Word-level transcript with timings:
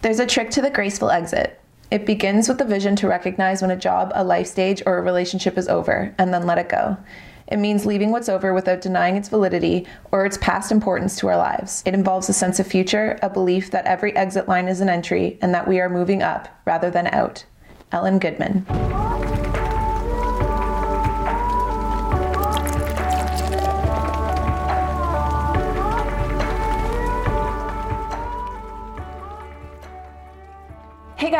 There's 0.00 0.20
a 0.20 0.26
trick 0.26 0.50
to 0.50 0.62
the 0.62 0.70
graceful 0.70 1.10
exit. 1.10 1.60
It 1.90 2.06
begins 2.06 2.48
with 2.48 2.58
the 2.58 2.64
vision 2.64 2.94
to 2.96 3.08
recognize 3.08 3.62
when 3.62 3.72
a 3.72 3.76
job, 3.76 4.12
a 4.14 4.22
life 4.22 4.46
stage, 4.46 4.80
or 4.86 4.96
a 4.96 5.02
relationship 5.02 5.58
is 5.58 5.68
over, 5.68 6.14
and 6.18 6.32
then 6.32 6.46
let 6.46 6.58
it 6.58 6.68
go. 6.68 6.96
It 7.48 7.58
means 7.58 7.84
leaving 7.84 8.12
what's 8.12 8.28
over 8.28 8.54
without 8.54 8.80
denying 8.80 9.16
its 9.16 9.28
validity 9.28 9.88
or 10.12 10.24
its 10.24 10.38
past 10.38 10.70
importance 10.70 11.16
to 11.16 11.28
our 11.28 11.36
lives. 11.36 11.82
It 11.84 11.94
involves 11.94 12.28
a 12.28 12.32
sense 12.32 12.60
of 12.60 12.66
future, 12.68 13.18
a 13.22 13.30
belief 13.30 13.72
that 13.72 13.86
every 13.86 14.14
exit 14.14 14.46
line 14.46 14.68
is 14.68 14.80
an 14.80 14.88
entry, 14.88 15.36
and 15.42 15.52
that 15.52 15.66
we 15.66 15.80
are 15.80 15.88
moving 15.88 16.22
up 16.22 16.48
rather 16.64 16.90
than 16.90 17.08
out. 17.08 17.44
Ellen 17.90 18.20
Goodman. 18.20 18.66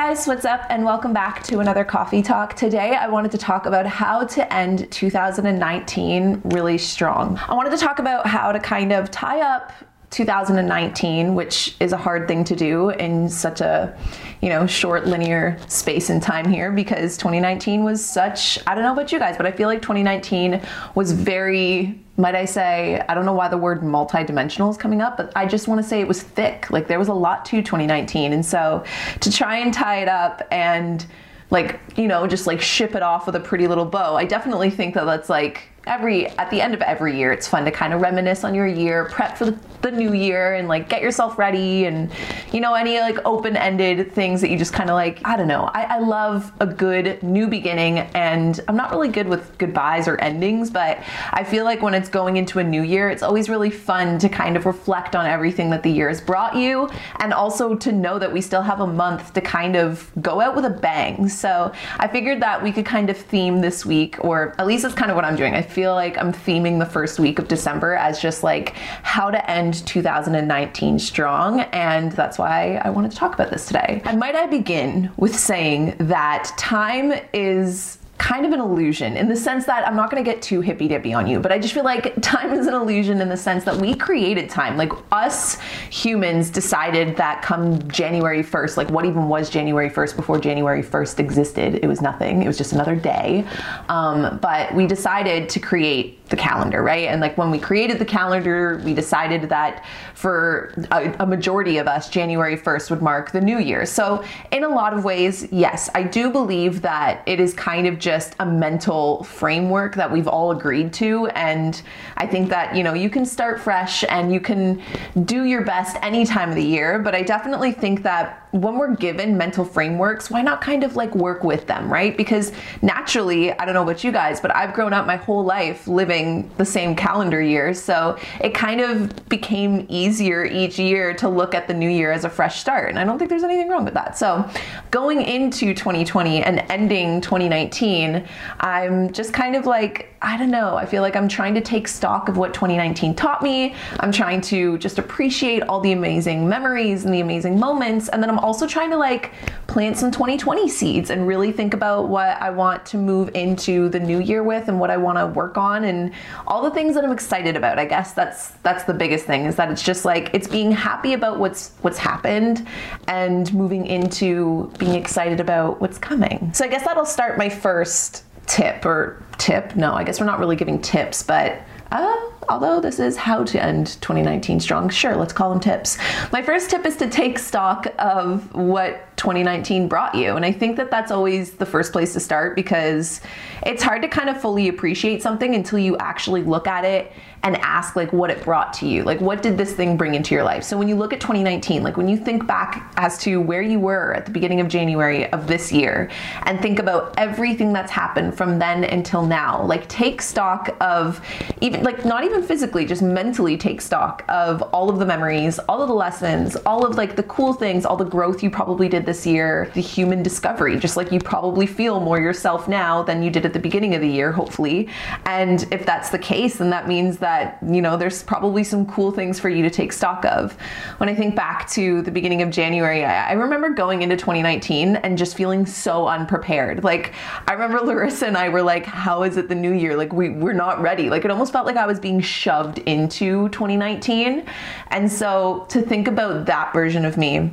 Guys, 0.09 0.27
what's 0.27 0.47
up, 0.47 0.65
and 0.71 0.87
welcome 0.87 1.12
back 1.12 1.43
to 1.43 1.59
another 1.59 1.85
coffee 1.85 2.23
talk. 2.23 2.57
Today, 2.57 2.95
I 2.95 3.09
wanted 3.09 3.30
to 3.33 3.37
talk 3.37 3.66
about 3.66 3.85
how 3.85 4.25
to 4.25 4.55
end 4.55 4.91
2019 4.91 6.41
really 6.47 6.79
strong. 6.79 7.39
I 7.47 7.53
wanted 7.53 7.73
to 7.73 7.77
talk 7.77 7.99
about 7.99 8.27
how 8.27 8.51
to 8.51 8.59
kind 8.59 8.91
of 8.91 9.11
tie 9.11 9.43
up 9.43 9.71
2019, 10.11 11.35
which 11.35 11.77
is 11.80 11.93
a 11.93 11.97
hard 11.97 12.27
thing 12.27 12.43
to 12.45 12.57
do 12.57 12.91
in 12.91 13.29
such 13.29 13.61
a, 13.61 13.97
you 14.41 14.49
know, 14.49 14.66
short 14.66 15.07
linear 15.07 15.59
space 15.69 16.09
and 16.09 16.23
time 16.23 16.49
here 16.49 16.73
because 16.73 17.16
2019 17.19 17.85
was 17.85 18.05
such, 18.05 18.59
I 18.66 18.75
don't 18.75 18.85
know 18.85 18.93
about 18.93 19.13
you 19.13 19.19
guys, 19.19 19.37
but 19.37 19.45
I 19.45 19.52
feel 19.52 19.69
like 19.69 19.83
2019 19.83 20.63
was 20.95 21.13
very, 21.13 22.02
might 22.16 22.35
I 22.35 22.47
say, 22.47 23.05
I 23.09 23.15
don't 23.15 23.27
know 23.27 23.35
why 23.35 23.49
the 23.49 23.59
word 23.59 23.83
multidimensional 23.83 24.71
is 24.71 24.79
coming 24.79 25.02
up, 25.02 25.19
but 25.19 25.30
I 25.37 25.45
just 25.45 25.69
want 25.69 25.83
to 25.83 25.87
say 25.87 26.01
it 26.01 26.09
was 26.09 26.23
thick. 26.23 26.71
Like 26.71 26.88
there 26.88 26.99
was 26.99 27.09
a 27.09 27.15
lot 27.15 27.45
to 27.47 27.63
2019. 27.63 28.33
And 28.33 28.45
so 28.45 28.85
to 29.21 29.30
try 29.30 29.59
and 29.59 29.75
tie 29.75 30.01
it 30.01 30.09
up 30.09 30.43
and 30.51 31.05
like, 31.51 31.80
you 31.97 32.09
know, 32.09 32.27
just 32.27 32.47
like 32.47 32.60
ship 32.60 32.95
it 32.95 33.02
off 33.02 33.27
with 33.27 33.37
a 33.37 33.41
pretty 33.41 33.66
little 33.69 33.85
bow, 33.85 34.16
I 34.16 34.25
definitely 34.25 34.71
think 34.71 34.95
that 34.95 35.04
that's 35.04 35.29
like 35.29 35.69
every 35.89 36.29
at 36.39 36.51
the 36.51 36.61
end 36.61 36.75
of 36.75 36.83
every 36.83 37.17
year 37.17 37.33
it's 37.33 37.49
fun 37.49 37.65
to 37.65 37.71
kind 37.71 37.93
of 37.93 38.01
reminisce 38.01 38.45
on 38.45 38.55
your 38.55 38.67
year 38.67 39.07
prep 39.07 39.37
for 39.37 39.47
the, 39.47 39.59
new 39.89 40.13
year 40.13 40.53
and 40.53 40.69
like 40.69 40.87
get 40.91 41.01
yourself 41.01 41.39
ready 41.39 41.87
and 41.87 42.11
you 42.53 42.61
know 42.61 42.75
any 42.75 43.01
like 43.01 43.17
open-ended 43.25 44.13
things 44.13 44.43
that 44.43 44.51
you 44.51 44.59
just 44.59 44.75
kind 44.75 44.91
of 44.91 44.95
like 44.95 45.19
i 45.25 45.35
don't 45.35 45.49
know. 45.49 45.71
I, 45.73 45.97
I 45.97 45.99
love 45.99 46.53
a 46.61 46.66
good 46.66 47.23
new 47.23 47.47
beginning 47.47 48.01
and 48.01 48.61
i'm 48.69 48.77
not 48.77 48.91
really 48.91 49.09
good 49.09 49.27
with 49.27 49.57
goodbyes 49.57 50.07
or 50.07 50.21
endings 50.21 50.69
but 50.69 51.03
i 51.33 51.43
feel 51.43 51.65
like 51.65 51.81
when 51.81 51.95
it's 51.95 52.11
going 52.11 52.37
into 52.37 52.59
a 52.59 52.65
new 52.65 52.83
year 52.83 53.09
it's 53.09 53.23
always 53.23 53.49
really 53.49 53.71
fun 53.71 54.19
to 54.19 54.29
kind 54.29 54.59
of 54.59 54.66
reflect 54.66 55.16
on 55.16 55.25
everything 55.25 55.71
that 55.71 55.83
the 55.83 55.91
year 55.91 56.09
has 56.09 56.21
brought 56.21 56.55
you 56.55 56.87
and 57.21 57.33
also 57.33 57.75
to 57.75 57.91
know 57.91 58.19
that 58.19 58.31
we 58.31 58.43
still 58.43 58.63
have 58.63 58.81
a 58.81 58.87
month 58.87 59.33
to 59.33 59.41
kind 59.41 59.75
of 59.75 60.11
go 60.21 60.41
out 60.41 60.55
with 60.55 60.66
a 60.66 60.71
bang. 60.71 61.31
So 61.31 61.73
i 61.99 62.07
figured 62.07 62.43
that 62.43 62.63
we 62.63 62.73
could 62.73 62.85
kind 62.85 63.09
of 63.09 63.16
theme 63.16 63.63
this 63.63 63.87
week 63.87 64.22
or 64.22 64.55
at 64.59 64.66
least 64.66 64.83
that's 64.83 64.94
kind 64.94 65.11
of 65.11 65.16
what 65.16 65.25
i'm 65.25 65.37
doing. 65.37 65.55
I 65.55 65.62
feel 65.78 65.94
like 65.94 66.19
I'm 66.19 66.32
theming 66.32 66.81
the 66.81 66.87
first 66.87 67.21
week 67.21 67.38
of 67.38 67.47
December 67.47 67.94
as 67.94 68.21
just 68.21 68.43
like 68.43 68.71
how 69.04 69.31
to 69.31 69.48
end 69.48 69.87
2019 69.87 70.98
strong. 70.98 71.60
And 71.60 72.10
that's 72.10 72.37
why 72.37 72.81
I 72.84 72.91
wanted 72.91 73.12
to 73.12 73.16
talk 73.16 73.32
about 73.32 73.50
this 73.50 73.66
today. 73.66 74.03
And 74.04 74.19
might 74.19 74.34
I 74.34 74.48
begin 74.48 75.12
with 75.16 75.38
saying 75.38 75.94
that 76.00 76.53
time 76.59 77.12
is 77.32 77.97
kind 78.19 78.44
of 78.44 78.53
an 78.53 78.61
illusion 78.61 79.16
in 79.16 79.28
the 79.28 79.37
sense 79.37 79.65
that 79.66 79.87
I'm 79.87 79.97
not 79.97 80.11
going 80.11 80.22
to 80.22 80.28
get 80.28 80.43
too 80.43 80.61
hippy 80.61 80.88
dippy 80.88 81.15
on 81.15 81.27
you, 81.27 81.41
but 81.41 81.53
I 81.53 81.59
just 81.59 81.72
feel 81.72 81.84
like 81.84 82.15
time 82.21 82.53
is 82.53 82.66
an 82.66 82.75
illusion 82.75 83.21
in 83.21 83.28
the 83.28 83.37
sense 83.37 83.65
that 83.65 83.77
we 83.77 83.94
created 83.94 84.50
time. 84.50 84.77
Like 84.77 84.93
us 85.12 85.59
humans 85.91 86.50
decided 86.50 87.16
that 87.16 87.43
come 87.43 87.88
January 87.88 88.43
1st, 88.43 88.77
like 88.77 88.91
what 88.91 89.05
even 89.05 89.28
was 89.28 89.49
January 89.49 89.88
1st 89.88 90.16
before 90.16 90.38
January 90.38 90.83
1st 90.83 91.19
existed? 91.21 91.81
It 91.83 91.87
was 91.87 92.03
nothing. 92.03 92.43
It 92.43 92.47
was 92.47 92.59
just 92.59 92.72
another 92.72 92.97
day. 92.97 93.47
Um, 93.88 94.38
but 94.43 94.75
we 94.75 94.87
decided 94.87 95.49
to 95.50 95.60
create 95.60 96.18
the 96.28 96.37
calendar, 96.37 96.82
right? 96.82 97.08
And 97.08 97.20
like 97.20 97.38
when 97.38 97.50
we 97.50 97.58
created 97.58 97.98
the 97.98 98.04
calendar, 98.04 98.80
we 98.84 98.92
decided 98.92 99.48
that 99.48 99.84
for 100.14 100.75
a, 100.91 101.14
a, 101.20 101.26
majority 101.26 101.78
of 101.78 101.86
us, 101.86 102.10
January 102.10 102.56
1st 102.56 102.91
would 102.91 103.03
mark 103.03 103.30
the 103.30 103.41
new 103.41 103.58
year. 103.58 103.86
So, 103.86 104.25
in 104.50 104.64
a 104.64 104.69
lot 104.69 104.92
of 104.92 105.04
ways, 105.04 105.48
yes, 105.50 105.88
I 105.94 106.03
do 106.03 106.30
believe 106.30 106.82
that 106.82 107.22
it 107.26 107.41
is 107.41 107.54
kind 107.54 107.86
of 107.86 107.98
just 107.98 108.34
a 108.41 108.47
mental 108.47 109.25
framework 109.25 109.94
that 109.94 110.10
we've 110.10 110.28
all 110.28 110.50
agreed 110.50 110.92
to. 110.94 111.28
And 111.28 111.80
I 112.16 112.26
think 112.26 112.48
that, 112.50 112.76
you 112.76 112.82
know, 112.82 112.94
you 112.94 113.08
can 113.08 113.24
start 113.24 113.60
fresh 113.60 114.04
and 114.08 114.32
you 114.32 114.41
can 114.41 114.82
do 115.24 115.44
your 115.44 115.62
best 115.62 115.97
any 116.03 116.26
time 116.26 116.50
of 116.50 116.56
the 116.56 116.64
year. 116.64 116.98
But 116.98 117.14
I 117.14 117.22
definitely 117.22 117.72
think 117.72 118.03
that 118.03 118.38
when 118.60 118.76
we're 118.76 118.94
given 118.96 119.36
mental 119.36 119.64
frameworks, 119.64 120.30
why 120.30 120.42
not 120.42 120.60
kind 120.60 120.82
of 120.84 120.96
like 120.96 121.14
work 121.14 121.44
with 121.44 121.66
them, 121.66 121.92
right? 121.92 122.16
Because 122.16 122.52
naturally, 122.82 123.52
I 123.52 123.64
don't 123.64 123.74
know 123.74 123.82
about 123.82 124.02
you 124.02 124.10
guys, 124.10 124.41
but 124.41 124.54
I've 124.54 124.74
grown 124.74 124.92
up 124.92 125.06
my 125.06 125.16
whole 125.16 125.44
life 125.44 125.86
living 125.86 126.50
the 126.56 126.64
same 126.64 126.97
calendar 126.97 127.41
year. 127.41 127.72
So 127.74 128.18
it 128.41 128.54
kind 128.54 128.80
of 128.80 129.28
became 129.28 129.86
easier 129.88 130.44
each 130.44 130.78
year 130.78 131.14
to 131.14 131.28
look 131.28 131.54
at 131.54 131.68
the 131.68 131.74
new 131.74 131.88
year 131.88 132.10
as 132.12 132.24
a 132.24 132.30
fresh 132.30 132.60
start. 132.60 132.91
And 132.91 132.98
I 132.98 133.04
don't 133.04 133.18
think 133.18 133.30
there's 133.30 133.44
anything 133.44 133.68
wrong 133.68 133.84
with 133.84 133.94
that. 133.94 134.18
So 134.18 134.48
going 134.91 135.22
into 135.22 135.74
2020 135.74 136.42
and 136.42 136.64
ending 136.68 137.20
2019, 137.20 138.26
I'm 138.60 139.12
just 139.12 139.32
kind 139.32 139.54
of 139.54 139.66
like, 139.66 140.12
I 140.20 140.36
don't 140.36 140.50
know, 140.50 140.76
I 140.76 140.84
feel 140.84 141.02
like 141.02 141.14
I'm 141.14 141.28
trying 141.28 141.54
to 141.54 141.60
take 141.60 141.86
stock 141.86 142.28
of 142.28 142.36
what 142.36 142.52
2019 142.52 143.14
taught 143.14 143.42
me. 143.42 143.74
I'm 144.00 144.10
trying 144.10 144.41
to 144.42 144.78
just 144.78 144.98
appreciate 144.98 145.62
all 145.64 145.80
the 145.80 145.92
amazing 145.92 146.48
memories 146.48 147.04
and 147.04 147.14
the 147.14 147.20
amazing 147.20 147.58
moments. 147.58 148.08
And 148.08 148.22
then 148.22 148.28
I'm 148.28 148.38
also 148.48 148.66
trying 148.66 148.88
to 148.88 148.97
like 148.97 149.32
plant 149.66 149.98
some 149.98 150.10
2020 150.10 150.70
seeds 150.70 151.10
and 151.10 151.26
really 151.28 151.53
think 151.53 151.75
about 151.75 152.09
what 152.09 152.41
I 152.41 152.48
want 152.48 152.86
to 152.86 152.97
move 152.97 153.31
into 153.34 153.91
the 153.91 154.00
new 154.00 154.20
year 154.20 154.42
with 154.42 154.69
and 154.69 154.81
what 154.81 154.91
I 154.91 154.97
want 154.97 155.19
to 155.19 155.26
work 155.26 155.59
on 155.59 155.84
and 155.84 156.12
all 156.47 156.62
the 156.62 156.70
things 156.70 156.94
that 156.94 157.04
I'm 157.04 157.12
excited 157.12 157.56
about. 157.56 157.78
I 157.78 157.84
guess 157.84 158.14
that's 158.14 158.53
that's 158.62 158.84
the 158.84 158.94
biggest 158.94 159.26
thing 159.26 159.44
is 159.44 159.56
that 159.56 159.70
it's 159.70 159.82
just 159.82 160.06
like 160.06 160.31
it's 160.32 160.48
being 160.48 160.72
happy 160.72 161.12
about 161.12 161.38
what's 161.38 161.72
what's 161.82 161.98
happened 161.98 162.66
and 163.06 163.53
moving 163.53 163.86
into 163.86 164.72
being 164.78 164.94
excited 164.94 165.41
about 165.41 165.78
what's 165.82 165.98
coming. 165.98 166.50
So 166.54 166.65
I 166.65 166.69
guess 166.69 166.86
that'll 166.86 167.04
start 167.04 167.36
my 167.36 167.50
first 167.50 168.25
tip 168.48 168.84
or 168.84 169.22
tip. 169.38 169.76
No, 169.76 169.94
I 169.94 170.04
guess 170.04 170.20
we're 170.20 170.26
not 170.26 170.38
really 170.41 170.56
giving 170.56 170.81
tips, 170.81 171.22
but 171.22 171.60
uh, 171.92 172.16
although 172.48 172.81
this 172.81 172.98
is 172.98 173.16
how 173.16 173.44
to 173.44 173.62
end 173.62 173.98
2019 174.00 174.60
strong, 174.60 174.88
sure, 174.88 175.16
let's 175.16 175.32
call 175.32 175.50
them 175.50 175.60
tips. 175.60 175.97
My 176.32 176.42
first 176.42 176.70
tip 176.70 176.84
is 176.84 176.97
to 176.97 177.09
take 177.09 177.38
stock 177.38 177.86
of 177.98 178.54
what 178.54 179.16
2019 179.16 179.88
brought 179.88 180.14
you. 180.14 180.36
And 180.36 180.44
I 180.44 180.53
think 180.53 180.76
that 180.76 180.91
that's 180.91 181.10
always 181.10 181.53
the 181.53 181.66
first 181.66 181.92
place 181.92 182.12
to 182.12 182.20
start 182.20 182.56
because 182.56 183.20
it's 183.64 183.82
hard 183.82 184.03
to 184.03 184.09
kind 184.09 184.28
of 184.28 184.41
fully 184.41 184.69
appreciate 184.69 185.22
something 185.22 185.54
until 185.54 185.78
you 185.78 185.97
actually 185.98 186.42
look 186.42 186.66
at 186.66 186.84
it 186.84 187.12
and 187.43 187.56
ask 187.59 187.97
like 187.97 188.12
what 188.12 188.31
it 188.31 188.43
brought 188.43 188.72
to 188.75 188.87
you. 188.87 189.04
Like 189.04 189.21
what 189.21 189.43
did 189.43 189.56
this 189.56 189.72
thing 189.72 189.97
bring 189.97 190.15
into 190.15 190.34
your 190.34 190.44
life? 190.44 190.65
So 190.65 190.76
when 190.76 190.88
you 190.88 190.97
look 190.97 191.12
at 191.12 191.21
2019, 191.21 191.82
like 191.82 191.97
when 191.97 192.09
you 192.09 192.16
think 192.16 192.47
back 192.47 192.93
as 192.97 193.19
to 193.19 193.41
where 193.41 193.62
you 193.62 193.78
were 193.78 194.15
at 194.15 194.26
the 194.26 194.32
beginning 194.32 194.60
of 194.60 194.69
January 194.69 195.31
of 195.32 195.47
this 195.47 195.72
year 195.72 196.10
and 196.44 196.60
think 196.60 196.78
about 196.78 197.15
everything 197.16 197.72
that's 197.72 197.93
happened 197.93 198.37
from 198.37 198.59
then 198.59 198.84
until 198.84 199.25
now, 199.25 199.62
like 199.65 199.88
take 199.88 200.21
stock 200.21 200.77
of 200.81 201.21
even 201.60 201.82
like 201.82 202.04
not 202.04 202.25
even 202.25 202.43
physically, 202.43 202.84
just 202.84 203.03
mentally 203.03 203.56
take 203.56 203.81
stock 203.81 204.25
of 204.28 204.62
all 204.62 204.91
of 204.91 204.98
the 204.98 205.06
memories, 205.06 205.59
all 205.60 205.81
of 205.81 205.88
the 205.88 205.94
lessons, 205.94 206.56
all 206.66 206.84
of 206.84 206.97
like 206.97 207.15
the 207.15 207.22
cool 207.25 207.53
things, 207.53 207.84
all 207.84 207.97
the 207.97 208.04
growth 208.04 208.43
you 208.43 208.50
probably 208.50 208.88
did 208.88 209.06
this 209.06 209.27
year, 209.27 209.71
the 209.75 209.81
human 209.81 210.22
discovery, 210.22 210.77
just 210.78 210.97
like 210.97 211.12
you 211.12 211.21
probably 211.21 211.66
feel 211.66 212.00
more 212.00 212.19
yourself 212.19 212.66
now 212.69 213.03
than 213.03 213.22
you 213.22 213.31
did 213.31 213.47
at 213.47 213.53
the 213.53 213.59
beginning 213.59 213.94
of 213.94 214.00
the 214.00 214.09
year, 214.09 214.32
hopefully. 214.32 214.88
And 215.27 215.66
if 215.71 215.87
that's 215.87 216.10
the 216.10 216.19
case, 216.19 216.59
then 216.59 216.71
that 216.71 216.88
means 216.88 217.19
that, 217.19 217.28
you 217.66 217.83
know, 217.83 217.97
there's 217.97 218.22
probably 218.22 218.65
some 218.65 218.87
cool 218.87 219.11
things 219.11 219.39
for 219.39 219.49
you 219.49 219.62
to 219.62 219.71
take 219.71 219.93
stock 219.93 220.25
of. 220.25 220.53
When 220.99 221.09
I 221.09 221.15
think 221.15 221.34
back 221.34 221.69
to 221.71 222.03
the 222.03 222.11
beginning 222.11 222.43
of 222.43 222.50
January, 222.50 223.05
I, 223.05 223.31
I 223.31 223.33
remember 223.33 223.71
going 223.71 224.03
into 224.03 224.16
2019 224.16 224.97
and 224.97 225.16
just 225.16 225.36
feeling 225.36 225.66
so 225.66 226.07
unprepared. 226.07 226.84
Like, 226.84 227.15
I 227.47 227.53
remember 227.53 227.78
Larissa 227.84 228.27
and 228.27 228.36
I 228.36 228.48
were 228.48 228.63
like, 228.63 228.84
how 228.84 229.22
is 229.22 229.36
it 229.36 229.48
the 229.48 229.54
new 229.54 229.72
year? 229.72 229.97
Like, 229.97 230.13
we, 230.13 230.30
we're 230.30 230.53
not 230.53 230.80
ready. 230.80 231.10
Like, 231.10 231.25
it 231.25 231.30
almost 231.30 231.53
felt 231.53 231.66
like 231.66 231.77
I 231.77 231.86
was 231.86 232.01
being 232.01 232.21
shoved 232.21 232.78
into 232.80 233.48
2019. 233.51 234.45
And 234.89 235.10
so 235.10 235.66
to 235.71 235.83
think 235.83 236.09
about 236.09 236.47
that 236.47 236.72
version 236.72 237.04
of 237.04 237.16
me, 237.16 237.51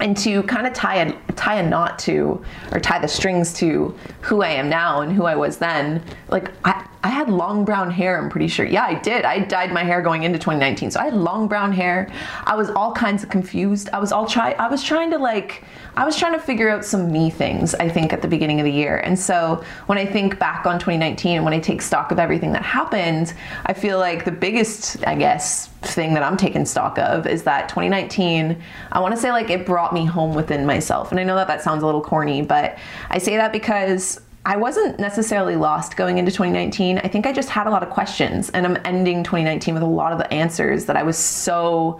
and 0.00 0.16
to 0.16 0.42
kind 0.44 0.66
of 0.66 0.72
tie 0.72 0.96
a 0.96 1.12
tie 1.32 1.56
a 1.56 1.68
knot 1.68 1.98
to 2.00 2.42
or 2.72 2.80
tie 2.80 2.98
the 2.98 3.08
strings 3.08 3.52
to 3.54 3.96
who 4.20 4.42
I 4.42 4.48
am 4.48 4.68
now 4.68 5.00
and 5.00 5.12
who 5.12 5.24
I 5.24 5.36
was 5.36 5.58
then 5.58 6.02
like 6.28 6.50
I 6.64 6.86
I 7.04 7.08
had 7.08 7.28
long 7.28 7.66
brown 7.66 7.90
hair, 7.90 8.18
I'm 8.18 8.30
pretty 8.30 8.48
sure. 8.48 8.64
Yeah, 8.64 8.84
I 8.84 8.94
did. 8.94 9.26
I 9.26 9.40
dyed 9.40 9.70
my 9.72 9.84
hair 9.84 10.00
going 10.00 10.22
into 10.22 10.38
2019. 10.38 10.90
So 10.90 11.00
I 11.00 11.04
had 11.04 11.14
long 11.14 11.46
brown 11.48 11.70
hair. 11.70 12.10
I 12.44 12.56
was 12.56 12.70
all 12.70 12.92
kinds 12.92 13.22
of 13.22 13.28
confused. 13.28 13.90
I 13.92 13.98
was 13.98 14.10
all 14.10 14.26
try 14.26 14.52
I 14.52 14.68
was 14.68 14.82
trying 14.82 15.10
to 15.10 15.18
like 15.18 15.64
I 15.96 16.06
was 16.06 16.16
trying 16.16 16.32
to 16.32 16.38
figure 16.38 16.70
out 16.70 16.82
some 16.82 17.12
me 17.12 17.28
things, 17.28 17.74
I 17.74 17.90
think, 17.90 18.14
at 18.14 18.22
the 18.22 18.26
beginning 18.26 18.58
of 18.58 18.64
the 18.64 18.72
year. 18.72 18.96
And 18.96 19.18
so 19.18 19.62
when 19.84 19.98
I 19.98 20.06
think 20.06 20.38
back 20.38 20.64
on 20.64 20.78
2019 20.78 21.36
and 21.36 21.44
when 21.44 21.52
I 21.52 21.60
take 21.60 21.82
stock 21.82 22.10
of 22.10 22.18
everything 22.18 22.52
that 22.52 22.62
happened, 22.62 23.34
I 23.66 23.74
feel 23.74 23.98
like 23.98 24.24
the 24.24 24.32
biggest, 24.32 25.06
I 25.06 25.14
guess, 25.14 25.68
thing 25.82 26.14
that 26.14 26.22
I'm 26.22 26.38
taking 26.38 26.64
stock 26.64 26.98
of 26.98 27.26
is 27.26 27.42
that 27.42 27.68
2019, 27.68 28.60
I 28.92 29.00
want 29.00 29.14
to 29.14 29.20
say 29.20 29.30
like 29.30 29.50
it 29.50 29.66
brought 29.66 29.92
me 29.92 30.06
home 30.06 30.34
within 30.34 30.64
myself. 30.64 31.10
And 31.10 31.20
I 31.20 31.24
know 31.24 31.36
that 31.36 31.48
that 31.48 31.60
sounds 31.60 31.82
a 31.82 31.86
little 31.86 32.00
corny, 32.00 32.40
but 32.40 32.78
I 33.10 33.18
say 33.18 33.36
that 33.36 33.52
because 33.52 34.22
I 34.46 34.56
wasn't 34.56 34.98
necessarily 34.98 35.56
lost 35.56 35.96
going 35.96 36.18
into 36.18 36.30
2019. 36.30 36.98
I 36.98 37.08
think 37.08 37.26
I 37.26 37.32
just 37.32 37.48
had 37.48 37.66
a 37.66 37.70
lot 37.70 37.82
of 37.82 37.88
questions, 37.88 38.50
and 38.50 38.66
I'm 38.66 38.78
ending 38.84 39.22
2019 39.24 39.72
with 39.72 39.82
a 39.82 39.86
lot 39.86 40.12
of 40.12 40.18
the 40.18 40.30
answers 40.32 40.84
that 40.84 40.96
I 40.96 41.02
was 41.02 41.16
so, 41.16 41.98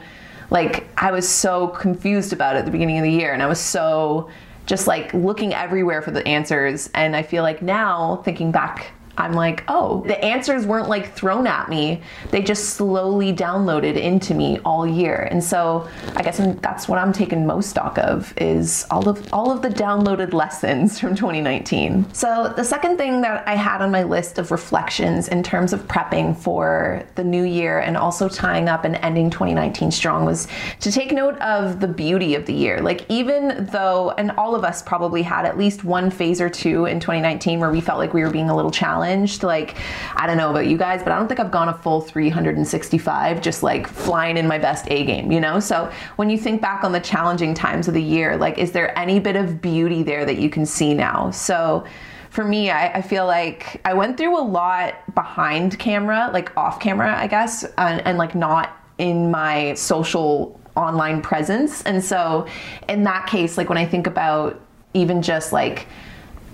like, 0.50 0.86
I 0.98 1.10
was 1.10 1.26
so 1.26 1.68
confused 1.68 2.34
about 2.34 2.56
at 2.56 2.66
the 2.66 2.70
beginning 2.70 2.98
of 2.98 3.04
the 3.04 3.10
year, 3.10 3.32
and 3.32 3.42
I 3.42 3.46
was 3.46 3.60
so 3.60 4.28
just 4.66 4.86
like 4.86 5.12
looking 5.14 5.54
everywhere 5.54 6.02
for 6.02 6.10
the 6.10 6.26
answers. 6.26 6.90
And 6.94 7.16
I 7.16 7.22
feel 7.22 7.42
like 7.42 7.62
now, 7.62 8.22
thinking 8.24 8.52
back 8.52 8.92
I'm 9.16 9.32
like, 9.32 9.64
oh, 9.68 10.02
the 10.06 10.22
answers 10.24 10.66
weren't 10.66 10.88
like 10.88 11.14
thrown 11.14 11.46
at 11.46 11.68
me. 11.68 12.02
They 12.30 12.42
just 12.42 12.70
slowly 12.70 13.32
downloaded 13.32 13.96
into 13.96 14.34
me 14.34 14.58
all 14.64 14.86
year. 14.86 15.28
And 15.30 15.42
so 15.42 15.88
I 16.16 16.22
guess 16.22 16.38
that's 16.60 16.88
what 16.88 16.98
I'm 16.98 17.12
taking 17.12 17.46
most 17.46 17.70
stock 17.70 17.98
of 17.98 18.34
is 18.36 18.86
all 18.90 19.08
of 19.08 19.32
all 19.32 19.52
of 19.52 19.62
the 19.62 19.68
downloaded 19.68 20.32
lessons 20.32 20.98
from 21.00 21.14
2019. 21.14 22.12
So 22.12 22.52
the 22.56 22.64
second 22.64 22.96
thing 22.96 23.20
that 23.20 23.46
I 23.46 23.54
had 23.54 23.82
on 23.82 23.90
my 23.90 24.02
list 24.02 24.38
of 24.38 24.50
reflections 24.50 25.28
in 25.28 25.42
terms 25.42 25.72
of 25.72 25.86
prepping 25.86 26.36
for 26.36 27.04
the 27.14 27.24
new 27.24 27.44
year 27.44 27.78
and 27.78 27.96
also 27.96 28.28
tying 28.28 28.68
up 28.68 28.84
and 28.84 28.96
ending 28.96 29.30
2019 29.30 29.92
strong 29.92 30.24
was 30.24 30.48
to 30.80 30.90
take 30.90 31.12
note 31.12 31.38
of 31.38 31.80
the 31.80 31.88
beauty 31.88 32.34
of 32.34 32.46
the 32.46 32.54
year. 32.54 32.80
Like 32.80 33.04
even 33.08 33.66
though 33.70 34.10
and 34.18 34.32
all 34.32 34.56
of 34.56 34.64
us 34.64 34.82
probably 34.82 35.22
had 35.22 35.44
at 35.44 35.56
least 35.56 35.84
one 35.84 36.10
phase 36.10 36.40
or 36.40 36.50
two 36.50 36.86
in 36.86 36.98
2019 36.98 37.60
where 37.60 37.70
we 37.70 37.80
felt 37.80 37.98
like 37.98 38.12
we 38.12 38.22
were 38.22 38.30
being 38.30 38.50
a 38.50 38.56
little 38.56 38.70
challenged 38.70 39.03
challenged. 39.04 39.42
Like, 39.42 39.76
I 40.16 40.26
don't 40.26 40.36
know 40.36 40.50
about 40.50 40.66
you 40.66 40.76
guys, 40.76 41.02
but 41.02 41.12
I 41.12 41.18
don't 41.18 41.28
think 41.28 41.40
I've 41.40 41.50
gone 41.50 41.68
a 41.68 41.74
full 41.74 42.00
365 42.00 43.40
just 43.40 43.62
like 43.62 43.86
flying 43.86 44.36
in 44.36 44.46
my 44.46 44.58
best 44.58 44.86
A 44.90 45.04
game, 45.04 45.30
you 45.30 45.40
know? 45.40 45.60
So 45.60 45.90
when 46.16 46.30
you 46.30 46.38
think 46.38 46.60
back 46.60 46.84
on 46.84 46.92
the 46.92 47.00
challenging 47.00 47.54
times 47.54 47.88
of 47.88 47.94
the 47.94 48.02
year, 48.02 48.36
like, 48.36 48.58
is 48.58 48.72
there 48.72 48.96
any 48.98 49.20
bit 49.20 49.36
of 49.36 49.60
beauty 49.60 50.02
there 50.02 50.24
that 50.24 50.38
you 50.38 50.50
can 50.50 50.66
see 50.66 50.94
now? 50.94 51.30
So, 51.30 51.84
for 52.30 52.44
me, 52.44 52.68
I, 52.68 52.94
I, 52.94 53.00
feel 53.00 53.26
like 53.26 53.80
I 53.84 53.94
went 53.94 54.16
through 54.16 54.36
a 54.36 54.42
lot 54.42 54.94
behind 55.14 55.78
camera, 55.78 56.30
like 56.32 56.50
off 56.56 56.80
camera, 56.80 57.16
I 57.16 57.28
guess, 57.28 57.62
and, 57.78 58.04
and, 58.04 58.18
like 58.18 58.34
not 58.34 58.76
in 58.98 59.30
my 59.30 59.74
social 59.74 60.60
online 60.74 61.22
presence. 61.22 61.82
And 61.82 62.02
so, 62.02 62.48
in 62.88 63.04
that 63.04 63.28
case, 63.28 63.56
like 63.56 63.68
when 63.68 63.78
I 63.78 63.86
think 63.86 64.08
about 64.08 64.60
even 64.94 65.22
just 65.22 65.52
like 65.52 65.86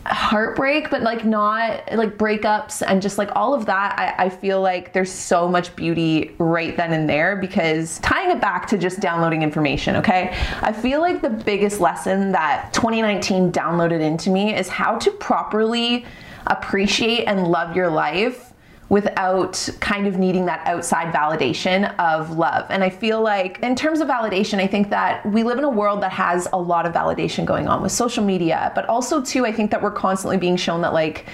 heartbreak, 0.06 0.90
but 0.90 1.02
like 1.02 1.24
not 1.24 1.82
like 1.92 2.16
breakups 2.16 2.82
and 2.86 3.02
just 3.02 3.18
like 3.18 3.30
all 3.36 3.54
of 3.54 3.66
that. 3.66 3.98
I, 3.98 4.24
I, 4.24 4.28
feel 4.30 4.60
like 4.62 4.92
there's 4.92 5.12
so 5.12 5.46
much 5.46 5.76
beauty 5.76 6.34
right 6.38 6.76
then 6.76 6.92
and 6.92 7.08
there 7.08 7.36
because 7.36 7.98
tying 7.98 8.30
it 8.30 8.40
back 8.40 8.66
to 8.68 8.78
just 8.78 9.00
downloading 9.00 9.42
information, 9.42 9.96
okay? 9.96 10.34
I 10.62 10.72
feel 10.72 11.00
like 11.00 11.20
the 11.20 11.30
biggest 11.30 11.80
lesson 11.80 12.32
that 12.32 12.72
2019 12.72 13.52
downloaded 13.52 14.00
into 14.00 14.30
me 14.30 14.56
is 14.56 14.68
how 14.68 14.96
to 14.98 15.10
properly 15.12 16.06
appreciate 16.46 17.24
and 17.24 17.46
love 17.48 17.76
your 17.76 17.90
life 17.90 18.50
without 18.90 19.68
kind 19.78 20.08
of 20.08 20.18
needing 20.18 20.44
that 20.46 20.66
outside 20.66 21.14
validation 21.14 21.96
of 21.98 22.32
love. 22.32 22.66
And 22.70 22.82
I 22.82 22.90
feel 22.90 23.22
like, 23.22 23.60
in 23.60 23.76
terms 23.76 24.00
of 24.00 24.08
validation, 24.08 24.58
I 24.58 24.66
think 24.66 24.90
that 24.90 25.24
we 25.24 25.44
live 25.44 25.58
in 25.58 25.64
a 25.64 25.70
world 25.70 26.02
that 26.02 26.12
has 26.12 26.48
a 26.52 26.58
lot 26.58 26.84
of 26.84 26.92
validation 26.92 27.46
going 27.46 27.68
on 27.68 27.82
with 27.82 27.92
social 27.92 28.24
media, 28.24 28.72
but 28.74 28.88
also, 28.88 29.22
too, 29.22 29.46
I 29.46 29.52
think 29.52 29.70
that 29.70 29.80
we're 29.80 29.92
constantly 29.92 30.36
being 30.36 30.56
shown 30.56 30.82
that, 30.82 30.92
like, 30.92 31.26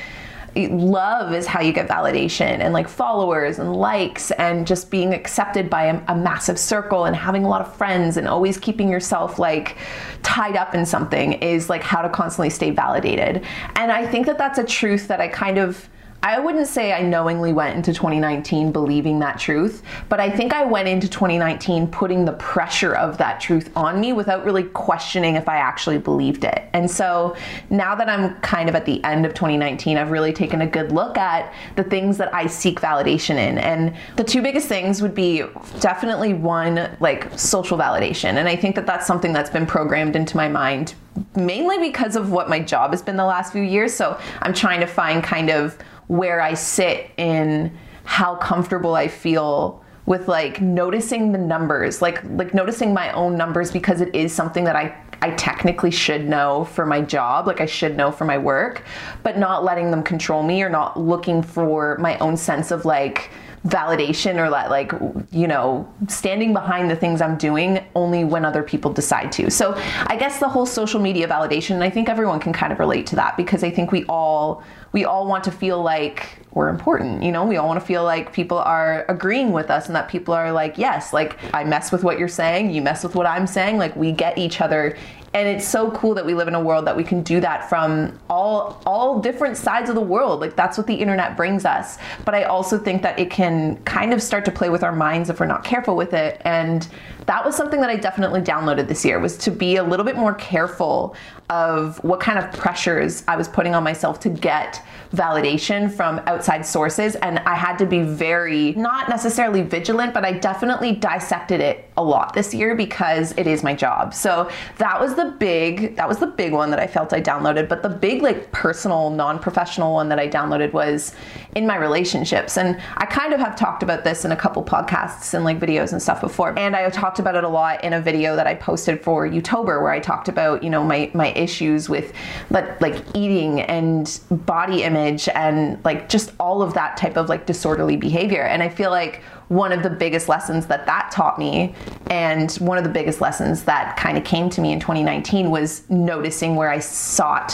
love 0.68 1.34
is 1.34 1.46
how 1.46 1.60
you 1.60 1.70
get 1.70 1.86
validation 1.86 2.60
and 2.60 2.72
like 2.72 2.88
followers 2.88 3.58
and 3.58 3.76
likes 3.76 4.30
and 4.32 4.66
just 4.66 4.90
being 4.90 5.12
accepted 5.12 5.68
by 5.68 5.84
a, 5.84 6.02
a, 6.08 6.16
massive 6.16 6.58
circle 6.58 7.04
and 7.04 7.14
having 7.14 7.44
a 7.44 7.48
lot 7.48 7.60
of 7.60 7.76
friends 7.76 8.16
and 8.16 8.26
always 8.26 8.56
keeping 8.56 8.88
yourself 8.88 9.38
like 9.38 9.76
tied 10.22 10.56
up 10.56 10.74
in 10.74 10.86
something 10.86 11.34
is 11.34 11.68
like 11.68 11.82
how 11.82 12.00
to 12.00 12.08
constantly 12.08 12.48
stay 12.48 12.70
validated. 12.70 13.44
And 13.74 13.92
I 13.92 14.06
think 14.06 14.24
that 14.24 14.38
that's 14.38 14.58
a 14.58 14.64
truth 14.64 15.08
that 15.08 15.20
I 15.20 15.28
kind 15.28 15.58
of 15.58 15.90
I 16.26 16.40
wouldn't 16.40 16.66
say 16.66 16.92
I 16.92 17.02
knowingly 17.02 17.52
went 17.52 17.76
into 17.76 17.92
2019 17.92 18.72
believing 18.72 19.20
that 19.20 19.38
truth, 19.38 19.84
but 20.08 20.18
I 20.18 20.28
think 20.28 20.52
I 20.52 20.64
went 20.64 20.88
into 20.88 21.08
2019 21.08 21.86
putting 21.86 22.24
the 22.24 22.32
pressure 22.32 22.96
of 22.96 23.16
that 23.18 23.40
truth 23.40 23.70
on 23.76 24.00
me 24.00 24.12
without 24.12 24.44
really 24.44 24.64
questioning 24.64 25.36
if 25.36 25.48
I 25.48 25.58
actually 25.58 25.98
believed 25.98 26.42
it. 26.42 26.68
And 26.72 26.90
so 26.90 27.36
now 27.70 27.94
that 27.94 28.08
I'm 28.08 28.34
kind 28.40 28.68
of 28.68 28.74
at 28.74 28.84
the 28.86 29.02
end 29.04 29.24
of 29.24 29.34
2019, 29.34 29.96
I've 29.96 30.10
really 30.10 30.32
taken 30.32 30.62
a 30.62 30.66
good 30.66 30.90
look 30.90 31.16
at 31.16 31.54
the 31.76 31.84
things 31.84 32.18
that 32.18 32.34
I 32.34 32.48
seek 32.48 32.80
validation 32.80 33.36
in. 33.36 33.58
And 33.58 33.94
the 34.16 34.24
two 34.24 34.42
biggest 34.42 34.66
things 34.66 35.00
would 35.02 35.14
be 35.14 35.44
definitely 35.78 36.34
one, 36.34 36.90
like 36.98 37.38
social 37.38 37.78
validation. 37.78 38.34
And 38.34 38.48
I 38.48 38.56
think 38.56 38.74
that 38.74 38.84
that's 38.84 39.06
something 39.06 39.32
that's 39.32 39.50
been 39.50 39.64
programmed 39.64 40.16
into 40.16 40.36
my 40.36 40.48
mind 40.48 40.94
mainly 41.34 41.78
because 41.78 42.16
of 42.16 42.30
what 42.30 42.48
my 42.48 42.60
job 42.60 42.90
has 42.90 43.00
been 43.00 43.16
the 43.16 43.24
last 43.24 43.52
few 43.52 43.62
years. 43.62 43.94
So 43.94 44.20
I'm 44.42 44.52
trying 44.52 44.80
to 44.80 44.86
find 44.86 45.22
kind 45.22 45.50
of 45.50 45.78
where 46.08 46.40
I 46.40 46.54
sit 46.54 47.10
in 47.16 47.76
how 48.04 48.36
comfortable 48.36 48.94
I 48.94 49.08
feel 49.08 49.82
with 50.06 50.28
like 50.28 50.60
noticing 50.60 51.32
the 51.32 51.38
numbers, 51.38 52.00
like 52.00 52.22
like 52.24 52.54
noticing 52.54 52.94
my 52.94 53.12
own 53.12 53.36
numbers 53.36 53.72
because 53.72 54.00
it 54.00 54.14
is 54.14 54.32
something 54.32 54.64
that 54.64 54.76
I 54.76 54.96
I 55.22 55.30
technically 55.30 55.90
should 55.90 56.28
know 56.28 56.64
for 56.64 56.86
my 56.86 57.00
job, 57.00 57.46
like 57.46 57.60
I 57.60 57.66
should 57.66 57.96
know 57.96 58.12
for 58.12 58.24
my 58.24 58.38
work, 58.38 58.84
but 59.22 59.38
not 59.38 59.64
letting 59.64 59.90
them 59.90 60.02
control 60.02 60.42
me 60.42 60.62
or 60.62 60.68
not 60.68 60.98
looking 60.98 61.42
for 61.42 61.96
my 61.98 62.18
own 62.18 62.36
sense 62.36 62.70
of 62.70 62.84
like 62.84 63.30
validation 63.66 64.36
or 64.36 64.48
that 64.50 64.70
like 64.70 64.92
you 65.32 65.48
know 65.48 65.92
standing 66.08 66.52
behind 66.52 66.90
the 66.90 66.94
things 66.94 67.20
i'm 67.20 67.36
doing 67.36 67.84
only 67.94 68.22
when 68.22 68.44
other 68.44 68.62
people 68.62 68.92
decide 68.92 69.32
to 69.32 69.50
so 69.50 69.74
i 70.06 70.16
guess 70.16 70.38
the 70.38 70.48
whole 70.48 70.66
social 70.66 71.00
media 71.00 71.26
validation 71.26 71.70
and 71.70 71.82
i 71.82 71.90
think 71.90 72.08
everyone 72.08 72.38
can 72.38 72.52
kind 72.52 72.72
of 72.72 72.78
relate 72.78 73.06
to 73.06 73.16
that 73.16 73.36
because 73.36 73.64
i 73.64 73.70
think 73.70 73.90
we 73.90 74.04
all 74.04 74.62
we 74.92 75.04
all 75.04 75.26
want 75.26 75.44
to 75.44 75.50
feel 75.50 75.82
like 75.82 76.38
we're 76.56 76.70
important. 76.70 77.22
You 77.22 77.32
know, 77.32 77.44
we 77.44 77.58
all 77.58 77.68
want 77.68 77.78
to 77.78 77.84
feel 77.84 78.02
like 78.02 78.32
people 78.32 78.56
are 78.56 79.04
agreeing 79.10 79.52
with 79.52 79.70
us 79.70 79.88
and 79.88 79.94
that 79.94 80.08
people 80.08 80.32
are 80.32 80.50
like, 80.50 80.78
yes, 80.78 81.12
like 81.12 81.36
I 81.52 81.64
mess 81.64 81.92
with 81.92 82.02
what 82.02 82.18
you're 82.18 82.28
saying, 82.28 82.70
you 82.70 82.80
mess 82.80 83.04
with 83.04 83.14
what 83.14 83.26
I'm 83.26 83.46
saying, 83.46 83.76
like 83.76 83.94
we 83.94 84.10
get 84.10 84.38
each 84.38 84.62
other 84.62 84.96
and 85.34 85.48
it's 85.48 85.66
so 85.66 85.90
cool 85.90 86.14
that 86.14 86.24
we 86.24 86.34
live 86.34 86.48
in 86.48 86.54
a 86.54 86.60
world 86.60 86.86
that 86.86 86.96
we 86.96 87.04
can 87.04 87.22
do 87.22 87.40
that 87.40 87.68
from 87.68 88.18
all 88.30 88.82
all 88.86 89.20
different 89.20 89.56
sides 89.56 89.88
of 89.88 89.94
the 89.94 90.00
world. 90.00 90.40
Like 90.40 90.56
that's 90.56 90.78
what 90.78 90.86
the 90.86 90.94
internet 90.94 91.36
brings 91.36 91.64
us. 91.64 91.98
But 92.24 92.34
i 92.34 92.44
also 92.44 92.78
think 92.78 93.02
that 93.02 93.18
it 93.18 93.30
can 93.30 93.76
kind 93.84 94.12
of 94.12 94.22
start 94.22 94.44
to 94.46 94.50
play 94.50 94.70
with 94.70 94.82
our 94.82 94.94
minds 94.94 95.30
if 95.30 95.40
we're 95.40 95.46
not 95.46 95.64
careful 95.64 95.96
with 95.96 96.14
it. 96.14 96.40
And 96.44 96.86
that 97.26 97.44
was 97.44 97.54
something 97.54 97.80
that 97.80 97.90
i 97.90 97.96
definitely 97.96 98.40
downloaded 98.40 98.88
this 98.88 99.04
year 99.04 99.18
was 99.18 99.36
to 99.36 99.50
be 99.50 99.76
a 99.76 99.84
little 99.84 100.04
bit 100.04 100.16
more 100.16 100.34
careful 100.34 101.14
of 101.50 102.02
what 102.02 102.20
kind 102.20 102.38
of 102.38 102.52
pressures 102.52 103.22
i 103.28 103.36
was 103.36 103.48
putting 103.48 103.74
on 103.74 103.82
myself 103.82 104.18
to 104.20 104.28
get 104.28 104.82
validation 105.12 105.90
from 105.90 106.20
outside 106.26 106.64
sources. 106.64 107.16
And 107.16 107.38
I 107.40 107.54
had 107.54 107.76
to 107.78 107.86
be 107.86 108.02
very 108.02 108.72
not 108.72 109.08
necessarily 109.08 109.62
vigilant 109.62 110.14
but 110.14 110.24
I 110.24 110.32
definitely 110.32 110.92
dissected 110.92 111.60
it 111.60 111.90
a 111.96 112.02
lot 112.02 112.34
this 112.34 112.52
year 112.52 112.74
because 112.74 113.32
it 113.36 113.46
is 113.46 113.62
my 113.62 113.74
job. 113.74 114.14
So 114.14 114.50
that 114.78 115.00
was 115.00 115.14
the 115.14 115.36
big 115.38 115.96
that 115.96 116.08
was 116.08 116.18
the 116.18 116.26
big 116.26 116.52
one 116.52 116.70
that 116.70 116.80
I 116.80 116.86
felt 116.86 117.12
I 117.12 117.20
downloaded. 117.20 117.68
But 117.68 117.82
the 117.82 117.88
big 117.88 118.22
like 118.22 118.50
personal 118.52 119.10
non-professional 119.10 119.92
one 119.92 120.08
that 120.08 120.18
I 120.18 120.28
downloaded 120.28 120.72
was 120.72 121.14
in 121.54 121.66
my 121.66 121.76
relationships. 121.76 122.58
And 122.58 122.80
I 122.96 123.06
kind 123.06 123.32
of 123.32 123.40
have 123.40 123.56
talked 123.56 123.82
about 123.82 124.04
this 124.04 124.24
in 124.24 124.32
a 124.32 124.36
couple 124.36 124.62
podcasts 124.62 125.34
and 125.34 125.44
like 125.44 125.58
videos 125.58 125.92
and 125.92 126.02
stuff 126.02 126.20
before. 126.20 126.58
And 126.58 126.76
I 126.76 126.88
talked 126.90 127.15
about 127.18 127.34
it 127.34 127.44
a 127.44 127.48
lot 127.48 127.82
in 127.84 127.92
a 127.92 128.00
video 128.00 128.36
that 128.36 128.46
I 128.46 128.54
posted 128.54 129.02
for 129.02 129.28
Youtuber 129.28 129.82
where 129.82 129.90
I 129.90 130.00
talked 130.00 130.28
about 130.28 130.62
you 130.62 130.70
know 130.70 130.84
my 130.84 131.10
my 131.14 131.32
issues 131.32 131.88
with 131.88 132.12
like, 132.50 133.04
eating 133.14 133.60
and 133.60 134.20
body 134.30 134.82
image 134.82 135.28
and 135.30 135.82
like 135.84 136.08
just 136.08 136.32
all 136.38 136.62
of 136.62 136.74
that 136.74 136.96
type 136.96 137.16
of 137.16 137.28
like 137.28 137.46
disorderly 137.46 137.96
behavior. 137.96 138.42
And 138.42 138.62
I 138.62 138.68
feel 138.68 138.90
like 138.90 139.22
one 139.48 139.70
of 139.72 139.82
the 139.82 139.90
biggest 139.90 140.28
lessons 140.28 140.66
that 140.66 140.86
that 140.86 141.10
taught 141.12 141.38
me 141.38 141.74
and 142.10 142.52
one 142.54 142.78
of 142.78 142.84
the 142.84 142.90
biggest 142.90 143.20
lessons 143.20 143.62
that 143.64 143.96
kind 143.96 144.18
of 144.18 144.24
came 144.24 144.50
to 144.50 144.60
me 144.60 144.72
in 144.72 144.80
2019 144.80 145.50
was 145.50 145.88
noticing 145.88 146.56
where 146.56 146.68
I 146.68 146.80
sought 146.80 147.50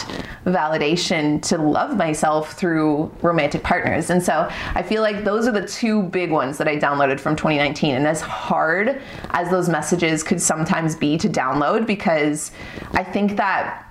validation 0.46 1.42
to 1.42 1.58
love 1.58 1.96
myself 1.96 2.54
through 2.54 3.12
romantic 3.20 3.62
partners. 3.62 4.10
And 4.10 4.22
so 4.22 4.48
I 4.74 4.82
feel 4.82 5.02
like 5.02 5.24
those 5.24 5.46
are 5.46 5.52
the 5.52 5.66
two 5.66 6.04
big 6.04 6.30
ones 6.30 6.58
that 6.58 6.68
I 6.68 6.78
downloaded 6.78 7.20
from 7.20 7.36
2019 7.36 7.94
and 7.94 8.06
as 8.06 8.20
hard 8.20 9.00
as 9.30 9.50
those 9.50 9.68
messages 9.68 10.22
could 10.22 10.40
sometimes 10.40 10.96
be 10.96 11.18
to 11.18 11.28
download 11.28 11.86
because 11.86 12.52
I 12.92 13.04
think 13.04 13.36
that 13.36 13.86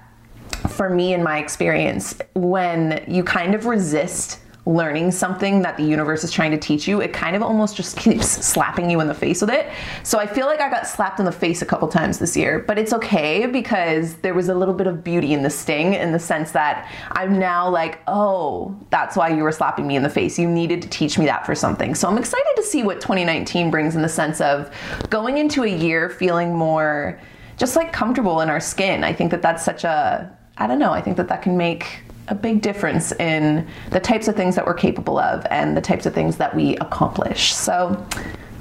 for 0.69 0.89
me 0.89 1.13
in 1.13 1.23
my 1.23 1.39
experience 1.39 2.17
when 2.33 3.03
you 3.07 3.23
kind 3.23 3.55
of 3.55 3.65
resist 3.65 4.39
learning 4.65 5.09
something 5.11 5.63
that 5.63 5.75
the 5.75 5.83
universe 5.83 6.23
is 6.23 6.31
trying 6.31 6.51
to 6.51 6.57
teach 6.57 6.87
you, 6.87 7.01
it 7.01 7.11
kind 7.13 7.35
of 7.35 7.41
almost 7.41 7.75
just 7.75 7.97
keeps 7.97 8.27
slapping 8.27 8.89
you 8.89 9.01
in 9.01 9.07
the 9.07 9.13
face 9.13 9.41
with 9.41 9.49
it. 9.49 9.71
So 10.03 10.19
I 10.19 10.27
feel 10.27 10.45
like 10.45 10.61
I 10.61 10.69
got 10.69 10.87
slapped 10.87 11.19
in 11.19 11.25
the 11.25 11.31
face 11.31 11.61
a 11.61 11.65
couple 11.65 11.87
times 11.87 12.19
this 12.19 12.37
year, 12.37 12.59
but 12.59 12.77
it's 12.77 12.93
okay 12.93 13.47
because 13.47 14.15
there 14.17 14.33
was 14.33 14.49
a 14.49 14.53
little 14.53 14.73
bit 14.73 14.87
of 14.87 15.03
beauty 15.03 15.33
in 15.33 15.41
the 15.41 15.49
sting 15.49 15.95
in 15.95 16.11
the 16.11 16.19
sense 16.19 16.51
that 16.51 16.91
I'm 17.11 17.39
now 17.39 17.69
like, 17.69 17.99
oh, 18.07 18.77
that's 18.91 19.15
why 19.15 19.29
you 19.29 19.43
were 19.43 19.51
slapping 19.51 19.87
me 19.87 19.95
in 19.95 20.03
the 20.03 20.09
face. 20.09 20.37
You 20.37 20.47
needed 20.47 20.81
to 20.83 20.89
teach 20.89 21.17
me 21.17 21.25
that 21.25 21.45
for 21.45 21.55
something. 21.55 21.95
So 21.95 22.07
I'm 22.07 22.17
excited 22.17 22.53
to 22.55 22.63
see 22.63 22.83
what 22.83 23.01
2019 23.01 23.71
brings 23.71 23.95
in 23.95 24.01
the 24.01 24.09
sense 24.09 24.41
of 24.41 24.71
going 25.09 25.37
into 25.37 25.63
a 25.63 25.67
year 25.67 26.09
feeling 26.09 26.55
more 26.55 27.19
just 27.57 27.75
like 27.75 27.91
comfortable 27.91 28.41
in 28.41 28.49
our 28.49 28.59
skin. 28.59 29.03
I 29.03 29.13
think 29.13 29.31
that 29.31 29.41
that's 29.41 29.63
such 29.63 29.83
a, 29.83 30.35
I 30.57 30.67
don't 30.67 30.79
know, 30.79 30.91
I 30.91 31.01
think 31.01 31.17
that 31.17 31.27
that 31.29 31.41
can 31.41 31.57
make 31.57 32.01
a 32.31 32.35
big 32.35 32.61
difference 32.61 33.11
in 33.11 33.67
the 33.89 33.99
types 33.99 34.29
of 34.29 34.35
things 34.37 34.55
that 34.55 34.65
we're 34.65 34.73
capable 34.73 35.19
of 35.19 35.45
and 35.51 35.75
the 35.75 35.81
types 35.81 36.05
of 36.05 36.13
things 36.13 36.37
that 36.37 36.55
we 36.55 36.77
accomplish. 36.77 37.53
So, 37.53 38.03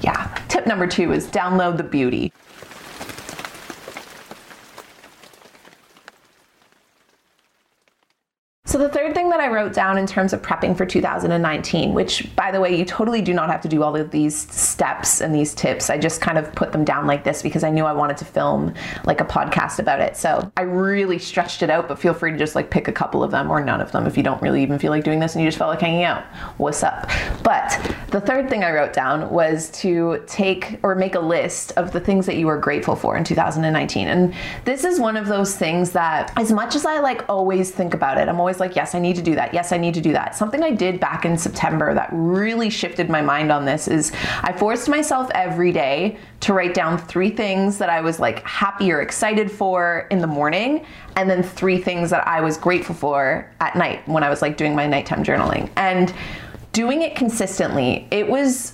yeah, 0.01 0.37
tip 0.49 0.67
number 0.67 0.85
two 0.85 1.13
is 1.13 1.27
download 1.27 1.77
the 1.77 1.83
beauty. 1.83 2.33
So, 8.65 8.77
the 8.77 8.89
third 8.89 9.15
thing 9.15 9.20
that 9.31 9.39
I 9.39 9.47
wrote 9.47 9.73
down 9.73 9.97
in 9.97 10.05
terms 10.05 10.33
of 10.33 10.41
prepping 10.41 10.77
for 10.77 10.85
2019, 10.85 11.93
which 11.93 12.33
by 12.35 12.51
the 12.51 12.61
way, 12.61 12.77
you 12.77 12.85
totally 12.85 13.21
do 13.21 13.33
not 13.33 13.49
have 13.49 13.61
to 13.61 13.67
do 13.67 13.83
all 13.83 13.95
of 13.95 14.11
these 14.11 14.35
steps 14.51 15.21
and 15.21 15.33
these 15.33 15.53
tips. 15.53 15.89
I 15.89 15.97
just 15.97 16.21
kind 16.21 16.37
of 16.37 16.53
put 16.53 16.71
them 16.71 16.85
down 16.85 17.07
like 17.07 17.23
this 17.23 17.41
because 17.41 17.63
I 17.63 17.69
knew 17.69 17.85
I 17.85 17.93
wanted 17.93 18.17
to 18.17 18.25
film 18.25 18.73
like 19.05 19.19
a 19.19 19.25
podcast 19.25 19.79
about 19.79 19.99
it. 19.99 20.15
So, 20.15 20.51
I 20.57 20.61
really 20.61 21.17
stretched 21.17 21.63
it 21.63 21.69
out, 21.69 21.87
but 21.87 21.97
feel 21.97 22.13
free 22.13 22.31
to 22.31 22.37
just 22.37 22.55
like 22.55 22.69
pick 22.69 22.87
a 22.87 22.91
couple 22.91 23.23
of 23.23 23.31
them 23.31 23.49
or 23.49 23.63
none 23.63 23.81
of 23.81 23.91
them 23.91 24.05
if 24.05 24.17
you 24.17 24.23
don't 24.23 24.41
really 24.41 24.61
even 24.61 24.77
feel 24.77 24.91
like 24.91 25.03
doing 25.03 25.19
this 25.19 25.33
and 25.33 25.43
you 25.43 25.47
just 25.47 25.57
felt 25.57 25.69
like 25.69 25.81
hanging 25.81 26.03
out. 26.03 26.23
What's 26.57 26.83
up? 26.83 27.09
But 27.43 27.95
the 28.11 28.21
third 28.21 28.49
thing 28.49 28.63
I 28.63 28.71
wrote 28.71 28.93
down 28.93 29.29
was 29.29 29.69
to 29.81 30.23
take 30.27 30.79
or 30.83 30.95
make 30.95 31.15
a 31.15 31.19
list 31.19 31.71
of 31.77 31.91
the 31.91 31.99
things 31.99 32.25
that 32.25 32.35
you 32.35 32.47
were 32.47 32.57
grateful 32.57 32.95
for 32.95 33.17
in 33.17 33.23
2019. 33.23 34.07
And 34.07 34.33
this 34.65 34.83
is 34.83 34.99
one 34.99 35.17
of 35.17 35.27
those 35.27 35.55
things 35.55 35.91
that, 35.91 36.31
as 36.37 36.51
much 36.51 36.75
as 36.75 36.85
I 36.85 36.99
like 36.99 37.27
always 37.29 37.71
think 37.71 37.93
about 37.93 38.17
it, 38.17 38.27
I'm 38.27 38.39
always 38.39 38.59
like, 38.59 38.75
yes, 38.75 38.93
I 38.93 38.99
need 38.99 39.15
to 39.15 39.20
do 39.21 39.35
that. 39.35 39.53
Yes, 39.53 39.71
I 39.71 39.77
need 39.77 39.93
to 39.93 40.01
do 40.01 40.11
that. 40.13 40.35
Something 40.35 40.63
I 40.63 40.71
did 40.71 40.99
back 40.99 41.25
in 41.25 41.37
September 41.37 41.93
that 41.93 42.09
really 42.11 42.69
shifted 42.69 43.09
my 43.09 43.21
mind 43.21 43.51
on 43.51 43.65
this 43.65 43.87
is 43.87 44.11
I 44.41 44.53
forced 44.53 44.89
myself 44.89 45.29
every 45.33 45.71
day 45.71 46.17
to 46.41 46.53
write 46.53 46.73
down 46.73 46.97
three 46.97 47.29
things 47.29 47.77
that 47.77 47.89
I 47.89 48.01
was 48.01 48.19
like 48.19 48.43
happy 48.43 48.91
or 48.91 49.01
excited 49.01 49.51
for 49.51 50.07
in 50.11 50.19
the 50.19 50.27
morning, 50.27 50.85
and 51.15 51.29
then 51.29 51.43
three 51.43 51.81
things 51.81 52.09
that 52.09 52.27
I 52.27 52.41
was 52.41 52.57
grateful 52.57 52.95
for 52.95 53.51
at 53.59 53.75
night 53.75 54.07
when 54.07 54.23
I 54.23 54.29
was 54.29 54.41
like 54.41 54.57
doing 54.57 54.75
my 54.75 54.87
nighttime 54.87 55.23
journaling. 55.23 55.69
And 55.75 56.13
doing 56.73 57.01
it 57.01 57.15
consistently, 57.15 58.07
it 58.11 58.27
was 58.27 58.73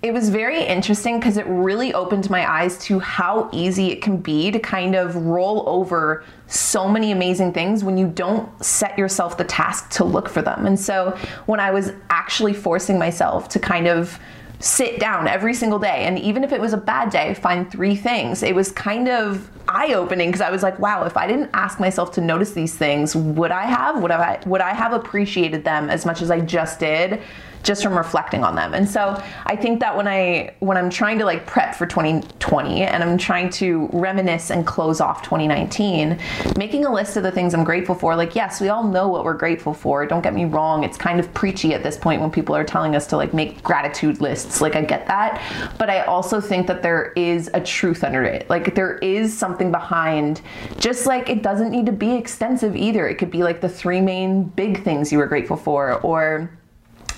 it 0.00 0.14
was 0.14 0.28
very 0.28 0.62
interesting 0.62 1.18
because 1.18 1.36
it 1.36 1.46
really 1.46 1.92
opened 1.92 2.30
my 2.30 2.48
eyes 2.48 2.78
to 2.78 3.00
how 3.00 3.50
easy 3.52 3.90
it 3.90 4.00
can 4.00 4.16
be 4.16 4.50
to 4.52 4.58
kind 4.60 4.94
of 4.94 5.16
roll 5.16 5.68
over 5.68 6.24
so 6.46 6.88
many 6.88 7.10
amazing 7.10 7.52
things 7.52 7.82
when 7.82 7.98
you 7.98 8.06
don't 8.06 8.64
set 8.64 8.96
yourself 8.96 9.36
the 9.36 9.44
task 9.44 9.90
to 9.90 10.04
look 10.04 10.28
for 10.28 10.40
them. 10.40 10.66
And 10.66 10.78
so 10.78 11.18
when 11.46 11.58
I 11.58 11.72
was 11.72 11.92
actually 12.10 12.54
forcing 12.54 12.96
myself 12.96 13.48
to 13.48 13.58
kind 13.58 13.88
of 13.88 14.20
sit 14.60 15.00
down 15.00 15.26
every 15.26 15.54
single 15.54 15.78
day 15.78 16.04
and 16.04 16.18
even 16.18 16.42
if 16.42 16.52
it 16.52 16.60
was 16.60 16.72
a 16.72 16.76
bad 16.76 17.10
day 17.10 17.32
find 17.32 17.70
three 17.70 17.94
things 17.94 18.42
it 18.42 18.52
was 18.52 18.72
kind 18.72 19.08
of 19.08 19.48
eye-opening 19.68 20.30
because 20.30 20.40
i 20.40 20.50
was 20.50 20.64
like 20.64 20.76
wow 20.80 21.04
if 21.04 21.16
i 21.16 21.28
didn't 21.28 21.48
ask 21.54 21.78
myself 21.78 22.10
to 22.10 22.20
notice 22.20 22.54
these 22.54 22.74
things 22.74 23.14
would 23.14 23.52
i 23.52 23.62
have 23.62 24.02
would 24.02 24.10
i 24.10 24.36
would 24.46 24.60
i 24.60 24.74
have 24.74 24.92
appreciated 24.92 25.62
them 25.62 25.88
as 25.88 26.04
much 26.04 26.22
as 26.22 26.28
i 26.28 26.40
just 26.40 26.80
did 26.80 27.22
just 27.62 27.82
from 27.82 27.96
reflecting 27.96 28.44
on 28.44 28.54
them. 28.54 28.74
And 28.74 28.88
so 28.88 29.22
I 29.46 29.56
think 29.56 29.80
that 29.80 29.96
when 29.96 30.08
I 30.08 30.54
when 30.60 30.76
I'm 30.76 30.90
trying 30.90 31.18
to 31.18 31.24
like 31.24 31.46
prep 31.46 31.74
for 31.74 31.86
2020 31.86 32.82
and 32.82 33.02
I'm 33.02 33.18
trying 33.18 33.50
to 33.50 33.88
reminisce 33.92 34.50
and 34.50 34.66
close 34.66 35.00
off 35.00 35.22
2019, 35.22 36.18
making 36.56 36.84
a 36.84 36.92
list 36.92 37.16
of 37.16 37.22
the 37.22 37.30
things 37.30 37.54
I'm 37.54 37.64
grateful 37.64 37.94
for, 37.94 38.16
like 38.16 38.34
yes, 38.34 38.60
we 38.60 38.68
all 38.68 38.84
know 38.84 39.08
what 39.08 39.24
we're 39.24 39.34
grateful 39.34 39.74
for. 39.74 40.06
Don't 40.06 40.22
get 40.22 40.34
me 40.34 40.44
wrong, 40.44 40.84
it's 40.84 40.96
kind 40.96 41.20
of 41.20 41.32
preachy 41.34 41.74
at 41.74 41.82
this 41.82 41.96
point 41.96 42.20
when 42.20 42.30
people 42.30 42.54
are 42.54 42.64
telling 42.64 42.94
us 42.94 43.06
to 43.08 43.16
like 43.16 43.34
make 43.34 43.62
gratitude 43.62 44.20
lists. 44.20 44.60
Like 44.60 44.76
I 44.76 44.82
get 44.82 45.06
that, 45.06 45.42
but 45.78 45.90
I 45.90 46.04
also 46.04 46.40
think 46.40 46.66
that 46.66 46.82
there 46.82 47.12
is 47.16 47.50
a 47.54 47.60
truth 47.60 48.04
under 48.04 48.22
it. 48.22 48.48
Like 48.48 48.74
there 48.74 48.98
is 48.98 49.36
something 49.36 49.70
behind 49.70 50.40
just 50.78 51.06
like 51.06 51.28
it 51.28 51.42
doesn't 51.42 51.70
need 51.70 51.86
to 51.86 51.92
be 51.92 52.14
extensive 52.14 52.76
either. 52.76 53.08
It 53.08 53.16
could 53.16 53.30
be 53.30 53.42
like 53.42 53.60
the 53.60 53.68
three 53.68 54.00
main 54.00 54.44
big 54.44 54.82
things 54.84 55.12
you 55.12 55.18
were 55.18 55.26
grateful 55.26 55.56
for 55.56 56.00
or 56.00 56.50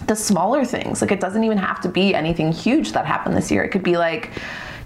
the 0.07 0.17
smaller 0.17 0.65
things. 0.65 1.01
Like 1.03 1.13
it 1.13 1.21
doesn't 1.21 1.45
even 1.45 1.59
have 1.59 1.81
to 1.83 1.89
be 1.89 2.15
anything 2.15 2.53
huge 2.53 2.93
that 2.93 3.07
happened 3.07 3.37
this 3.37 3.51
year. 3.51 3.63
It 3.63 3.71
could 3.71 3.83
be 3.83 3.97
like 3.97 4.31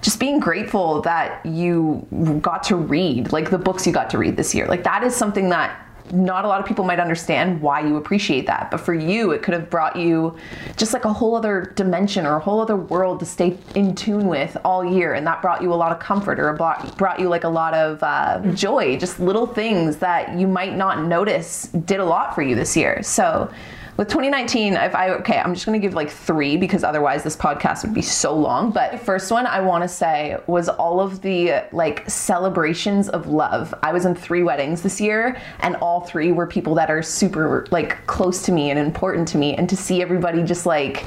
just 0.02 0.20
being 0.20 0.38
grateful 0.38 1.00
that 1.02 1.44
you 1.46 2.06
got 2.42 2.62
to 2.64 2.76
read, 2.76 3.32
like 3.32 3.50
the 3.50 3.58
books 3.58 3.86
you 3.86 3.92
got 3.92 4.10
to 4.10 4.18
read 4.18 4.36
this 4.36 4.54
year. 4.54 4.66
Like 4.66 4.84
that 4.84 5.02
is 5.02 5.14
something 5.14 5.48
that 5.48 5.80
not 6.12 6.44
a 6.44 6.48
lot 6.48 6.60
of 6.60 6.66
people 6.66 6.84
might 6.84 7.00
understand 7.00 7.60
why 7.62 7.80
you 7.80 7.96
appreciate 7.96 8.46
that. 8.46 8.70
But 8.70 8.78
for 8.78 8.92
you, 8.92 9.30
it 9.30 9.42
could 9.42 9.54
have 9.54 9.70
brought 9.70 9.96
you 9.96 10.36
just 10.76 10.92
like 10.92 11.04
a 11.04 11.12
whole 11.12 11.34
other 11.34 11.72
dimension 11.76 12.26
or 12.26 12.36
a 12.36 12.40
whole 12.40 12.60
other 12.60 12.76
world 12.76 13.20
to 13.20 13.26
stay 13.26 13.56
in 13.74 13.94
tune 13.94 14.28
with 14.28 14.56
all 14.64 14.84
year. 14.84 15.14
And 15.14 15.26
that 15.26 15.40
brought 15.40 15.62
you 15.62 15.72
a 15.72 15.74
lot 15.74 15.92
of 15.92 15.98
comfort 15.98 16.38
or 16.38 16.52
brought, 16.52 17.18
you 17.18 17.28
like 17.28 17.44
a 17.44 17.48
lot 17.48 17.72
of 17.74 18.02
uh, 18.02 18.40
joy, 18.52 18.98
just 18.98 19.18
little 19.18 19.46
things 19.46 19.96
that 19.96 20.38
you 20.38 20.46
might 20.46 20.76
not 20.76 21.04
notice 21.04 21.68
did 21.68 22.00
a 22.00 22.04
lot 22.04 22.34
for 22.34 22.42
you 22.42 22.54
this 22.54 22.76
year. 22.76 23.02
So, 23.02 23.50
with 23.96 24.08
2019, 24.08 24.74
if 24.74 24.94
I 24.94 25.10
okay, 25.10 25.38
I'm 25.38 25.54
just 25.54 25.66
gonna 25.66 25.78
give 25.78 25.94
like 25.94 26.10
three 26.10 26.56
because 26.56 26.82
otherwise 26.82 27.22
this 27.22 27.36
podcast 27.36 27.84
would 27.84 27.94
be 27.94 28.02
so 28.02 28.34
long. 28.34 28.72
But 28.72 28.92
the 28.92 28.98
first 28.98 29.30
one 29.30 29.46
I 29.46 29.60
want 29.60 29.82
to 29.84 29.88
say 29.88 30.36
was 30.46 30.68
all 30.68 31.00
of 31.00 31.22
the 31.22 31.64
like 31.72 32.08
celebrations 32.10 33.08
of 33.08 33.28
love. 33.28 33.72
I 33.82 33.92
was 33.92 34.04
in 34.04 34.14
three 34.14 34.42
weddings 34.42 34.82
this 34.82 35.00
year, 35.00 35.40
and 35.60 35.76
all 35.76 36.00
three 36.00 36.32
were 36.32 36.46
people 36.46 36.74
that 36.74 36.90
are 36.90 37.02
super 37.02 37.66
like 37.70 38.04
close 38.06 38.42
to 38.42 38.52
me 38.52 38.70
and 38.70 38.78
important 38.78 39.28
to 39.28 39.38
me, 39.38 39.54
and 39.54 39.68
to 39.68 39.76
see 39.76 40.02
everybody 40.02 40.42
just 40.42 40.66
like 40.66 41.04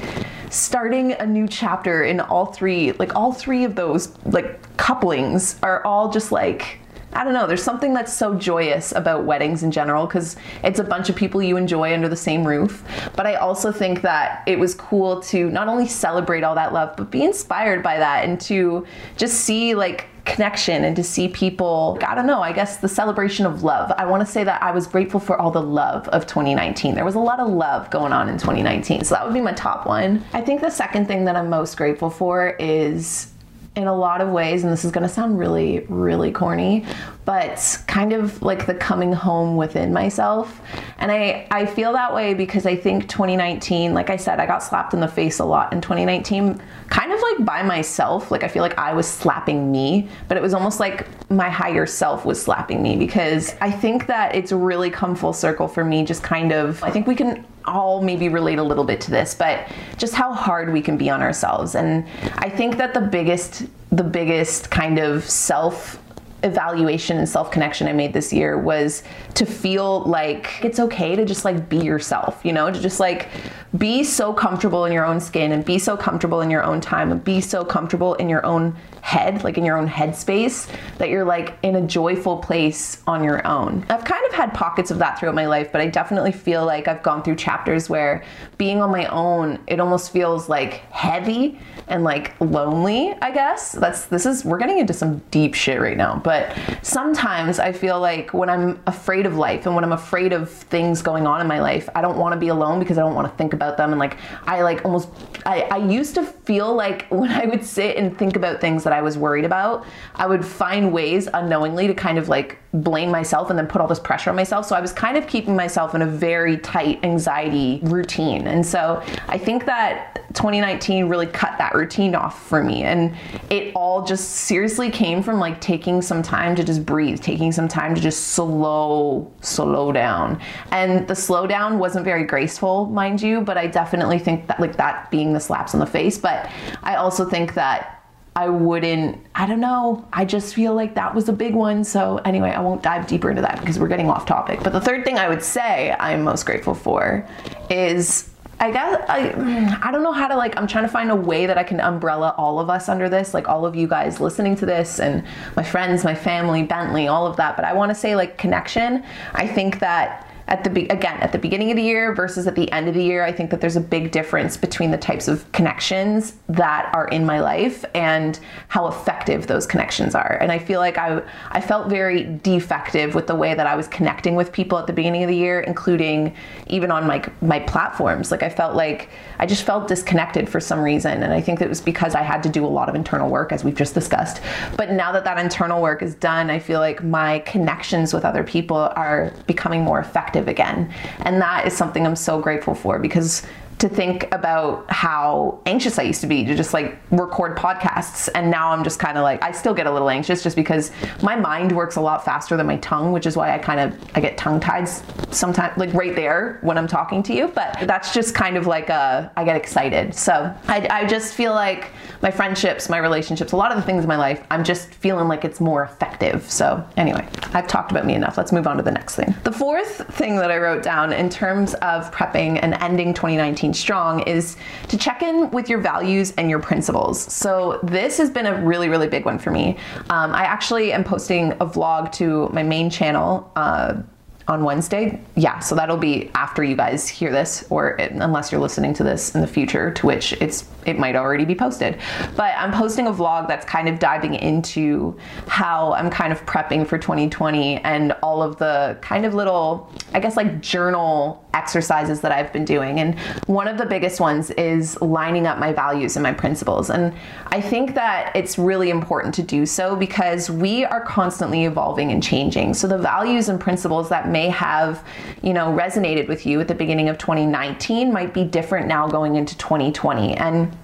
starting 0.50 1.12
a 1.12 1.26
new 1.26 1.46
chapter 1.46 2.04
in 2.04 2.20
all 2.20 2.46
three, 2.46 2.92
like 2.92 3.14
all 3.14 3.32
three 3.32 3.64
of 3.64 3.74
those 3.74 4.16
like 4.24 4.76
couplings 4.78 5.58
are 5.62 5.84
all 5.84 6.10
just 6.10 6.32
like 6.32 6.78
I 7.12 7.24
don't 7.24 7.32
know, 7.32 7.46
there's 7.46 7.62
something 7.62 7.94
that's 7.94 8.12
so 8.12 8.34
joyous 8.34 8.92
about 8.92 9.24
weddings 9.24 9.62
in 9.62 9.70
general 9.70 10.06
because 10.06 10.36
it's 10.62 10.78
a 10.78 10.84
bunch 10.84 11.08
of 11.08 11.16
people 11.16 11.42
you 11.42 11.56
enjoy 11.56 11.94
under 11.94 12.08
the 12.08 12.16
same 12.16 12.46
roof. 12.46 12.84
But 13.16 13.26
I 13.26 13.36
also 13.36 13.72
think 13.72 14.02
that 14.02 14.42
it 14.46 14.58
was 14.58 14.74
cool 14.74 15.20
to 15.22 15.50
not 15.50 15.68
only 15.68 15.88
celebrate 15.88 16.44
all 16.44 16.54
that 16.54 16.72
love, 16.72 16.96
but 16.96 17.10
be 17.10 17.24
inspired 17.24 17.82
by 17.82 17.98
that 17.98 18.24
and 18.24 18.40
to 18.42 18.86
just 19.16 19.40
see 19.40 19.74
like 19.74 20.06
connection 20.28 20.84
and 20.84 20.94
to 20.94 21.02
see 21.02 21.28
people, 21.28 21.98
I 22.06 22.14
don't 22.14 22.26
know, 22.26 22.42
I 22.42 22.52
guess 22.52 22.76
the 22.76 22.88
celebration 22.88 23.46
of 23.46 23.62
love. 23.62 23.90
I 23.96 24.04
want 24.04 24.24
to 24.24 24.30
say 24.30 24.44
that 24.44 24.62
I 24.62 24.70
was 24.70 24.86
grateful 24.86 25.20
for 25.20 25.40
all 25.40 25.50
the 25.50 25.62
love 25.62 26.06
of 26.08 26.26
2019. 26.26 26.94
There 26.94 27.04
was 27.04 27.14
a 27.14 27.20
lot 27.20 27.40
of 27.40 27.48
love 27.48 27.90
going 27.90 28.12
on 28.12 28.28
in 28.28 28.36
2019. 28.36 29.04
So 29.04 29.14
that 29.14 29.24
would 29.24 29.34
be 29.34 29.40
my 29.40 29.54
top 29.54 29.86
one. 29.86 30.22
I 30.34 30.42
think 30.42 30.60
the 30.60 30.70
second 30.70 31.06
thing 31.06 31.24
that 31.24 31.36
I'm 31.36 31.48
most 31.48 31.76
grateful 31.76 32.10
for 32.10 32.50
is 32.58 33.32
in 33.78 33.86
a 33.86 33.94
lot 33.94 34.20
of 34.20 34.28
ways, 34.28 34.64
and 34.64 34.72
this 34.72 34.84
is 34.84 34.90
going 34.90 35.06
to 35.06 35.08
sound 35.08 35.38
really, 35.38 35.86
really 35.88 36.32
corny, 36.32 36.84
but 37.28 37.78
kind 37.86 38.14
of 38.14 38.40
like 38.40 38.64
the 38.64 38.74
coming 38.74 39.12
home 39.12 39.54
within 39.54 39.92
myself. 39.92 40.62
And 40.96 41.12
I, 41.12 41.46
I 41.50 41.66
feel 41.66 41.92
that 41.92 42.14
way 42.14 42.32
because 42.32 42.64
I 42.64 42.74
think 42.74 43.06
2019, 43.06 43.92
like 43.92 44.08
I 44.08 44.16
said, 44.16 44.40
I 44.40 44.46
got 44.46 44.62
slapped 44.62 44.94
in 44.94 45.00
the 45.00 45.08
face 45.08 45.38
a 45.38 45.44
lot 45.44 45.74
in 45.74 45.82
2019, 45.82 46.58
kind 46.88 47.12
of 47.12 47.20
like 47.20 47.44
by 47.44 47.62
myself. 47.62 48.30
Like 48.30 48.44
I 48.44 48.48
feel 48.48 48.62
like 48.62 48.78
I 48.78 48.94
was 48.94 49.06
slapping 49.06 49.70
me, 49.70 50.08
but 50.26 50.38
it 50.38 50.42
was 50.42 50.54
almost 50.54 50.80
like 50.80 51.06
my 51.30 51.50
higher 51.50 51.84
self 51.84 52.24
was 52.24 52.40
slapping 52.40 52.82
me 52.82 52.96
because 52.96 53.54
I 53.60 53.70
think 53.72 54.06
that 54.06 54.34
it's 54.34 54.50
really 54.50 54.88
come 54.88 55.14
full 55.14 55.34
circle 55.34 55.68
for 55.68 55.84
me, 55.84 56.06
just 56.06 56.22
kind 56.22 56.50
of, 56.50 56.82
I 56.82 56.90
think 56.90 57.06
we 57.06 57.14
can 57.14 57.44
all 57.66 58.00
maybe 58.00 58.30
relate 58.30 58.58
a 58.58 58.62
little 58.62 58.84
bit 58.84 59.02
to 59.02 59.10
this, 59.10 59.34
but 59.34 59.70
just 59.98 60.14
how 60.14 60.32
hard 60.32 60.72
we 60.72 60.80
can 60.80 60.96
be 60.96 61.10
on 61.10 61.20
ourselves. 61.20 61.74
And 61.74 62.06
I 62.36 62.48
think 62.48 62.78
that 62.78 62.94
the 62.94 63.02
biggest, 63.02 63.66
the 63.92 64.02
biggest 64.02 64.70
kind 64.70 64.98
of 64.98 65.28
self 65.28 66.02
evaluation 66.42 67.18
and 67.18 67.28
self 67.28 67.50
connection 67.50 67.88
I 67.88 67.92
made 67.92 68.12
this 68.12 68.32
year 68.32 68.58
was 68.58 69.02
to 69.34 69.44
feel 69.44 70.02
like 70.04 70.64
it's 70.64 70.78
okay 70.78 71.16
to 71.16 71.24
just 71.24 71.44
like 71.44 71.68
be 71.68 71.78
yourself, 71.78 72.40
you 72.44 72.52
know, 72.52 72.70
to 72.70 72.80
just 72.80 73.00
like 73.00 73.28
be 73.76 74.02
so 74.02 74.32
comfortable 74.32 74.86
in 74.86 74.92
your 74.92 75.04
own 75.04 75.20
skin 75.20 75.52
and 75.52 75.64
be 75.64 75.78
so 75.78 75.96
comfortable 75.96 76.40
in 76.40 76.50
your 76.50 76.62
own 76.62 76.80
time 76.80 77.12
and 77.12 77.22
be 77.22 77.40
so 77.40 77.64
comfortable 77.64 78.14
in 78.14 78.28
your 78.28 78.44
own 78.46 78.74
head, 79.02 79.44
like 79.44 79.58
in 79.58 79.64
your 79.64 79.76
own 79.76 79.88
headspace, 79.88 80.70
that 80.98 81.08
you're 81.08 81.24
like 81.24 81.58
in 81.62 81.76
a 81.76 81.82
joyful 81.82 82.38
place 82.38 83.02
on 83.06 83.22
your 83.22 83.46
own. 83.46 83.84
I've 83.90 84.04
kind 84.04 84.24
of 84.26 84.32
had 84.32 84.54
pockets 84.54 84.90
of 84.90 84.98
that 84.98 85.18
throughout 85.18 85.34
my 85.34 85.46
life, 85.46 85.70
but 85.70 85.80
I 85.80 85.86
definitely 85.86 86.32
feel 86.32 86.64
like 86.64 86.88
I've 86.88 87.02
gone 87.02 87.22
through 87.22 87.36
chapters 87.36 87.90
where 87.90 88.24
being 88.56 88.80
on 88.80 88.90
my 88.90 89.06
own, 89.06 89.58
it 89.66 89.80
almost 89.80 90.12
feels 90.12 90.48
like 90.48 90.74
heavy 90.90 91.58
and 91.88 92.04
like 92.04 92.38
lonely, 92.40 93.14
I 93.20 93.30
guess. 93.30 93.72
That's 93.72 94.06
this 94.06 94.26
is 94.26 94.44
we're 94.44 94.58
getting 94.58 94.78
into 94.78 94.92
some 94.92 95.18
deep 95.30 95.54
shit 95.54 95.80
right 95.80 95.96
now, 95.96 96.20
but 96.28 96.54
sometimes 96.82 97.58
I 97.58 97.72
feel 97.72 97.98
like 97.98 98.34
when 98.34 98.50
I'm 98.50 98.82
afraid 98.86 99.24
of 99.24 99.38
life 99.38 99.64
and 99.64 99.74
when 99.74 99.82
I'm 99.82 99.94
afraid 99.94 100.34
of 100.34 100.50
things 100.50 101.00
going 101.00 101.26
on 101.26 101.40
in 101.40 101.46
my 101.46 101.58
life, 101.58 101.88
I 101.94 102.02
don't 102.02 102.18
want 102.18 102.34
to 102.34 102.38
be 102.38 102.48
alone 102.48 102.80
because 102.80 102.98
I 102.98 103.00
don't 103.00 103.14
want 103.14 103.32
to 103.32 103.34
think 103.38 103.54
about 103.54 103.78
them. 103.78 103.92
And 103.92 103.98
like, 103.98 104.18
I 104.46 104.60
like 104.60 104.84
almost, 104.84 105.08
I, 105.46 105.62
I 105.62 105.78
used 105.78 106.14
to 106.16 106.22
feel 106.22 106.74
like 106.74 107.06
when 107.08 107.30
I 107.30 107.46
would 107.46 107.64
sit 107.64 107.96
and 107.96 108.14
think 108.18 108.36
about 108.36 108.60
things 108.60 108.84
that 108.84 108.92
I 108.92 109.00
was 109.00 109.16
worried 109.16 109.46
about, 109.46 109.86
I 110.16 110.26
would 110.26 110.44
find 110.44 110.92
ways 110.92 111.30
unknowingly 111.32 111.86
to 111.86 111.94
kind 111.94 112.18
of 112.18 112.28
like 112.28 112.58
blame 112.74 113.10
myself 113.10 113.48
and 113.48 113.58
then 113.58 113.66
put 113.66 113.80
all 113.80 113.88
this 113.88 113.98
pressure 113.98 114.28
on 114.28 114.36
myself. 114.36 114.66
So 114.66 114.76
I 114.76 114.80
was 114.80 114.92
kind 114.92 115.16
of 115.16 115.26
keeping 115.26 115.56
myself 115.56 115.94
in 115.94 116.02
a 116.02 116.06
very 116.06 116.58
tight 116.58 117.02
anxiety 117.02 117.80
routine. 117.84 118.46
And 118.46 118.64
so 118.64 119.02
I 119.28 119.38
think 119.38 119.64
that 119.64 120.26
2019 120.34 121.06
really 121.06 121.26
cut 121.26 121.56
that 121.56 121.74
routine 121.74 122.14
off 122.14 122.46
for 122.46 122.62
me. 122.62 122.82
And 122.82 123.16
it 123.48 123.72
all 123.74 124.04
just 124.04 124.30
seriously 124.32 124.90
came 124.90 125.22
from 125.22 125.38
like 125.40 125.60
taking 125.60 126.02
some 126.02 126.17
time 126.22 126.54
to 126.56 126.64
just 126.64 126.84
breathe, 126.84 127.20
taking 127.20 127.52
some 127.52 127.68
time 127.68 127.94
to 127.94 128.00
just 128.00 128.28
slow, 128.28 129.30
slow 129.40 129.92
down. 129.92 130.40
And 130.70 131.06
the 131.06 131.14
slowdown 131.14 131.78
wasn't 131.78 132.04
very 132.04 132.24
graceful, 132.24 132.86
mind 132.86 133.22
you, 133.22 133.40
but 133.40 133.56
I 133.56 133.66
definitely 133.66 134.18
think 134.18 134.46
that 134.46 134.60
like 134.60 134.76
that 134.76 135.10
being 135.10 135.32
the 135.32 135.40
slaps 135.40 135.74
on 135.74 135.80
the 135.80 135.86
face. 135.86 136.18
But 136.18 136.50
I 136.82 136.96
also 136.96 137.24
think 137.24 137.54
that 137.54 137.98
I 138.36 138.48
wouldn't, 138.48 139.18
I 139.34 139.46
don't 139.46 139.58
know. 139.58 140.06
I 140.12 140.24
just 140.24 140.54
feel 140.54 140.72
like 140.72 140.94
that 140.94 141.12
was 141.12 141.28
a 141.28 141.32
big 141.32 141.54
one. 141.54 141.82
So, 141.82 142.18
anyway, 142.18 142.50
I 142.50 142.60
won't 142.60 142.84
dive 142.84 143.08
deeper 143.08 143.30
into 143.30 143.42
that 143.42 143.58
because 143.58 143.80
we're 143.80 143.88
getting 143.88 144.08
off 144.08 144.26
topic. 144.26 144.60
But 144.62 144.72
the 144.72 144.80
third 144.80 145.04
thing 145.04 145.18
I 145.18 145.28
would 145.28 145.42
say 145.42 145.96
I'm 145.98 146.22
most 146.22 146.46
grateful 146.46 146.74
for 146.74 147.26
is 147.68 148.30
I 148.60 148.70
guess 148.72 149.04
I 149.08 149.30
mm, 149.30 149.86
I 149.86 149.92
don't 149.92 150.02
know 150.02 150.12
how 150.12 150.26
to 150.28 150.36
like 150.36 150.56
I'm 150.56 150.66
trying 150.66 150.84
to 150.84 150.90
find 150.90 151.10
a 151.10 151.16
way 151.16 151.46
that 151.46 151.56
I 151.56 151.62
can 151.62 151.80
umbrella 151.80 152.34
all 152.36 152.58
of 152.58 152.68
us 152.68 152.88
under 152.88 153.08
this, 153.08 153.32
like 153.32 153.48
all 153.48 153.64
of 153.64 153.76
you 153.76 153.86
guys 153.86 154.20
listening 154.20 154.56
to 154.56 154.66
this 154.66 154.98
and 154.98 155.22
my 155.56 155.62
friends, 155.62 156.02
my 156.04 156.14
family, 156.14 156.62
Bentley, 156.62 157.06
all 157.06 157.26
of 157.26 157.36
that. 157.36 157.56
But 157.56 157.64
I 157.64 157.72
want 157.72 157.90
to 157.90 157.94
say 157.94 158.16
like 158.16 158.36
connection. 158.36 159.04
I 159.34 159.46
think 159.46 159.78
that 159.80 160.27
at 160.48 160.64
the 160.64 160.70
be- 160.70 160.88
again 160.88 161.18
at 161.20 161.32
the 161.32 161.38
beginning 161.38 161.70
of 161.70 161.76
the 161.76 161.82
year 161.82 162.14
versus 162.14 162.46
at 162.46 162.54
the 162.54 162.70
end 162.72 162.88
of 162.88 162.94
the 162.94 163.02
year 163.02 163.24
i 163.24 163.32
think 163.32 163.50
that 163.50 163.60
there's 163.60 163.76
a 163.76 163.80
big 163.80 164.10
difference 164.10 164.56
between 164.56 164.90
the 164.90 164.98
types 164.98 165.28
of 165.28 165.50
connections 165.52 166.34
that 166.48 166.90
are 166.94 167.08
in 167.08 167.24
my 167.24 167.40
life 167.40 167.84
and 167.94 168.40
how 168.68 168.86
effective 168.86 169.46
those 169.46 169.66
connections 169.66 170.14
are. 170.14 170.38
And 170.40 170.50
i 170.50 170.58
feel 170.58 170.80
like 170.80 170.98
i 170.98 171.22
i 171.50 171.60
felt 171.60 171.88
very 171.88 172.24
defective 172.42 173.14
with 173.14 173.26
the 173.26 173.34
way 173.34 173.54
that 173.54 173.66
i 173.66 173.76
was 173.76 173.88
connecting 173.88 174.34
with 174.34 174.52
people 174.52 174.78
at 174.78 174.86
the 174.86 174.92
beginning 174.92 175.22
of 175.22 175.28
the 175.28 175.36
year 175.36 175.60
including 175.60 176.34
even 176.66 176.90
on 176.90 177.06
my 177.06 177.22
my 177.40 177.60
platforms. 177.60 178.30
Like 178.30 178.42
i 178.42 178.48
felt 178.48 178.74
like 178.74 179.10
i 179.38 179.46
just 179.46 179.64
felt 179.64 179.88
disconnected 179.88 180.48
for 180.48 180.60
some 180.60 180.80
reason 180.80 181.22
and 181.22 181.32
i 181.32 181.40
think 181.40 181.60
it 181.60 181.68
was 181.68 181.80
because 181.80 182.14
i 182.14 182.22
had 182.22 182.42
to 182.42 182.48
do 182.48 182.64
a 182.64 182.72
lot 182.78 182.88
of 182.88 182.94
internal 182.94 183.28
work 183.28 183.52
as 183.52 183.64
we've 183.64 183.76
just 183.76 183.94
discussed. 183.94 184.40
But 184.76 184.90
now 184.90 185.12
that 185.12 185.24
that 185.24 185.38
internal 185.38 185.82
work 185.82 186.02
is 186.02 186.14
done 186.14 186.50
i 186.50 186.58
feel 186.58 186.80
like 186.80 187.02
my 187.02 187.40
connections 187.40 188.14
with 188.14 188.24
other 188.24 188.44
people 188.44 188.76
are 188.76 189.32
becoming 189.46 189.82
more 189.82 190.00
effective 190.00 190.37
again. 190.46 190.92
And 191.20 191.40
that 191.40 191.66
is 191.66 191.72
something 191.72 192.06
I'm 192.06 192.14
so 192.14 192.40
grateful 192.40 192.74
for 192.74 192.98
because 192.98 193.42
to 193.78 193.88
think 193.88 194.26
about 194.32 194.90
how 194.90 195.60
anxious 195.64 195.98
I 195.98 196.02
used 196.02 196.20
to 196.22 196.26
be 196.26 196.44
to 196.44 196.54
just 196.54 196.74
like 196.74 196.98
record 197.10 197.56
podcasts. 197.56 198.28
And 198.34 198.50
now 198.50 198.70
I'm 198.70 198.82
just 198.82 198.98
kind 198.98 199.16
of 199.16 199.22
like, 199.22 199.42
I 199.42 199.52
still 199.52 199.74
get 199.74 199.86
a 199.86 199.92
little 199.92 200.10
anxious 200.10 200.42
just 200.42 200.56
because 200.56 200.90
my 201.22 201.36
mind 201.36 201.70
works 201.72 201.94
a 201.96 202.00
lot 202.00 202.24
faster 202.24 202.56
than 202.56 202.66
my 202.66 202.78
tongue, 202.78 203.12
which 203.12 203.26
is 203.26 203.36
why 203.36 203.54
I 203.54 203.58
kind 203.58 203.78
of, 203.78 204.10
I 204.16 204.20
get 204.20 204.36
tongue 204.36 204.58
tied 204.58 204.88
sometimes, 205.30 205.78
like 205.78 205.94
right 205.94 206.16
there 206.16 206.58
when 206.62 206.76
I'm 206.76 206.88
talking 206.88 207.22
to 207.24 207.34
you. 207.34 207.48
But 207.48 207.78
that's 207.82 208.12
just 208.12 208.34
kind 208.34 208.56
of 208.56 208.66
like 208.66 208.88
a, 208.88 209.30
I 209.36 209.44
get 209.44 209.54
excited. 209.56 210.14
So 210.14 210.52
I, 210.66 210.86
I 210.90 211.06
just 211.06 211.34
feel 211.34 211.54
like 211.54 211.92
my 212.20 212.32
friendships, 212.32 212.88
my 212.88 212.98
relationships, 212.98 213.52
a 213.52 213.56
lot 213.56 213.70
of 213.70 213.76
the 213.76 213.82
things 213.82 214.02
in 214.02 214.08
my 214.08 214.16
life, 214.16 214.44
I'm 214.50 214.64
just 214.64 214.92
feeling 214.94 215.28
like 215.28 215.44
it's 215.44 215.60
more 215.60 215.84
effective. 215.84 216.50
So 216.50 216.84
anyway, 216.96 217.28
I've 217.52 217.68
talked 217.68 217.92
about 217.92 218.06
me 218.06 218.14
enough. 218.14 218.36
Let's 218.36 218.50
move 218.50 218.66
on 218.66 218.76
to 218.76 218.82
the 218.82 218.90
next 218.90 219.14
thing. 219.14 219.36
The 219.44 219.52
fourth 219.52 220.04
thing 220.16 220.34
that 220.36 220.50
I 220.50 220.58
wrote 220.58 220.82
down 220.82 221.12
in 221.12 221.30
terms 221.30 221.74
of 221.74 222.10
prepping 222.10 222.58
and 222.60 222.74
ending 222.74 223.14
2019 223.14 223.67
strong 223.74 224.20
is 224.20 224.56
to 224.88 224.96
check 224.96 225.22
in 225.22 225.50
with 225.50 225.68
your 225.68 225.78
values 225.78 226.32
and 226.38 226.50
your 226.50 226.58
principles. 226.58 227.20
So 227.32 227.80
this 227.82 228.18
has 228.18 228.30
been 228.30 228.46
a 228.46 228.54
really, 228.64 228.88
really 228.88 229.08
big 229.08 229.24
one 229.24 229.38
for 229.38 229.50
me. 229.50 229.76
Um, 230.10 230.34
I 230.34 230.42
actually 230.42 230.92
am 230.92 231.04
posting 231.04 231.52
a 231.52 231.66
vlog 231.66 232.12
to 232.12 232.48
my 232.50 232.62
main 232.62 232.90
channel. 232.90 233.50
Uh, 233.56 234.02
on 234.48 234.64
Wednesday. 234.64 235.20
Yeah, 235.36 235.58
so 235.58 235.74
that'll 235.74 235.98
be 235.98 236.30
after 236.34 236.64
you 236.64 236.74
guys 236.74 237.06
hear 237.06 237.30
this, 237.30 237.66
or 237.68 237.90
it, 237.98 238.12
unless 238.12 238.50
you're 238.50 238.60
listening 238.60 238.94
to 238.94 239.04
this 239.04 239.34
in 239.34 239.42
the 239.42 239.46
future, 239.46 239.92
to 239.92 240.06
which 240.06 240.32
it's 240.40 240.64
it 240.88 240.98
might 240.98 241.16
already 241.16 241.44
be 241.44 241.54
posted. 241.54 241.98
But 242.34 242.54
I'm 242.56 242.72
posting 242.72 243.06
a 243.06 243.12
vlog 243.12 243.46
that's 243.46 243.66
kind 243.66 243.88
of 243.88 243.98
diving 243.98 244.34
into 244.34 245.16
how 245.46 245.92
I'm 245.92 246.10
kind 246.10 246.32
of 246.32 246.44
prepping 246.46 246.86
for 246.86 246.98
2020 246.98 247.76
and 247.78 248.12
all 248.22 248.42
of 248.42 248.56
the 248.56 248.96
kind 249.02 249.26
of 249.26 249.34
little, 249.34 249.92
I 250.14 250.20
guess, 250.20 250.36
like 250.36 250.62
journal 250.62 251.44
exercises 251.52 252.20
that 252.22 252.32
I've 252.32 252.52
been 252.52 252.64
doing. 252.64 253.00
And 253.00 253.18
one 253.46 253.68
of 253.68 253.76
the 253.76 253.84
biggest 253.84 254.20
ones 254.20 254.50
is 254.52 255.00
lining 255.02 255.46
up 255.46 255.58
my 255.58 255.72
values 255.72 256.16
and 256.16 256.22
my 256.22 256.32
principles. 256.32 256.88
And 256.88 257.12
I 257.48 257.60
think 257.60 257.94
that 257.94 258.34
it's 258.34 258.58
really 258.58 258.90
important 258.90 259.34
to 259.34 259.42
do 259.42 259.66
so 259.66 259.96
because 259.96 260.48
we 260.48 260.84
are 260.84 261.04
constantly 261.04 261.64
evolving 261.64 262.12
and 262.12 262.22
changing. 262.22 262.74
So 262.74 262.86
the 262.86 262.98
values 262.98 263.48
and 263.48 263.60
principles 263.60 264.08
that 264.08 264.30
may 264.38 264.48
have, 264.50 265.04
you 265.42 265.52
know, 265.52 265.66
resonated 265.72 266.28
with 266.28 266.46
you 266.46 266.60
at 266.60 266.68
the 266.68 266.74
beginning 266.74 267.08
of 267.08 267.18
2019 267.18 268.12
might 268.12 268.32
be 268.32 268.44
different 268.44 268.86
now 268.86 269.08
going 269.08 269.34
into 269.34 269.58
2020. 269.58 270.34
And 270.34 270.76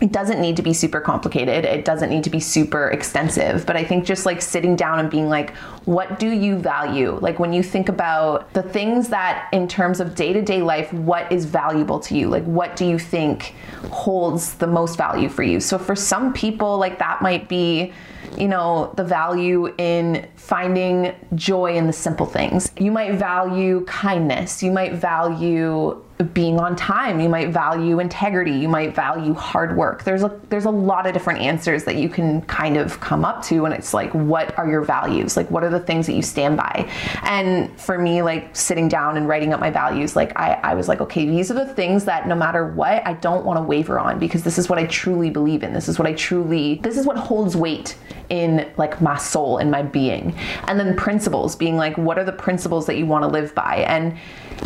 it 0.00 0.10
doesn't 0.10 0.40
need 0.40 0.56
to 0.56 0.62
be 0.62 0.72
super 0.72 1.00
complicated. 1.00 1.64
It 1.66 1.84
doesn't 1.84 2.08
need 2.08 2.24
to 2.24 2.30
be 2.30 2.40
super 2.40 2.88
extensive. 2.88 3.66
But 3.66 3.76
I 3.76 3.84
think 3.84 4.06
just 4.06 4.24
like 4.24 4.40
sitting 4.40 4.74
down 4.74 5.00
and 5.00 5.10
being 5.10 5.28
like, 5.28 5.52
what 5.84 6.18
do 6.18 6.30
you 6.30 6.56
value? 6.56 7.18
Like 7.20 7.38
when 7.38 7.52
you 7.52 7.62
think 7.62 7.88
about 7.88 8.52
the 8.54 8.62
things 8.62 9.08
that, 9.10 9.48
in 9.52 9.68
terms 9.68 10.00
of 10.00 10.14
day 10.14 10.32
to 10.32 10.42
day 10.42 10.62
life, 10.62 10.92
what 10.92 11.30
is 11.30 11.44
valuable 11.44 12.00
to 12.00 12.16
you? 12.16 12.28
Like 12.28 12.44
what 12.44 12.76
do 12.76 12.86
you 12.86 12.98
think 12.98 13.54
holds 13.90 14.54
the 14.54 14.66
most 14.66 14.96
value 14.96 15.28
for 15.28 15.42
you? 15.42 15.60
So 15.60 15.78
for 15.78 15.94
some 15.94 16.32
people, 16.32 16.78
like 16.78 16.98
that 16.98 17.20
might 17.20 17.48
be, 17.48 17.92
you 18.38 18.48
know, 18.48 18.92
the 18.96 19.04
value 19.04 19.74
in 19.78 20.26
finding 20.36 21.14
joy 21.34 21.74
in 21.76 21.86
the 21.86 21.92
simple 21.92 22.26
things. 22.26 22.70
You 22.78 22.90
might 22.90 23.14
value 23.14 23.84
kindness. 23.84 24.62
You 24.62 24.72
might 24.72 24.94
value 24.94 26.02
being 26.32 26.60
on 26.60 26.76
time 26.76 27.18
you 27.18 27.28
might 27.28 27.48
value 27.48 27.98
integrity 27.98 28.52
you 28.52 28.68
might 28.68 28.94
value 28.94 29.34
hard 29.34 29.76
work 29.76 30.04
there's 30.04 30.22
a 30.22 30.40
there's 30.48 30.64
a 30.64 30.70
lot 30.70 31.08
of 31.08 31.12
different 31.12 31.40
answers 31.40 31.82
that 31.82 31.96
you 31.96 32.08
can 32.08 32.40
kind 32.42 32.76
of 32.76 33.00
come 33.00 33.24
up 33.24 33.42
to 33.42 33.64
and 33.64 33.74
it's 33.74 33.92
like 33.92 34.12
what 34.12 34.56
are 34.56 34.68
your 34.68 34.80
values 34.80 35.36
like 35.36 35.50
what 35.50 35.64
are 35.64 35.70
the 35.70 35.73
things 35.80 36.06
that 36.06 36.14
you 36.14 36.22
stand 36.22 36.56
by. 36.56 36.90
And 37.22 37.78
for 37.80 37.98
me 37.98 38.22
like 38.22 38.54
sitting 38.54 38.88
down 38.88 39.16
and 39.16 39.28
writing 39.28 39.52
up 39.52 39.60
my 39.60 39.70
values 39.70 40.16
like 40.16 40.32
i, 40.38 40.54
I 40.62 40.74
was 40.74 40.88
like 40.88 41.00
okay 41.00 41.26
these 41.26 41.50
are 41.50 41.54
the 41.54 41.66
things 41.66 42.04
that 42.04 42.26
no 42.26 42.34
matter 42.34 42.66
what 42.66 43.06
i 43.06 43.14
don't 43.14 43.44
want 43.44 43.58
to 43.58 43.62
waver 43.62 43.98
on 43.98 44.18
because 44.18 44.42
this 44.42 44.58
is 44.58 44.68
what 44.68 44.78
i 44.78 44.86
truly 44.86 45.30
believe 45.30 45.62
in. 45.62 45.72
This 45.72 45.88
is 45.88 45.98
what 45.98 46.06
i 46.06 46.14
truly 46.14 46.76
this 46.76 46.96
is 46.96 47.06
what 47.06 47.16
holds 47.16 47.56
weight 47.56 47.96
in 48.30 48.70
like 48.76 49.00
my 49.00 49.16
soul 49.16 49.58
and 49.58 49.70
my 49.70 49.82
being. 49.82 50.36
And 50.68 50.78
then 50.80 50.96
principles 50.96 51.56
being 51.56 51.76
like 51.76 51.96
what 51.98 52.18
are 52.18 52.24
the 52.24 52.32
principles 52.32 52.86
that 52.86 52.96
you 52.96 53.06
want 53.06 53.22
to 53.22 53.28
live 53.28 53.54
by? 53.54 53.84
And 53.88 54.16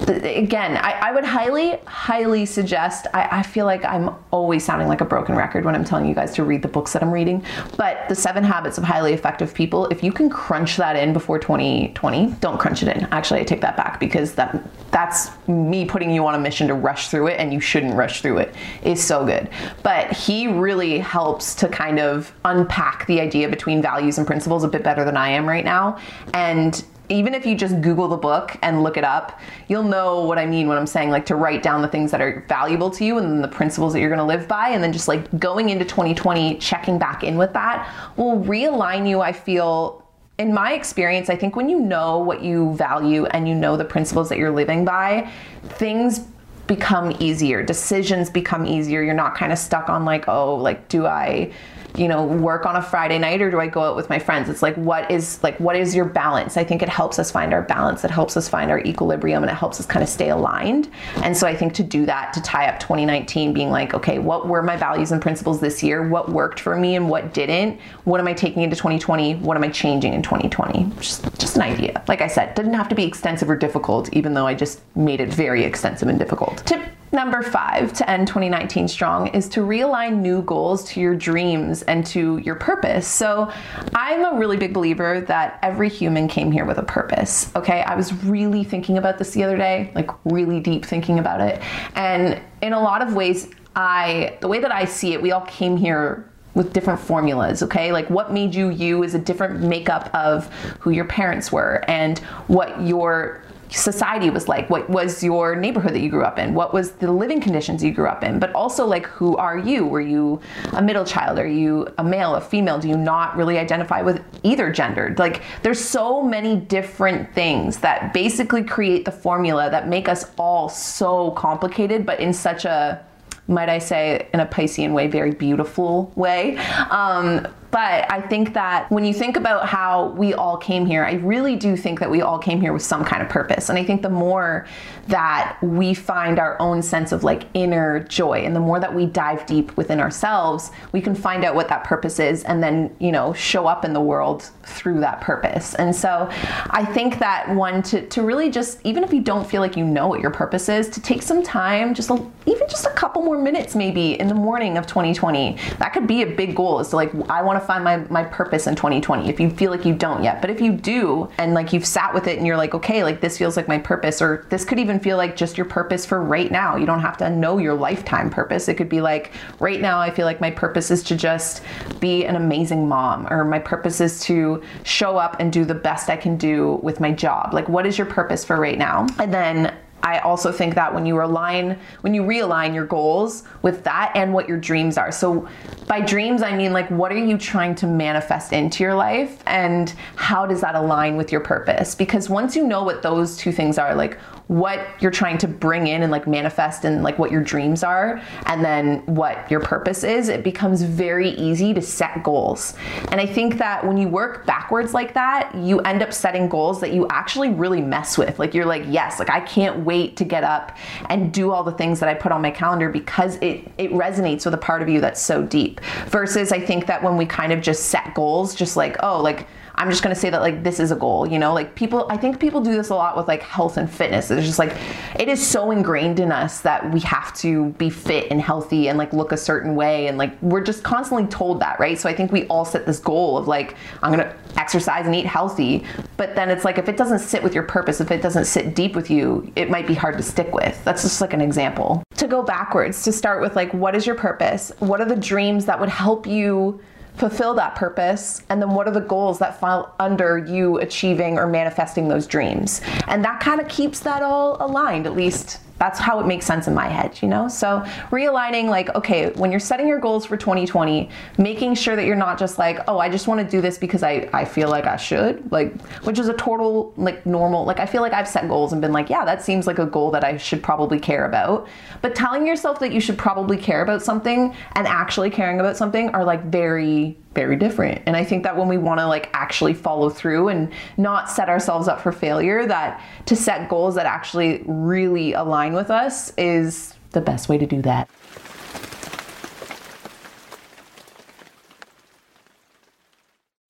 again, 0.08 0.76
I, 0.76 0.92
I, 0.92 1.12
would 1.12 1.24
highly, 1.24 1.78
highly 1.86 2.46
suggest. 2.46 3.06
I, 3.12 3.38
I, 3.38 3.42
feel 3.42 3.66
like 3.66 3.84
I'm 3.84 4.14
always 4.30 4.64
sounding 4.64 4.88
like 4.88 5.00
a 5.00 5.04
broken 5.04 5.36
record 5.36 5.64
when 5.64 5.74
I'm 5.74 5.84
telling 5.84 6.06
you 6.06 6.14
guys 6.14 6.34
to 6.34 6.44
read 6.44 6.62
the 6.62 6.68
books 6.68 6.92
that 6.92 7.02
I'm 7.02 7.10
reading. 7.10 7.44
But 7.76 8.08
the 8.08 8.14
Seven 8.14 8.44
Habits 8.44 8.78
of 8.78 8.84
Highly 8.84 9.12
Effective 9.12 9.52
People, 9.54 9.86
if 9.86 10.02
you 10.02 10.12
can 10.12 10.30
crunch 10.30 10.76
that 10.76 10.96
in 10.96 11.12
before 11.12 11.38
2020, 11.38 12.34
don't 12.40 12.58
crunch 12.58 12.82
it 12.82 12.96
in. 12.96 13.04
Actually, 13.06 13.40
I 13.40 13.44
take 13.44 13.60
that 13.60 13.76
back 13.76 14.00
because 14.00 14.34
that 14.34 14.62
that's 14.90 15.30
me 15.46 15.84
putting 15.84 16.10
you 16.10 16.26
on 16.26 16.34
a 16.34 16.38
mission 16.38 16.66
to 16.68 16.74
rush 16.74 17.08
through 17.08 17.28
it, 17.28 17.38
and 17.38 17.52
you 17.52 17.60
shouldn't 17.60 17.94
rush 17.94 18.22
through 18.22 18.38
it. 18.38 18.54
Is 18.82 19.04
so 19.04 19.24
good. 19.24 19.48
But 19.82 20.12
he 20.12 20.48
really 20.48 20.98
helps 20.98 21.54
to 21.56 21.68
kind 21.68 21.98
of 21.98 22.32
unpack 22.44 23.06
the 23.06 23.20
idea 23.20 23.48
between 23.48 23.82
values 23.82 24.18
and 24.18 24.26
principles 24.26 24.64
a 24.64 24.68
bit 24.68 24.82
better 24.82 25.04
than 25.04 25.16
I 25.16 25.28
am 25.30 25.46
right 25.46 25.64
now, 25.64 25.98
and 26.32 26.82
even 27.08 27.34
if 27.34 27.46
you 27.46 27.54
just 27.54 27.80
Google 27.80 28.08
the 28.08 28.16
book 28.16 28.56
and 28.62 28.82
look 28.82 28.96
it 28.96 29.04
up, 29.04 29.40
you'll 29.68 29.82
know 29.82 30.24
what 30.24 30.38
I 30.38 30.46
mean 30.46 30.68
when 30.68 30.76
I'm 30.76 30.86
saying 30.86 31.10
like 31.10 31.26
to 31.26 31.36
write 31.36 31.62
down 31.62 31.82
the 31.82 31.88
things 31.88 32.10
that 32.10 32.20
are 32.20 32.44
valuable 32.48 32.90
to 32.90 33.04
you 33.04 33.18
and 33.18 33.42
the 33.42 33.48
principles 33.48 33.92
that 33.92 34.00
you're 34.00 34.10
going 34.10 34.18
to 34.18 34.24
live 34.24 34.46
by. 34.46 34.70
And 34.70 34.82
then 34.82 34.92
just 34.92 35.08
like 35.08 35.38
going 35.38 35.70
into 35.70 35.84
2020, 35.84 36.58
checking 36.58 36.98
back 36.98 37.24
in 37.24 37.36
with 37.36 37.52
that 37.54 37.92
will 38.16 38.40
realign 38.40 39.08
you, 39.08 39.20
I 39.20 39.32
feel. 39.32 40.04
In 40.38 40.54
my 40.54 40.74
experience, 40.74 41.28
I 41.28 41.34
think 41.34 41.56
when 41.56 41.68
you 41.68 41.80
know 41.80 42.18
what 42.18 42.42
you 42.44 42.72
value 42.74 43.26
and 43.26 43.48
you 43.48 43.56
know 43.56 43.76
the 43.76 43.84
principles 43.84 44.28
that 44.28 44.38
you're 44.38 44.52
living 44.52 44.84
by, 44.84 45.28
things 45.64 46.20
become 46.68 47.16
easier. 47.18 47.60
Decisions 47.60 48.30
become 48.30 48.64
easier. 48.64 49.02
You're 49.02 49.14
not 49.14 49.34
kind 49.34 49.50
of 49.50 49.58
stuck 49.58 49.88
on 49.88 50.04
like, 50.04 50.28
oh, 50.28 50.54
like, 50.54 50.86
do 50.88 51.06
I 51.06 51.52
you 51.96 52.08
know, 52.08 52.24
work 52.24 52.66
on 52.66 52.76
a 52.76 52.82
Friday 52.82 53.18
night 53.18 53.40
or 53.40 53.50
do 53.50 53.60
I 53.60 53.66
go 53.66 53.82
out 53.82 53.96
with 53.96 54.08
my 54.08 54.18
friends? 54.18 54.48
It's 54.48 54.62
like 54.62 54.76
what 54.76 55.10
is 55.10 55.42
like 55.42 55.58
what 55.58 55.76
is 55.76 55.94
your 55.94 56.04
balance? 56.04 56.56
I 56.56 56.64
think 56.64 56.82
it 56.82 56.88
helps 56.88 57.18
us 57.18 57.30
find 57.30 57.52
our 57.52 57.62
balance. 57.62 58.04
It 58.04 58.10
helps 58.10 58.36
us 58.36 58.48
find 58.48 58.70
our 58.70 58.80
equilibrium 58.80 59.42
and 59.42 59.50
it 59.50 59.54
helps 59.54 59.80
us 59.80 59.86
kind 59.86 60.02
of 60.02 60.08
stay 60.08 60.30
aligned. 60.30 60.90
And 61.22 61.36
so 61.36 61.46
I 61.46 61.56
think 61.56 61.74
to 61.74 61.82
do 61.82 62.06
that, 62.06 62.32
to 62.34 62.42
tie 62.42 62.68
up 62.68 62.78
2019 62.80 63.52
being 63.52 63.70
like, 63.70 63.94
okay, 63.94 64.18
what 64.18 64.48
were 64.48 64.62
my 64.62 64.76
values 64.76 65.12
and 65.12 65.20
principles 65.20 65.60
this 65.60 65.82
year? 65.82 66.08
What 66.08 66.30
worked 66.30 66.60
for 66.60 66.76
me 66.76 66.96
and 66.96 67.08
what 67.08 67.34
didn't? 67.34 67.80
What 68.04 68.20
am 68.20 68.28
I 68.28 68.34
taking 68.34 68.62
into 68.62 68.76
2020? 68.76 69.36
What 69.36 69.56
am 69.56 69.64
I 69.64 69.68
changing 69.68 70.14
in 70.14 70.22
2020? 70.22 70.92
Just 71.00 71.24
just 71.38 71.56
an 71.56 71.62
idea. 71.62 72.02
Like 72.08 72.20
I 72.20 72.26
said, 72.26 72.54
didn't 72.54 72.74
have 72.74 72.88
to 72.88 72.94
be 72.94 73.04
extensive 73.04 73.48
or 73.48 73.56
difficult, 73.56 74.12
even 74.12 74.34
though 74.34 74.46
I 74.46 74.54
just 74.54 74.80
made 74.96 75.20
it 75.20 75.32
very 75.32 75.64
extensive 75.64 76.08
and 76.08 76.18
difficult. 76.18 76.62
Tip 76.66 76.82
Number 77.10 77.42
five 77.42 77.92
to 77.94 78.10
end 78.10 78.28
2019 78.28 78.86
strong 78.88 79.28
is 79.28 79.48
to 79.50 79.60
realign 79.60 80.18
new 80.18 80.42
goals 80.42 80.84
to 80.90 81.00
your 81.00 81.14
dreams 81.14 81.82
and 81.82 82.04
to 82.06 82.38
your 82.38 82.54
purpose. 82.54 83.06
So, 83.06 83.50
I'm 83.94 84.24
a 84.24 84.38
really 84.38 84.58
big 84.58 84.74
believer 84.74 85.22
that 85.22 85.58
every 85.62 85.88
human 85.88 86.28
came 86.28 86.52
here 86.52 86.66
with 86.66 86.78
a 86.78 86.82
purpose. 86.82 87.54
Okay, 87.56 87.82
I 87.82 87.94
was 87.94 88.12
really 88.24 88.62
thinking 88.62 88.98
about 88.98 89.16
this 89.18 89.30
the 89.30 89.42
other 89.42 89.56
day, 89.56 89.90
like 89.94 90.10
really 90.24 90.60
deep 90.60 90.84
thinking 90.84 91.18
about 91.18 91.40
it. 91.40 91.62
And 91.94 92.40
in 92.60 92.74
a 92.74 92.80
lot 92.80 93.00
of 93.00 93.14
ways, 93.14 93.50
I, 93.74 94.36
the 94.40 94.48
way 94.48 94.60
that 94.60 94.72
I 94.72 94.84
see 94.84 95.14
it, 95.14 95.22
we 95.22 95.32
all 95.32 95.46
came 95.46 95.76
here 95.76 96.28
with 96.54 96.72
different 96.72 96.98
formulas, 96.98 97.62
okay? 97.62 97.92
Like 97.92 98.10
what 98.10 98.32
made 98.32 98.54
you 98.54 98.70
you 98.70 99.04
is 99.04 99.14
a 99.14 99.18
different 99.18 99.60
makeup 99.60 100.10
of 100.12 100.52
who 100.80 100.90
your 100.90 101.04
parents 101.04 101.52
were 101.52 101.84
and 101.88 102.18
what 102.48 102.80
your 102.82 103.42
society 103.70 104.30
was 104.30 104.48
like 104.48 104.70
what 104.70 104.88
was 104.88 105.22
your 105.22 105.54
neighborhood 105.56 105.94
that 105.94 106.00
you 106.00 106.08
grew 106.08 106.24
up 106.24 106.38
in? 106.38 106.54
What 106.54 106.72
was 106.72 106.92
the 106.92 107.10
living 107.10 107.40
conditions 107.40 107.82
you 107.82 107.92
grew 107.92 108.06
up 108.06 108.24
in? 108.24 108.38
But 108.38 108.52
also 108.52 108.86
like 108.86 109.06
who 109.06 109.36
are 109.36 109.58
you? 109.58 109.86
Were 109.86 110.00
you 110.00 110.40
a 110.72 110.82
middle 110.82 111.04
child? 111.04 111.38
Are 111.38 111.46
you 111.46 111.88
a 111.98 112.04
male 112.04 112.34
a 112.34 112.40
female? 112.40 112.78
Do 112.78 112.88
you 112.88 112.96
not 112.96 113.36
really 113.36 113.58
identify 113.58 114.02
with 114.02 114.22
either 114.42 114.70
gender? 114.72 115.14
Like 115.18 115.42
there's 115.62 115.80
so 115.80 116.22
many 116.22 116.56
different 116.56 117.34
things 117.34 117.78
that 117.78 118.12
basically 118.12 118.64
create 118.64 119.04
the 119.04 119.12
formula 119.12 119.70
that 119.70 119.88
make 119.88 120.08
us 120.08 120.30
all 120.38 120.68
so 120.68 121.32
complicated 121.32 122.06
but 122.06 122.20
in 122.20 122.32
such 122.32 122.64
a 122.64 123.04
might 123.48 123.70
I 123.70 123.78
say, 123.78 124.28
in 124.34 124.40
a 124.40 124.46
Piscean 124.46 124.92
way, 124.92 125.06
very 125.06 125.30
beautiful 125.30 126.12
way. 126.14 126.58
Um, 126.90 127.48
but 127.70 128.10
I 128.10 128.20
think 128.20 128.54
that 128.54 128.90
when 128.90 129.04
you 129.04 129.12
think 129.12 129.36
about 129.36 129.66
how 129.66 130.08
we 130.10 130.32
all 130.34 130.56
came 130.56 130.86
here, 130.86 131.04
I 131.04 131.14
really 131.14 131.56
do 131.56 131.76
think 131.76 132.00
that 132.00 132.10
we 132.10 132.22
all 132.22 132.38
came 132.38 132.60
here 132.60 132.72
with 132.72 132.82
some 132.82 133.04
kind 133.04 133.22
of 133.22 133.28
purpose. 133.28 133.68
And 133.68 133.78
I 133.78 133.84
think 133.84 134.02
the 134.02 134.08
more 134.08 134.66
that 135.08 135.58
we 135.62 135.94
find 135.94 136.38
our 136.38 136.60
own 136.60 136.82
sense 136.82 137.12
of 137.12 137.24
like 137.24 137.44
inner 137.54 138.00
joy 138.04 138.40
and 138.44 138.54
the 138.54 138.60
more 138.60 138.78
that 138.80 138.94
we 138.94 139.06
dive 139.06 139.44
deep 139.46 139.76
within 139.76 140.00
ourselves, 140.00 140.70
we 140.92 141.00
can 141.00 141.14
find 141.14 141.44
out 141.44 141.54
what 141.54 141.68
that 141.68 141.84
purpose 141.84 142.18
is 142.18 142.42
and 142.44 142.62
then, 142.62 142.94
you 142.98 143.12
know, 143.12 143.32
show 143.32 143.66
up 143.66 143.84
in 143.84 143.92
the 143.92 144.00
world 144.00 144.50
through 144.64 145.00
that 145.00 145.20
purpose. 145.20 145.74
And 145.74 145.94
so 145.94 146.28
I 146.70 146.84
think 146.84 147.18
that 147.18 147.54
one 147.54 147.82
to, 147.84 148.06
to 148.08 148.22
really 148.22 148.50
just, 148.50 148.80
even 148.84 149.02
if 149.04 149.12
you 149.12 149.20
don't 149.20 149.48
feel 149.48 149.60
like 149.60 149.76
you 149.76 149.84
know 149.84 150.08
what 150.08 150.20
your 150.20 150.30
purpose 150.30 150.68
is, 150.68 150.88
to 150.90 151.00
take 151.00 151.22
some 151.22 151.42
time, 151.42 151.94
just 151.94 152.10
a, 152.10 152.14
even 152.46 152.68
just 152.68 152.86
a 152.86 152.90
couple 152.90 153.22
more 153.22 153.38
minutes 153.38 153.74
maybe 153.74 154.18
in 154.20 154.28
the 154.28 154.34
morning 154.34 154.76
of 154.78 154.86
2020. 154.86 155.58
That 155.78 155.92
could 155.92 156.06
be 156.06 156.22
a 156.22 156.26
big 156.26 156.54
goal 156.54 156.80
is 156.80 156.88
to 156.88 156.96
like, 156.96 157.12
I 157.30 157.42
want 157.42 157.57
to 157.58 157.66
find 157.66 157.84
my, 157.84 157.98
my 158.08 158.24
purpose 158.24 158.66
in 158.66 158.76
2020 158.76 159.28
if 159.28 159.40
you 159.40 159.50
feel 159.50 159.70
like 159.70 159.84
you 159.84 159.94
don't 159.94 160.22
yet. 160.22 160.40
But 160.40 160.50
if 160.50 160.60
you 160.60 160.72
do 160.72 161.28
and 161.38 161.54
like 161.54 161.72
you've 161.72 161.86
sat 161.86 162.14
with 162.14 162.26
it 162.26 162.38
and 162.38 162.46
you're 162.46 162.56
like, 162.56 162.74
okay, 162.74 163.04
like 163.04 163.20
this 163.20 163.38
feels 163.38 163.56
like 163.56 163.68
my 163.68 163.78
purpose, 163.78 164.20
or 164.22 164.46
this 164.50 164.64
could 164.64 164.78
even 164.78 165.00
feel 165.00 165.16
like 165.16 165.36
just 165.36 165.56
your 165.56 165.66
purpose 165.66 166.06
for 166.06 166.22
right 166.22 166.50
now. 166.50 166.76
You 166.76 166.86
don't 166.86 167.00
have 167.00 167.16
to 167.18 167.30
know 167.30 167.58
your 167.58 167.74
lifetime 167.74 168.30
purpose. 168.30 168.68
It 168.68 168.74
could 168.74 168.88
be 168.88 169.00
like, 169.00 169.32
right 169.60 169.80
now, 169.80 170.00
I 170.00 170.10
feel 170.10 170.26
like 170.26 170.40
my 170.40 170.50
purpose 170.50 170.90
is 170.90 171.02
to 171.04 171.16
just 171.16 171.62
be 172.00 172.24
an 172.24 172.36
amazing 172.36 172.88
mom, 172.88 173.26
or 173.30 173.44
my 173.44 173.58
purpose 173.58 174.00
is 174.00 174.20
to 174.20 174.62
show 174.84 175.16
up 175.16 175.36
and 175.40 175.52
do 175.52 175.64
the 175.64 175.74
best 175.74 176.08
I 176.08 176.16
can 176.16 176.36
do 176.36 176.80
with 176.82 177.00
my 177.00 177.12
job. 177.12 177.54
Like, 177.54 177.68
what 177.68 177.86
is 177.86 177.98
your 177.98 178.06
purpose 178.06 178.44
for 178.44 178.56
right 178.56 178.78
now? 178.78 179.06
And 179.18 179.32
then 179.32 179.76
I 180.02 180.18
also 180.20 180.52
think 180.52 180.74
that 180.74 180.94
when 180.94 181.06
you 181.06 181.20
align, 181.22 181.78
when 182.02 182.14
you 182.14 182.22
realign 182.22 182.74
your 182.74 182.86
goals 182.86 183.44
with 183.62 183.84
that 183.84 184.12
and 184.14 184.32
what 184.32 184.48
your 184.48 184.58
dreams 184.58 184.96
are. 184.96 185.12
So, 185.12 185.48
by 185.86 186.00
dreams, 186.00 186.42
I 186.42 186.56
mean 186.56 186.72
like 186.72 186.90
what 186.90 187.10
are 187.12 187.18
you 187.18 187.38
trying 187.38 187.74
to 187.76 187.86
manifest 187.86 188.52
into 188.52 188.82
your 188.82 188.94
life 188.94 189.42
and 189.46 189.92
how 190.16 190.46
does 190.46 190.60
that 190.60 190.74
align 190.74 191.16
with 191.16 191.32
your 191.32 191.40
purpose? 191.40 191.94
Because 191.94 192.28
once 192.28 192.54
you 192.54 192.66
know 192.66 192.82
what 192.82 193.02
those 193.02 193.36
two 193.36 193.52
things 193.52 193.78
are, 193.78 193.94
like 193.94 194.18
what 194.48 194.80
you're 195.00 195.10
trying 195.10 195.36
to 195.38 195.46
bring 195.46 195.86
in 195.86 196.02
and 196.02 196.10
like 196.10 196.26
manifest 196.26 196.84
and 196.84 197.02
like 197.02 197.18
what 197.18 197.30
your 197.30 197.42
dreams 197.42 197.82
are 197.82 198.20
and 198.46 198.64
then 198.64 199.04
what 199.04 199.50
your 199.50 199.60
purpose 199.60 200.04
is, 200.04 200.28
it 200.28 200.42
becomes 200.42 200.82
very 200.82 201.30
easy 201.30 201.74
to 201.74 201.82
set 201.82 202.22
goals. 202.22 202.74
And 203.10 203.20
I 203.20 203.26
think 203.26 203.58
that 203.58 203.86
when 203.86 203.98
you 203.98 204.08
work 204.08 204.46
backwards 204.46 204.94
like 204.94 205.12
that, 205.14 205.54
you 205.54 205.80
end 205.80 206.02
up 206.02 206.14
setting 206.14 206.48
goals 206.48 206.80
that 206.80 206.92
you 206.92 207.06
actually 207.10 207.50
really 207.50 207.82
mess 207.82 208.16
with. 208.16 208.38
Like 208.38 208.54
you're 208.54 208.66
like, 208.66 208.84
yes, 208.86 209.18
like 209.18 209.30
I 209.30 209.40
can't 209.40 209.84
wait 209.88 210.16
to 210.18 210.24
get 210.24 210.44
up 210.44 210.76
and 211.08 211.32
do 211.32 211.50
all 211.50 211.64
the 211.64 211.72
things 211.72 211.98
that 212.00 212.08
I 212.08 212.14
put 212.14 212.30
on 212.30 212.42
my 212.42 212.50
calendar 212.50 212.90
because 212.90 213.36
it 213.36 213.66
it 213.78 213.90
resonates 213.90 214.44
with 214.44 214.54
a 214.54 214.62
part 214.68 214.82
of 214.82 214.88
you 214.88 215.00
that's 215.00 215.20
so 215.20 215.42
deep. 215.42 215.80
Versus 216.08 216.52
I 216.52 216.60
think 216.60 216.86
that 216.86 217.02
when 217.02 217.16
we 217.16 217.24
kind 217.24 217.52
of 217.52 217.60
just 217.62 217.86
set 217.86 218.14
goals, 218.14 218.54
just 218.54 218.76
like, 218.76 218.96
oh, 219.02 219.22
like 219.22 219.46
I'm 219.78 219.90
just 219.90 220.02
to 220.02 220.14
say 220.14 220.28
that 220.28 220.40
like 220.40 220.64
this 220.64 220.80
is 220.80 220.90
a 220.90 220.96
goal, 220.96 221.26
you 221.26 221.38
know? 221.38 221.54
Like 221.54 221.76
people 221.76 222.06
I 222.10 222.16
think 222.16 222.40
people 222.40 222.60
do 222.60 222.74
this 222.74 222.90
a 222.90 222.96
lot 222.96 223.16
with 223.16 223.28
like 223.28 223.42
health 223.42 223.76
and 223.76 223.88
fitness. 223.88 224.30
It's 224.30 224.44
just 224.44 224.58
like 224.58 224.76
it 225.18 225.28
is 225.28 225.44
so 225.44 225.70
ingrained 225.70 226.18
in 226.18 226.32
us 226.32 226.60
that 226.62 226.92
we 226.92 226.98
have 227.00 227.32
to 227.36 227.70
be 227.70 227.88
fit 227.88 228.26
and 228.32 228.40
healthy 228.40 228.88
and 228.88 228.98
like 228.98 229.12
look 229.12 229.30
a 229.30 229.36
certain 229.36 229.76
way 229.76 230.08
and 230.08 230.18
like 230.18 230.40
we're 230.42 230.62
just 230.62 230.82
constantly 230.82 231.28
told 231.28 231.60
that, 231.60 231.78
right? 231.78 231.96
So 231.96 232.08
I 232.08 232.14
think 232.14 232.32
we 232.32 232.46
all 232.46 232.64
set 232.64 232.86
this 232.86 232.98
goal 232.98 233.38
of 233.38 233.46
like 233.46 233.76
I'm 234.02 234.12
to 234.18 234.34
exercise 234.56 235.06
and 235.06 235.14
eat 235.14 235.26
healthy, 235.26 235.84
but 236.16 236.34
then 236.34 236.50
it's 236.50 236.64
like 236.64 236.78
if 236.78 236.88
it 236.88 236.96
doesn't 236.96 237.20
sit 237.20 237.42
with 237.42 237.54
your 237.54 237.62
purpose, 237.62 238.00
if 238.00 238.10
it 238.10 238.20
doesn't 238.20 238.46
sit 238.46 238.74
deep 238.74 238.96
with 238.96 239.10
you, 239.10 239.50
it 239.54 239.70
might 239.70 239.86
be 239.86 239.94
hard 239.94 240.16
to 240.16 240.22
stick 240.24 240.52
with. 240.52 240.82
That's 240.84 241.02
just 241.02 241.20
like 241.20 241.32
an 241.32 241.40
example. 241.40 242.02
To 242.16 242.26
go 242.26 242.42
backwards, 242.42 243.04
to 243.04 243.12
start 243.12 243.40
with 243.40 243.54
like 243.54 243.72
what 243.72 243.94
is 243.94 244.06
your 244.06 244.16
purpose? 244.16 244.72
What 244.80 245.00
are 245.00 245.06
the 245.06 245.16
dreams 245.16 245.66
that 245.66 245.78
would 245.78 245.88
help 245.88 246.26
you 246.26 246.80
fulfill 247.18 247.54
that 247.54 247.74
purpose? 247.74 248.42
And 248.48 248.62
then 248.62 248.70
what 248.70 248.86
are 248.86 248.92
the 248.92 249.00
goals 249.00 249.38
that 249.40 249.58
fall 249.58 249.94
under 249.98 250.38
you 250.38 250.78
achieving 250.78 251.38
or 251.38 251.46
manifesting 251.46 252.08
those 252.08 252.26
dreams? 252.26 252.80
And 253.06 253.24
that 253.24 253.40
kind 253.40 253.60
of 253.60 253.68
keeps 253.68 254.00
that 254.00 254.22
all 254.22 254.56
aligned 254.60 255.06
at 255.06 255.14
least 255.14 255.60
that's 255.78 255.98
how 255.98 256.18
it 256.20 256.26
makes 256.26 256.44
sense 256.44 256.66
in 256.66 256.74
my 256.74 256.88
head, 256.88 257.20
you 257.22 257.28
know? 257.28 257.48
So 257.48 257.80
realigning, 258.10 258.68
like, 258.68 258.94
okay, 258.94 259.30
when 259.30 259.50
you're 259.50 259.60
setting 259.60 259.86
your 259.86 260.00
goals 260.00 260.26
for 260.26 260.36
2020, 260.36 261.08
making 261.38 261.74
sure 261.74 261.96
that 261.96 262.04
you're 262.04 262.16
not 262.16 262.38
just 262.38 262.58
like, 262.58 262.80
oh, 262.88 262.98
I 262.98 263.08
just 263.08 263.28
want 263.28 263.40
to 263.40 263.48
do 263.48 263.60
this 263.60 263.78
because 263.78 264.02
I, 264.02 264.28
I 264.32 264.44
feel 264.44 264.68
like 264.68 264.86
I 264.86 264.96
should, 264.96 265.50
like, 265.52 265.80
which 266.02 266.18
is 266.18 266.28
a 266.28 266.34
total, 266.34 266.92
like, 266.96 267.24
normal, 267.24 267.64
like, 267.64 267.78
I 267.80 267.86
feel 267.86 268.02
like 268.02 268.12
I've 268.12 268.28
set 268.28 268.48
goals 268.48 268.72
and 268.72 268.82
been 268.82 268.92
like, 268.92 269.08
yeah, 269.08 269.24
that 269.24 269.42
seems 269.42 269.66
like 269.66 269.78
a 269.78 269.86
goal 269.86 270.10
that 270.10 270.24
I 270.24 270.36
should 270.36 270.62
probably 270.62 270.98
care 270.98 271.24
about. 271.24 271.68
But 272.02 272.14
telling 272.14 272.46
yourself 272.46 272.80
that 272.80 272.92
you 272.92 273.00
should 273.00 273.18
probably 273.18 273.56
care 273.56 273.82
about 273.82 274.02
something 274.02 274.54
and 274.72 274.86
actually 274.86 275.30
caring 275.30 275.60
about 275.60 275.76
something 275.76 276.08
are 276.10 276.24
like 276.24 276.44
very 276.44 277.16
very 277.38 277.54
different. 277.54 278.02
And 278.04 278.16
I 278.16 278.24
think 278.24 278.42
that 278.42 278.56
when 278.56 278.66
we 278.66 278.78
want 278.78 278.98
to 278.98 279.06
like 279.06 279.30
actually 279.32 279.72
follow 279.72 280.10
through 280.10 280.48
and 280.48 280.72
not 280.96 281.30
set 281.30 281.48
ourselves 281.48 281.86
up 281.86 282.00
for 282.00 282.10
failure, 282.10 282.66
that 282.66 283.00
to 283.26 283.36
set 283.36 283.68
goals 283.68 283.94
that 283.94 284.06
actually 284.06 284.64
really 284.66 285.34
align 285.34 285.72
with 285.72 285.88
us 285.88 286.32
is 286.36 286.94
the 287.12 287.20
best 287.20 287.48
way 287.48 287.56
to 287.56 287.64
do 287.64 287.80
that. 287.82 288.10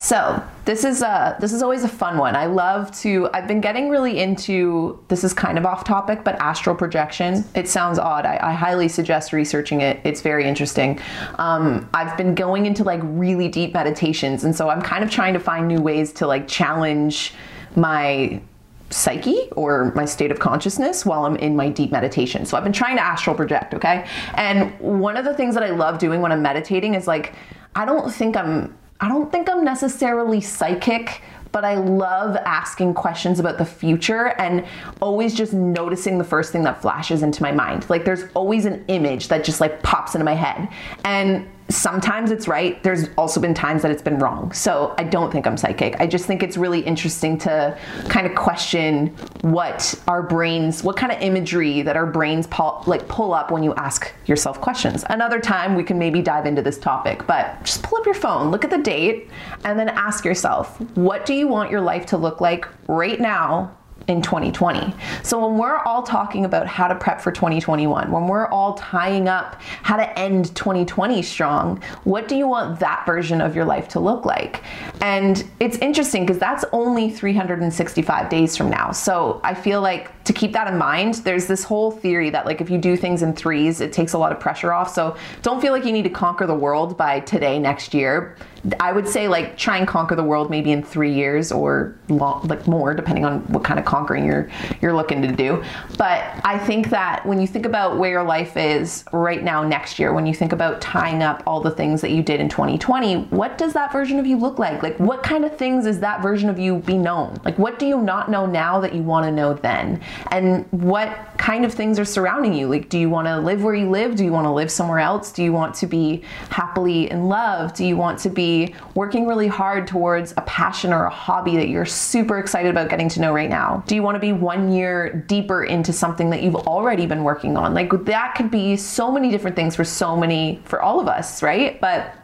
So 0.09 0.42
this 0.64 0.85
is 0.85 1.03
a 1.03 1.37
this 1.38 1.53
is 1.53 1.62
always 1.62 1.85
a 1.85 1.88
fun 1.88 2.16
one. 2.16 2.35
I 2.35 2.47
love 2.47 2.90
to. 3.01 3.29
I've 3.35 3.47
been 3.47 3.61
getting 3.61 3.90
really 3.90 4.18
into. 4.18 4.99
This 5.09 5.23
is 5.23 5.35
kind 5.35 5.59
of 5.59 5.66
off 5.66 5.85
topic, 5.85 6.25
but 6.25 6.35
astral 6.37 6.75
projection. 6.75 7.44
It 7.55 7.68
sounds 7.68 7.99
odd. 7.99 8.25
I, 8.25 8.38
I 8.40 8.53
highly 8.55 8.88
suggest 8.88 9.35
researching 9.35 9.83
it. 9.83 10.01
It's 10.05 10.23
very 10.23 10.49
interesting. 10.49 10.99
Um, 11.38 11.90
I've 11.92 12.16
been 12.16 12.35
going 12.35 12.64
into 12.64 12.85
like 12.85 13.01
really 13.05 13.49
deep 13.49 13.75
meditations, 13.75 14.44
and 14.44 14.57
so 14.57 14.71
I'm 14.71 14.81
kind 14.81 15.05
of 15.05 15.11
trying 15.11 15.35
to 15.35 15.40
find 15.40 15.68
new 15.68 15.83
ways 15.83 16.11
to 16.14 16.27
like 16.27 16.49
challenge 16.49 17.35
my 17.77 18.40
psyche 18.88 19.51
or 19.57 19.92
my 19.94 20.07
state 20.07 20.31
of 20.31 20.38
consciousness 20.38 21.05
while 21.05 21.27
I'm 21.27 21.37
in 21.37 21.55
my 21.55 21.68
deep 21.68 21.92
meditation. 21.92 22.47
So 22.47 22.57
I've 22.57 22.64
been 22.64 22.73
trying 22.73 22.97
to 22.97 23.03
astral 23.03 23.37
project, 23.37 23.75
okay? 23.75 24.09
And 24.37 24.73
one 24.81 25.18
of 25.18 25.27
the 25.27 25.35
things 25.35 25.55
that 25.55 25.64
I 25.64 25.68
love 25.68 25.99
doing 25.99 26.23
when 26.23 26.33
I'm 26.33 26.40
meditating 26.40 26.94
is 26.94 27.07
like 27.07 27.35
I 27.75 27.85
don't 27.85 28.11
think 28.11 28.38
I'm 28.38 28.75
I 29.01 29.09
don't 29.09 29.31
think 29.31 29.49
I'm 29.49 29.65
necessarily 29.65 30.41
psychic, 30.41 31.23
but 31.53 31.65
I 31.65 31.77
love 31.77 32.37
asking 32.37 32.95
questions 32.95 33.39
about 33.39 33.59
the 33.59 33.65
future 33.65 34.29
and 34.39 34.65
always 35.01 35.35
just 35.35 35.53
noticing 35.53 36.19
the 36.19 36.25
first 36.25 36.53
thing 36.53 36.63
that 36.65 36.83
flashes 36.83 37.23
into 37.23 37.43
my 37.43 37.53
mind. 37.53 37.89
Like 37.89 38.05
there's 38.05 38.25
always 38.35 38.65
an 38.65 38.85
image 38.89 39.29
that 39.29 39.45
just 39.45 39.61
like 39.61 39.83
pops 39.83 40.15
into 40.15 40.25
my 40.25 40.35
head. 40.35 40.69
And 41.05 41.49
sometimes 41.68 42.31
it's 42.31 42.48
right. 42.48 42.83
There's 42.83 43.09
also 43.18 43.40
been 43.40 43.54
times 43.54 43.83
that 43.83 43.90
it's 43.90 44.02
been 44.02 44.18
wrong. 44.18 44.52
So 44.52 44.94
I 44.98 45.04
don't 45.04 45.31
think 45.31 45.46
I'm 45.46 45.57
psychic. 45.57 45.96
I 46.00 46.07
just 46.07 46.24
think 46.24 46.42
it's 46.42 46.57
really 46.57 46.81
interesting 46.81 47.37
to 47.38 47.78
kind 48.09 48.26
of 48.26 48.35
question 48.35 49.09
what 49.42 49.94
our 50.09 50.22
brains, 50.22 50.83
what 50.83 50.96
kind 50.96 51.12
of 51.12 51.20
imagery 51.20 51.83
that 51.83 51.96
our 51.96 52.07
brains 52.07 52.46
pull, 52.46 52.83
like 52.87 53.07
pull 53.09 53.35
up 53.35 53.50
when 53.50 53.62
you 53.62 53.74
ask 53.74 54.12
yourself 54.26 54.61
questions. 54.61 55.04
Another 55.11 55.40
time 55.40 55.74
we 55.74 55.85
can 55.85 55.98
maybe 55.98 56.22
dive 56.22 56.46
into 56.46 56.62
this 56.62 56.78
topic, 56.78 57.26
but 57.26 57.62
just 57.64 57.83
pull 57.83 57.98
up 57.98 58.07
your 58.07 58.14
phone, 58.14 58.50
look 58.50 58.64
at 58.64 58.70
the 58.70 58.78
date, 58.78 59.31
and 59.64 59.78
then 59.78 59.88
ask 59.90 60.24
yourself, 60.24 60.81
what 60.96 61.26
do 61.26 61.35
you 61.35 61.48
want 61.48 61.70
your 61.70 61.81
life 61.81 62.07
to 62.07 62.16
look 62.16 62.40
like 62.40 62.66
right 62.88 63.20
now 63.20 63.74
in 64.09 64.23
2020. 64.23 64.94
So 65.23 65.47
when 65.47 65.59
we're 65.59 65.79
all 65.81 66.03
talking 66.03 66.47
about 66.47 66.66
how 66.66 66.88
to 66.88 66.94
prep 66.94 67.21
for 67.21 67.31
2021, 67.31 68.11
when 68.11 68.27
we're 68.27 68.49
all 68.49 68.75
tying 68.75 69.29
up 69.29 69.61
how 69.83 69.97
to 69.97 70.18
end 70.18 70.57
2020 70.57 71.23
strong, 71.23 71.83
what 72.05 72.27
do 72.27 72.35
you 72.35 72.49
want 72.49 72.81
that 72.81 73.05
version 73.05 73.42
of 73.42 73.55
your 73.55 73.66
life 73.66 73.87
to 73.88 74.01
look 74.01 74.25
like? 74.25 74.62
And 75.03 75.44
it's 75.61 75.77
interesting 75.79 76.25
because 76.25 76.38
that's 76.38 76.64
only 76.73 77.11
365 77.11 78.31
days 78.31 78.57
from 78.57 78.71
now. 78.71 78.92
So 78.92 79.42
I 79.44 79.55
feel 79.55 79.83
like 79.83 80.25
to 80.25 80.33
keep 80.33 80.53
that 80.55 80.68
in 80.68 80.79
mind, 80.79 81.14
there's 81.16 81.47
this 81.47 81.62
whole 81.62 81.90
theory 81.90 82.31
that 82.31 82.47
like 82.47 82.62
if 82.62 82.71
you 82.71 82.79
do 82.79 82.97
things 82.97 83.23
in 83.23 83.35
threes, 83.35 83.83
it 83.83 83.92
takes 83.92 84.14
a 84.14 84.18
lot 84.18 84.33
of 84.33 84.40
pressure 84.40 84.73
off. 84.73 84.92
So 84.92 85.16
don't 85.42 85.61
feel 85.61 85.73
like 85.73 85.85
you 85.85 85.92
need 85.92 86.05
to 86.05 86.11
conquer 86.11 86.47
the 86.47 86.55
world 86.55 86.97
by 86.97 87.21
today 87.21 87.59
next 87.59 87.92
year 87.92 88.37
I 88.81 88.92
would 88.92 89.07
say 89.07 89.29
like 89.29 89.57
try 89.57 89.79
and 89.79 89.87
conquer 89.87 90.16
the 90.16 90.25
world 90.25 90.51
maybe 90.51 90.73
in 90.73 90.83
three 90.83 91.12
years 91.12 91.53
or 91.53 91.97
long, 92.09 92.47
like 92.49 92.66
more, 92.66 92.92
depending 92.94 93.25
on 93.25 93.40
what 93.53 93.62
kind 93.62 93.79
of 93.79 93.87
conquering 93.87 94.25
you're 94.25 94.51
you're 94.81 94.94
looking 94.94 95.23
to 95.23 95.29
do. 95.29 95.62
But 95.97 96.25
I 96.44 96.59
think 96.59 96.90
that 96.90 97.25
when 97.25 97.40
you 97.40 97.47
think 97.47 97.66
about 97.66 97.99
where 97.99 98.11
your 98.11 98.25
life 98.25 98.57
is 98.57 99.05
right 99.12 99.42
now, 99.42 99.62
next 99.62 99.99
year, 99.99 100.12
when 100.12 100.27
you 100.27 100.35
think 100.35 100.53
about 100.53 100.81
tying 100.81 101.23
up 101.23 101.42
all 101.47 101.61
the 101.61 101.71
things 101.71 102.01
that 102.01 102.11
you 102.11 102.23
did 102.23 102.40
in 102.40 102.49
2020, 102.49 103.25
what 103.31 103.59
does 103.59 103.73
that 103.75 103.92
version 103.92 104.18
of 104.18 104.27
you 104.27 104.37
look 104.37 104.59
like? 104.59 104.83
Like 104.83 104.99
what 104.99 105.23
kind 105.23 105.44
of 105.44 105.57
things 105.57 105.87
is 105.87 106.01
that 106.01 106.21
version 106.21 106.51
of 106.51 106.59
you 106.59 106.79
be 106.79 106.99
known? 106.99 107.40
Like 107.44 107.59
what 107.59 107.79
do 107.79 107.87
you 107.87 108.01
not 108.01 108.31
know 108.31 108.44
now 108.44 108.81
that 108.81 108.94
you 108.94 109.03
want 109.03 109.25
to 109.25 109.31
know 109.31 109.55
then? 109.55 110.01
And 110.33 110.66
what 110.73 111.16
kind 111.38 111.64
of 111.64 111.73
things 111.73 111.99
are 111.99 112.05
surrounding 112.05 112.55
you? 112.55 112.68
Like 112.68 112.88
do 112.88 112.99
you 112.99 113.09
want 113.09 113.29
to 113.29 113.38
live 113.38 113.62
where 113.62 113.75
you 113.75 113.88
live? 113.88 114.16
Do 114.16 114.25
you 114.25 114.33
want 114.33 114.47
to 114.47 114.53
live 114.53 114.71
somewhere 114.71 114.99
else? 114.99 115.31
Do 115.31 115.44
you 115.44 115.53
want 115.53 115.75
to 115.77 115.87
be 115.87 116.25
happily 116.51 117.11
in 117.11 117.29
love? 117.29 117.73
Do 117.75 117.85
you 117.85 117.97
want 117.97 118.18
to 118.21 118.31
be 118.31 118.48
working 118.95 119.27
really 119.27 119.49
hard 119.49 119.87
towards 119.87 120.33
a 120.37 120.43
passion 120.43 120.93
or 120.93 121.05
a 121.05 121.11
hobby 121.11 121.57
that 121.57 121.69
you're 121.69 121.87
super 121.87 122.39
excited 122.39 122.71
about 122.71 122.89
getting 122.89 123.09
to 123.11 123.21
know 123.21 123.33
right 123.33 123.49
now? 123.49 123.83
Do 123.87 123.95
you 123.95 124.03
want 124.03 124.17
to 124.17 124.21
be 124.21 124.33
one 124.33 124.71
year 124.73 125.25
deeper 125.27 125.65
into 125.65 125.93
something 125.93 126.31
that 126.31 126.43
you've 126.43 126.57
already 126.57 127.07
been 127.07 127.25
working 127.25 127.57
on? 127.57 127.75
Like 127.75 127.91
that 128.05 128.35
could 128.35 128.51
be 128.51 128.77
so 128.77 129.11
many 129.11 129.31
different 129.31 129.57
things 129.57 129.77
for 129.77 129.85
so 129.85 130.17
many, 130.17 130.61
for 130.65 130.81
all 130.81 131.01
of 131.01 131.09
us, 131.09 131.43
right? 131.43 131.81
But 131.81 132.15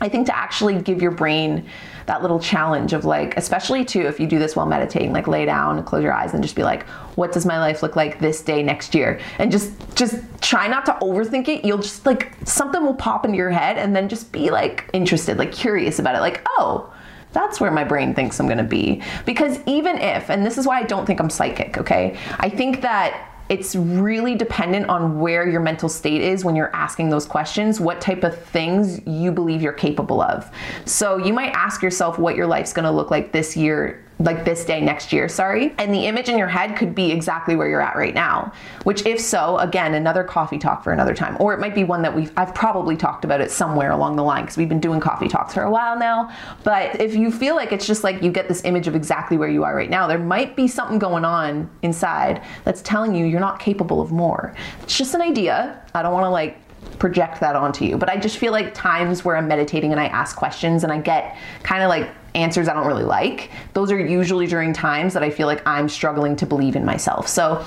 I 0.00 0.08
think 0.08 0.26
to 0.26 0.36
actually 0.36 0.80
give 0.82 1.00
your 1.00 1.10
brain 1.10 1.66
that 2.06 2.22
little 2.22 2.38
challenge 2.38 2.92
of 2.92 3.04
like, 3.04 3.36
especially 3.36 3.84
too, 3.84 4.02
if 4.02 4.18
you 4.18 4.26
do 4.26 4.38
this 4.38 4.56
while 4.56 4.66
meditating, 4.66 5.12
like 5.12 5.26
lay 5.26 5.44
down 5.44 5.76
and 5.76 5.86
close 5.86 6.02
your 6.02 6.12
eyes 6.12 6.34
and 6.34 6.42
just 6.42 6.56
be 6.56 6.62
like, 6.62 6.84
what 7.16 7.32
does 7.32 7.44
my 7.44 7.58
life 7.58 7.82
look 7.82 7.96
like 7.96 8.20
this 8.20 8.42
day 8.42 8.62
next 8.62 8.94
year? 8.94 9.20
And 9.38 9.50
just, 9.50 9.72
just 9.96 10.16
try 10.40 10.68
not 10.68 10.86
to 10.86 10.92
overthink 11.02 11.48
it. 11.48 11.64
You'll 11.64 11.78
just 11.78 12.06
like, 12.06 12.32
something 12.44 12.82
will 12.82 12.94
pop 12.94 13.24
into 13.24 13.36
your 13.36 13.50
head 13.50 13.76
and 13.76 13.94
then 13.94 14.08
just 14.08 14.30
be 14.32 14.50
like 14.50 14.88
interested, 14.92 15.36
like 15.36 15.52
curious 15.52 15.98
about 15.98 16.14
it. 16.14 16.20
Like, 16.20 16.46
oh, 16.56 16.92
that's 17.32 17.60
where 17.60 17.70
my 17.70 17.84
brain 17.84 18.14
thinks 18.14 18.40
I'm 18.40 18.48
gonna 18.48 18.64
be. 18.64 19.02
Because 19.24 19.58
even 19.66 19.98
if, 19.98 20.30
and 20.30 20.46
this 20.46 20.56
is 20.58 20.66
why 20.66 20.80
I 20.80 20.84
don't 20.84 21.06
think 21.06 21.20
I'm 21.20 21.28
psychic, 21.28 21.76
okay? 21.76 22.16
I 22.38 22.48
think 22.48 22.82
that 22.82 23.35
it's 23.48 23.76
really 23.76 24.34
dependent 24.34 24.88
on 24.88 25.20
where 25.20 25.48
your 25.48 25.60
mental 25.60 25.88
state 25.88 26.20
is 26.20 26.44
when 26.44 26.56
you're 26.56 26.74
asking 26.74 27.10
those 27.10 27.26
questions, 27.26 27.80
what 27.80 28.00
type 28.00 28.24
of 28.24 28.36
things 28.46 29.00
you 29.06 29.30
believe 29.30 29.62
you're 29.62 29.72
capable 29.72 30.20
of. 30.20 30.50
So 30.84 31.18
you 31.18 31.32
might 31.32 31.50
ask 31.50 31.82
yourself 31.82 32.18
what 32.18 32.36
your 32.36 32.46
life's 32.46 32.72
gonna 32.72 32.92
look 32.92 33.10
like 33.10 33.32
this 33.32 33.56
year 33.56 34.05
like 34.18 34.44
this 34.46 34.64
day 34.64 34.80
next 34.80 35.12
year, 35.12 35.28
sorry. 35.28 35.74
And 35.78 35.92
the 35.92 36.06
image 36.06 36.28
in 36.28 36.38
your 36.38 36.48
head 36.48 36.76
could 36.76 36.94
be 36.94 37.12
exactly 37.12 37.54
where 37.54 37.68
you're 37.68 37.82
at 37.82 37.96
right 37.96 38.14
now. 38.14 38.52
Which 38.84 39.04
if 39.04 39.20
so, 39.20 39.58
again, 39.58 39.94
another 39.94 40.24
coffee 40.24 40.58
talk 40.58 40.82
for 40.82 40.92
another 40.92 41.14
time. 41.14 41.36
Or 41.38 41.52
it 41.52 41.60
might 41.60 41.74
be 41.74 41.84
one 41.84 42.00
that 42.02 42.14
we've 42.14 42.32
I've 42.36 42.54
probably 42.54 42.96
talked 42.96 43.24
about 43.24 43.42
it 43.42 43.50
somewhere 43.50 43.90
along 43.90 44.16
the 44.16 44.22
line 44.22 44.44
because 44.44 44.56
we've 44.56 44.68
been 44.68 44.80
doing 44.80 45.00
coffee 45.00 45.28
talks 45.28 45.52
for 45.52 45.62
a 45.62 45.70
while 45.70 45.98
now. 45.98 46.34
But 46.64 47.00
if 47.00 47.14
you 47.14 47.30
feel 47.30 47.56
like 47.56 47.72
it's 47.72 47.86
just 47.86 48.04
like 48.04 48.22
you 48.22 48.30
get 48.30 48.48
this 48.48 48.64
image 48.64 48.88
of 48.88 48.96
exactly 48.96 49.36
where 49.36 49.50
you 49.50 49.64
are 49.64 49.76
right 49.76 49.90
now, 49.90 50.06
there 50.06 50.18
might 50.18 50.56
be 50.56 50.66
something 50.66 50.98
going 50.98 51.24
on 51.26 51.70
inside 51.82 52.42
that's 52.64 52.80
telling 52.80 53.14
you 53.14 53.26
you're 53.26 53.40
not 53.40 53.60
capable 53.60 54.00
of 54.00 54.12
more. 54.12 54.54
It's 54.82 54.96
just 54.96 55.14
an 55.14 55.20
idea. 55.20 55.82
I 55.94 56.02
don't 56.02 56.12
want 56.12 56.24
to 56.24 56.30
like 56.30 56.58
project 56.98 57.40
that 57.40 57.56
onto 57.56 57.84
you. 57.84 57.98
But 57.98 58.08
I 58.08 58.16
just 58.16 58.38
feel 58.38 58.52
like 58.52 58.72
times 58.72 59.24
where 59.24 59.36
I'm 59.36 59.48
meditating 59.48 59.92
and 59.92 60.00
I 60.00 60.06
ask 60.06 60.36
questions 60.36 60.84
and 60.84 60.92
I 60.92 60.98
get 61.00 61.36
kind 61.62 61.82
of 61.82 61.88
like 61.88 62.08
answers 62.36 62.68
I 62.68 62.74
don't 62.74 62.86
really 62.86 63.04
like, 63.04 63.50
those 63.72 63.90
are 63.90 63.98
usually 63.98 64.46
during 64.46 64.72
times 64.72 65.14
that 65.14 65.22
I 65.22 65.30
feel 65.30 65.46
like 65.46 65.66
I'm 65.66 65.88
struggling 65.88 66.36
to 66.36 66.46
believe 66.46 66.76
in 66.76 66.84
myself. 66.84 67.26
So 67.26 67.64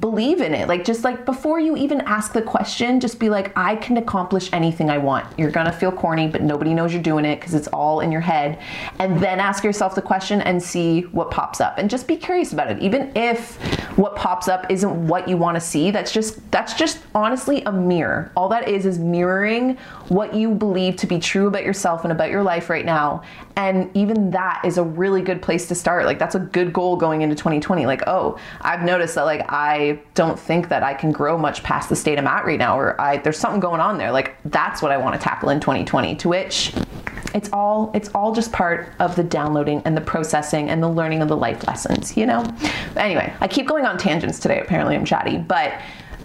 believe 0.00 0.40
in 0.40 0.54
it. 0.54 0.68
Like 0.68 0.84
just 0.84 1.04
like 1.04 1.24
before 1.24 1.60
you 1.60 1.76
even 1.76 2.00
ask 2.02 2.32
the 2.32 2.42
question, 2.42 2.98
just 2.98 3.20
be 3.20 3.28
like, 3.28 3.56
I 3.56 3.76
can 3.76 3.98
accomplish 3.98 4.50
anything 4.52 4.90
I 4.90 4.98
want. 4.98 5.26
You're 5.38 5.50
gonna 5.50 5.72
feel 5.72 5.92
corny, 5.92 6.26
but 6.28 6.42
nobody 6.42 6.74
knows 6.74 6.92
you're 6.92 7.02
doing 7.02 7.24
it 7.24 7.36
because 7.36 7.54
it's 7.54 7.68
all 7.68 8.00
in 8.00 8.10
your 8.10 8.20
head. 8.20 8.58
And 8.98 9.20
then 9.20 9.38
ask 9.38 9.62
yourself 9.62 9.94
the 9.94 10.02
question 10.02 10.40
and 10.40 10.62
see 10.62 11.02
what 11.02 11.30
pops 11.30 11.60
up. 11.60 11.78
And 11.78 11.90
just 11.90 12.08
be 12.08 12.16
curious 12.16 12.52
about 12.52 12.70
it. 12.70 12.80
Even 12.80 13.12
if 13.14 13.56
what 13.96 14.16
pops 14.16 14.48
up 14.48 14.70
isn't 14.70 15.06
what 15.06 15.28
you 15.28 15.36
want 15.36 15.56
to 15.56 15.60
see, 15.60 15.90
that's 15.90 16.12
just 16.12 16.50
that's 16.50 16.74
just 16.74 16.98
honestly 17.14 17.62
a 17.64 17.72
mirror. 17.72 18.32
All 18.36 18.48
that 18.48 18.68
is 18.68 18.86
is 18.86 18.98
mirroring 18.98 19.76
what 20.08 20.34
you 20.34 20.54
believe 20.54 20.96
to 20.96 21.06
be 21.06 21.18
true 21.18 21.48
about 21.48 21.64
yourself 21.64 22.04
and 22.04 22.12
about 22.12 22.30
your 22.30 22.42
life 22.42 22.70
right 22.70 22.84
now. 22.84 23.22
And 23.56 23.90
even 23.96 24.05
that 24.14 24.62
is 24.64 24.78
a 24.78 24.82
really 24.82 25.22
good 25.22 25.42
place 25.42 25.68
to 25.68 25.74
start. 25.74 26.04
Like 26.06 26.18
that's 26.18 26.34
a 26.34 26.40
good 26.40 26.72
goal 26.72 26.96
going 26.96 27.22
into 27.22 27.34
2020. 27.34 27.86
Like, 27.86 28.02
oh, 28.06 28.38
I've 28.60 28.82
noticed 28.82 29.14
that 29.14 29.24
like 29.24 29.44
I 29.48 30.00
don't 30.14 30.38
think 30.38 30.68
that 30.68 30.82
I 30.82 30.94
can 30.94 31.12
grow 31.12 31.38
much 31.38 31.62
past 31.62 31.88
the 31.88 31.96
state 31.96 32.18
I'm 32.18 32.26
at 32.26 32.44
right 32.44 32.58
now, 32.58 32.78
or 32.78 33.00
I 33.00 33.18
there's 33.18 33.38
something 33.38 33.60
going 33.60 33.80
on 33.80 33.98
there. 33.98 34.12
Like 34.12 34.36
that's 34.46 34.82
what 34.82 34.92
I 34.92 34.96
want 34.96 35.14
to 35.14 35.20
tackle 35.20 35.50
in 35.50 35.60
2020. 35.60 36.16
To 36.16 36.28
which 36.28 36.72
it's 37.34 37.52
all 37.52 37.90
it's 37.94 38.08
all 38.14 38.34
just 38.34 38.52
part 38.52 38.92
of 38.98 39.14
the 39.14 39.22
downloading 39.22 39.82
and 39.84 39.96
the 39.96 40.00
processing 40.00 40.70
and 40.70 40.82
the 40.82 40.88
learning 40.88 41.22
of 41.22 41.28
the 41.28 41.36
life 41.36 41.66
lessons, 41.66 42.16
you 42.16 42.26
know? 42.26 42.44
Anyway, 42.96 43.32
I 43.40 43.48
keep 43.48 43.66
going 43.66 43.84
on 43.84 43.98
tangents 43.98 44.38
today. 44.38 44.60
Apparently 44.60 44.96
I'm 44.96 45.04
chatty, 45.04 45.36
but 45.36 45.74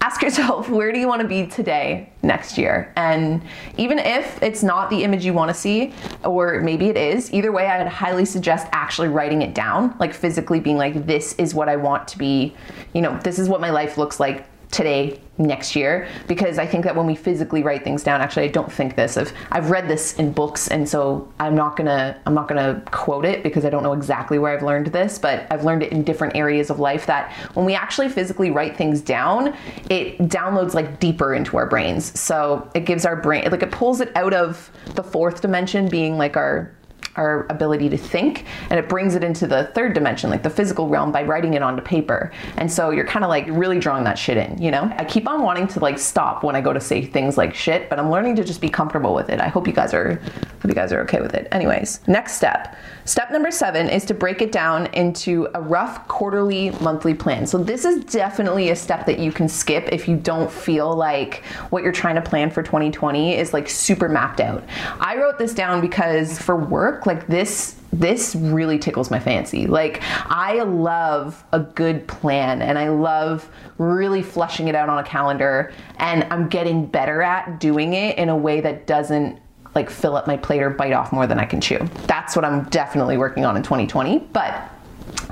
ask 0.01 0.21
yourself 0.21 0.69
where 0.77 0.91
do 0.91 0.99
you 0.99 1.07
want 1.07 1.21
to 1.21 1.27
be 1.27 1.47
today 1.47 2.11
next 2.23 2.57
year? 2.57 2.91
And 2.95 3.41
even 3.77 3.99
if 3.99 4.41
it's 4.41 4.63
not 4.63 4.89
the 4.89 5.03
image 5.03 5.23
you 5.23 5.33
want 5.33 5.49
to 5.49 5.53
see 5.53 5.93
or 6.23 6.59
maybe 6.61 6.87
it 6.87 6.97
is 6.97 7.33
either 7.33 7.51
way 7.51 7.67
i 7.67 7.77
would 7.77 7.87
highly 7.87 8.25
suggest 8.25 8.67
actually 8.71 9.07
writing 9.07 9.41
it 9.41 9.53
down 9.53 9.95
like 9.99 10.13
physically 10.13 10.59
being 10.59 10.77
like 10.77 11.05
this 11.05 11.33
is 11.33 11.53
what 11.53 11.69
i 11.69 11.75
want 11.75 12.07
to 12.07 12.17
be 12.17 12.55
you 12.93 13.01
know 13.01 13.17
this 13.23 13.39
is 13.39 13.49
what 13.49 13.61
my 13.61 13.69
life 13.69 13.97
looks 13.97 14.19
like 14.19 14.45
today 14.71 15.19
next 15.43 15.75
year 15.75 16.07
because 16.27 16.57
I 16.57 16.65
think 16.65 16.83
that 16.85 16.95
when 16.95 17.05
we 17.05 17.15
physically 17.15 17.63
write 17.63 17.83
things 17.83 18.03
down 18.03 18.21
actually 18.21 18.43
I 18.43 18.49
don't 18.49 18.71
think 18.71 18.95
this 18.95 19.17
of 19.17 19.31
I've 19.51 19.69
read 19.69 19.87
this 19.87 20.15
in 20.17 20.31
books 20.31 20.67
and 20.67 20.87
so 20.87 21.31
I'm 21.39 21.55
not 21.55 21.75
gonna 21.75 22.19
I'm 22.25 22.33
not 22.33 22.47
gonna 22.47 22.81
quote 22.91 23.25
it 23.25 23.43
because 23.43 23.65
I 23.65 23.69
don't 23.69 23.83
know 23.83 23.93
exactly 23.93 24.39
where 24.39 24.55
I've 24.55 24.63
learned 24.63 24.87
this 24.87 25.17
but 25.19 25.47
I've 25.51 25.63
learned 25.63 25.83
it 25.83 25.91
in 25.91 26.03
different 26.03 26.35
areas 26.35 26.69
of 26.69 26.79
life 26.79 27.05
that 27.07 27.31
when 27.53 27.65
we 27.65 27.73
actually 27.73 28.09
physically 28.09 28.51
write 28.51 28.77
things 28.77 29.01
down 29.01 29.55
it 29.89 30.17
downloads 30.19 30.73
like 30.73 30.99
deeper 30.99 31.33
into 31.33 31.57
our 31.57 31.65
brains. 31.65 32.19
So 32.19 32.69
it 32.73 32.85
gives 32.85 33.05
our 33.05 33.15
brain 33.15 33.49
like 33.51 33.63
it 33.63 33.71
pulls 33.71 34.01
it 34.01 34.11
out 34.15 34.33
of 34.33 34.71
the 34.95 35.03
fourth 35.03 35.41
dimension 35.41 35.87
being 35.87 36.17
like 36.17 36.37
our 36.37 36.71
our 37.15 37.45
ability 37.49 37.89
to 37.89 37.97
think 37.97 38.45
and 38.69 38.79
it 38.79 38.87
brings 38.87 39.15
it 39.15 39.23
into 39.23 39.47
the 39.47 39.65
third 39.75 39.93
dimension 39.93 40.29
like 40.29 40.43
the 40.43 40.49
physical 40.49 40.87
realm 40.87 41.11
by 41.11 41.23
writing 41.23 41.53
it 41.53 41.61
onto 41.61 41.81
paper. 41.81 42.31
And 42.57 42.71
so 42.71 42.89
you're 42.91 43.05
kind 43.05 43.25
of 43.25 43.29
like 43.29 43.45
really 43.49 43.79
drawing 43.79 44.03
that 44.05 44.17
shit 44.17 44.37
in 44.37 44.61
you 44.61 44.71
know? 44.71 44.91
I 44.97 45.05
keep 45.05 45.27
on 45.27 45.41
wanting 45.41 45.67
to 45.67 45.79
like 45.79 45.99
stop 45.99 46.43
when 46.43 46.55
i 46.55 46.61
go 46.61 46.73
to 46.73 46.79
say 46.79 47.05
things 47.05 47.37
like 47.37 47.53
shit 47.53 47.89
but 47.89 47.99
i'm 47.99 48.09
learning 48.09 48.35
to 48.35 48.43
just 48.43 48.61
be 48.61 48.69
comfortable 48.69 49.13
with 49.13 49.29
it. 49.29 49.39
I 49.39 49.47
hope 49.47 49.67
you 49.67 49.73
guys 49.73 49.93
are 49.93 50.15
hope 50.61 50.67
you 50.67 50.73
guys 50.73 50.91
are 50.93 51.01
okay 51.01 51.21
with 51.21 51.33
it. 51.33 51.47
Anyways 51.51 52.05
next 52.07 52.33
step. 52.33 52.75
Step 53.05 53.31
number 53.31 53.51
seven 53.51 53.89
is 53.89 54.05
to 54.05 54.13
break 54.13 54.41
it 54.41 54.51
down 54.51 54.85
into 54.87 55.47
a 55.55 55.61
rough 55.61 56.07
quarterly 56.07 56.69
monthly 56.81 57.13
plan. 57.13 57.47
So 57.47 57.57
this 57.57 57.83
is 57.83 58.05
definitely 58.05 58.69
a 58.69 58.75
step 58.75 59.05
that 59.07 59.19
you 59.19 59.31
can 59.31 59.49
skip 59.49 59.89
if 59.91 60.07
you 60.07 60.15
don't 60.15 60.51
feel 60.51 60.95
like 60.95 61.43
what 61.71 61.83
you're 61.83 61.91
trying 61.91 62.15
to 62.15 62.21
plan 62.21 62.51
for 62.51 62.61
2020 62.61 63.35
is 63.35 63.53
like 63.53 63.67
super 63.67 64.07
mapped 64.07 64.39
out. 64.39 64.63
I 64.99 65.17
wrote 65.17 65.37
this 65.37 65.53
down 65.53 65.81
because 65.81 66.39
for 66.39 66.55
work 66.55 67.00
like 67.05 67.27
this 67.27 67.77
this 67.93 68.35
really 68.35 68.79
tickles 68.79 69.11
my 69.11 69.19
fancy. 69.19 69.67
Like 69.67 70.01
I 70.03 70.63
love 70.63 71.43
a 71.51 71.59
good 71.59 72.07
plan 72.07 72.61
and 72.61 72.79
I 72.79 72.87
love 72.89 73.49
really 73.77 74.23
flushing 74.23 74.69
it 74.69 74.75
out 74.75 74.87
on 74.87 74.97
a 74.97 75.03
calendar 75.03 75.73
and 75.97 76.23
I'm 76.31 76.47
getting 76.47 76.85
better 76.85 77.21
at 77.21 77.59
doing 77.59 77.93
it 77.93 78.17
in 78.17 78.29
a 78.29 78.35
way 78.35 78.61
that 78.61 78.87
doesn't 78.87 79.39
like 79.75 79.89
fill 79.89 80.15
up 80.15 80.27
my 80.27 80.37
plate 80.37 80.61
or 80.61 80.69
bite 80.69 80.93
off 80.93 81.11
more 81.11 81.27
than 81.27 81.39
I 81.39 81.45
can 81.45 81.59
chew. 81.59 81.79
That's 82.07 82.35
what 82.35 82.45
I'm 82.45 82.63
definitely 82.69 83.17
working 83.17 83.45
on 83.45 83.57
in 83.57 83.63
2020, 83.63 84.19
but 84.31 84.70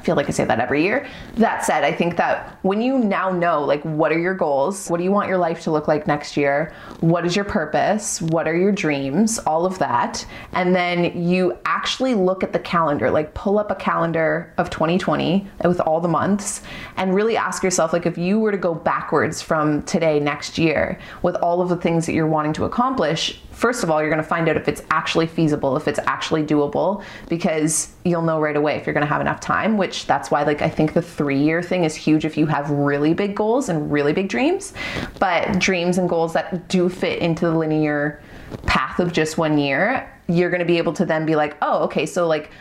feel 0.04 0.15
like 0.15 0.28
I 0.28 0.32
say 0.32 0.46
that 0.46 0.60
every 0.60 0.84
year. 0.84 1.08
That 1.36 1.65
said, 1.65 1.84
I 1.84 1.92
think 1.92 2.18
that 2.18 2.58
when 2.62 2.82
you 2.82 2.98
now 2.98 3.32
know, 3.32 3.63
like, 3.63 3.82
what 3.84 4.12
are 4.12 4.20
your 4.20 4.34
goals? 4.34 4.88
What 4.88 4.98
do 4.98 5.04
you 5.04 5.12
want 5.12 5.28
your 5.28 5.38
life 5.38 5.62
to 5.63 5.72
look 5.72 5.88
like 5.88 6.08
next 6.08 6.38
year? 6.38 6.74
What 7.00 7.26
is 7.26 7.36
your 7.36 7.46
purpose? 7.46 8.22
What 8.22 8.48
are 8.48 8.56
your 8.56 8.72
dreams? 8.72 9.39
All 9.39 9.65
of 9.65 9.80
that. 9.80 10.26
And 10.54 10.76
then 10.76 11.22
you 11.22 11.58
actually 11.65 12.13
look 12.13 12.44
at 12.44 12.54
the 12.54 12.60
calendar, 12.60 13.10
like, 13.10 13.34
pull 13.34 13.58
up 13.58 13.72
a 13.72 13.76
calendar 13.76 14.54
of 14.58 14.70
2020 14.70 15.48
with 15.63 15.80
all 15.82 16.00
the 16.00 16.08
months 16.08 16.62
and 16.98 17.15
really 17.15 17.38
ask 17.38 17.63
yourself, 17.63 17.94
like, 17.94 18.06
if 18.06 18.18
you 18.18 18.39
were 18.39 18.52
to 18.52 18.58
go 18.58 18.74
backwards 18.74 19.42
from 19.42 19.84
today, 19.84 20.20
next 20.20 20.58
year, 20.58 21.00
with 21.22 21.36
all 21.38 21.62
of 21.62 21.70
the 21.70 21.76
things 21.76 22.06
that 22.06 22.13
you're 22.13 22.28
wanting 22.28 22.54
to 22.54 22.65
accomplish, 22.65 23.42
first 23.60 23.84
of 23.84 23.91
all, 23.91 24.00
you're 24.00 24.10
going 24.10 24.24
to 24.24 24.28
find 24.28 24.48
out 24.48 24.56
if 24.56 24.69
it's 24.69 24.82
actually 24.89 25.28
feasible, 25.28 25.76
if 25.76 25.89
it's 25.89 26.00
actually 26.08 26.43
doable, 26.43 27.04
because 27.28 27.91
you'll 28.06 28.22
know 28.22 28.39
right 28.39 28.56
away 28.56 28.78
if 28.78 28.86
you're 28.86 28.93
going 28.93 29.06
to 29.06 29.13
have 29.13 29.19
enough 29.19 29.41
time, 29.41 29.76
which 29.78 30.06
that's 30.06 30.32
why, 30.32 30.43
like, 30.43 30.62
I 30.62 30.69
think 30.69 30.93
the 30.93 31.02
three 31.02 31.38
year 31.38 31.62
thing 31.62 31.84
is 31.84 31.93
huge 31.93 32.24
if 32.24 32.38
you 32.38 32.45
have 32.45 32.69
really 32.69 33.13
big 33.13 33.36
goals 33.36 33.67
and 33.67 33.91
really 33.91 34.13
big 34.13 34.30
dreams. 34.30 34.74
But 35.19 35.60
dreams 35.60 35.98
and 35.98 36.08
goals 36.08 36.32
that 36.34 36.69
do 36.69 36.88
fit 36.88 37.19
into 37.19 37.45
the 37.45 37.56
linear 37.56 38.24
path 38.65 39.02
of 39.02 39.12
just 39.12 39.38
one 39.38 39.58
year, 39.58 40.10
you're 40.30 40.50
going 40.50 40.60
to 40.60 40.65
be 40.65 40.78
able 40.78 40.93
to 40.93 41.06
then 41.06 41.26
be 41.26 41.36
like, 41.36 41.58
oh, 41.62 41.84
okay, 41.84 42.06
so 42.06 42.28
like, 42.28 42.52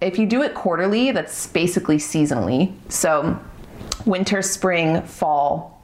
if 0.00 0.18
you 0.18 0.26
do 0.26 0.42
it 0.42 0.54
quarterly, 0.54 1.12
that's 1.12 1.46
basically 1.46 1.98
seasonally. 1.98 2.72
So, 2.88 3.38
winter, 4.06 4.42
spring, 4.42 5.02
fall, 5.02 5.77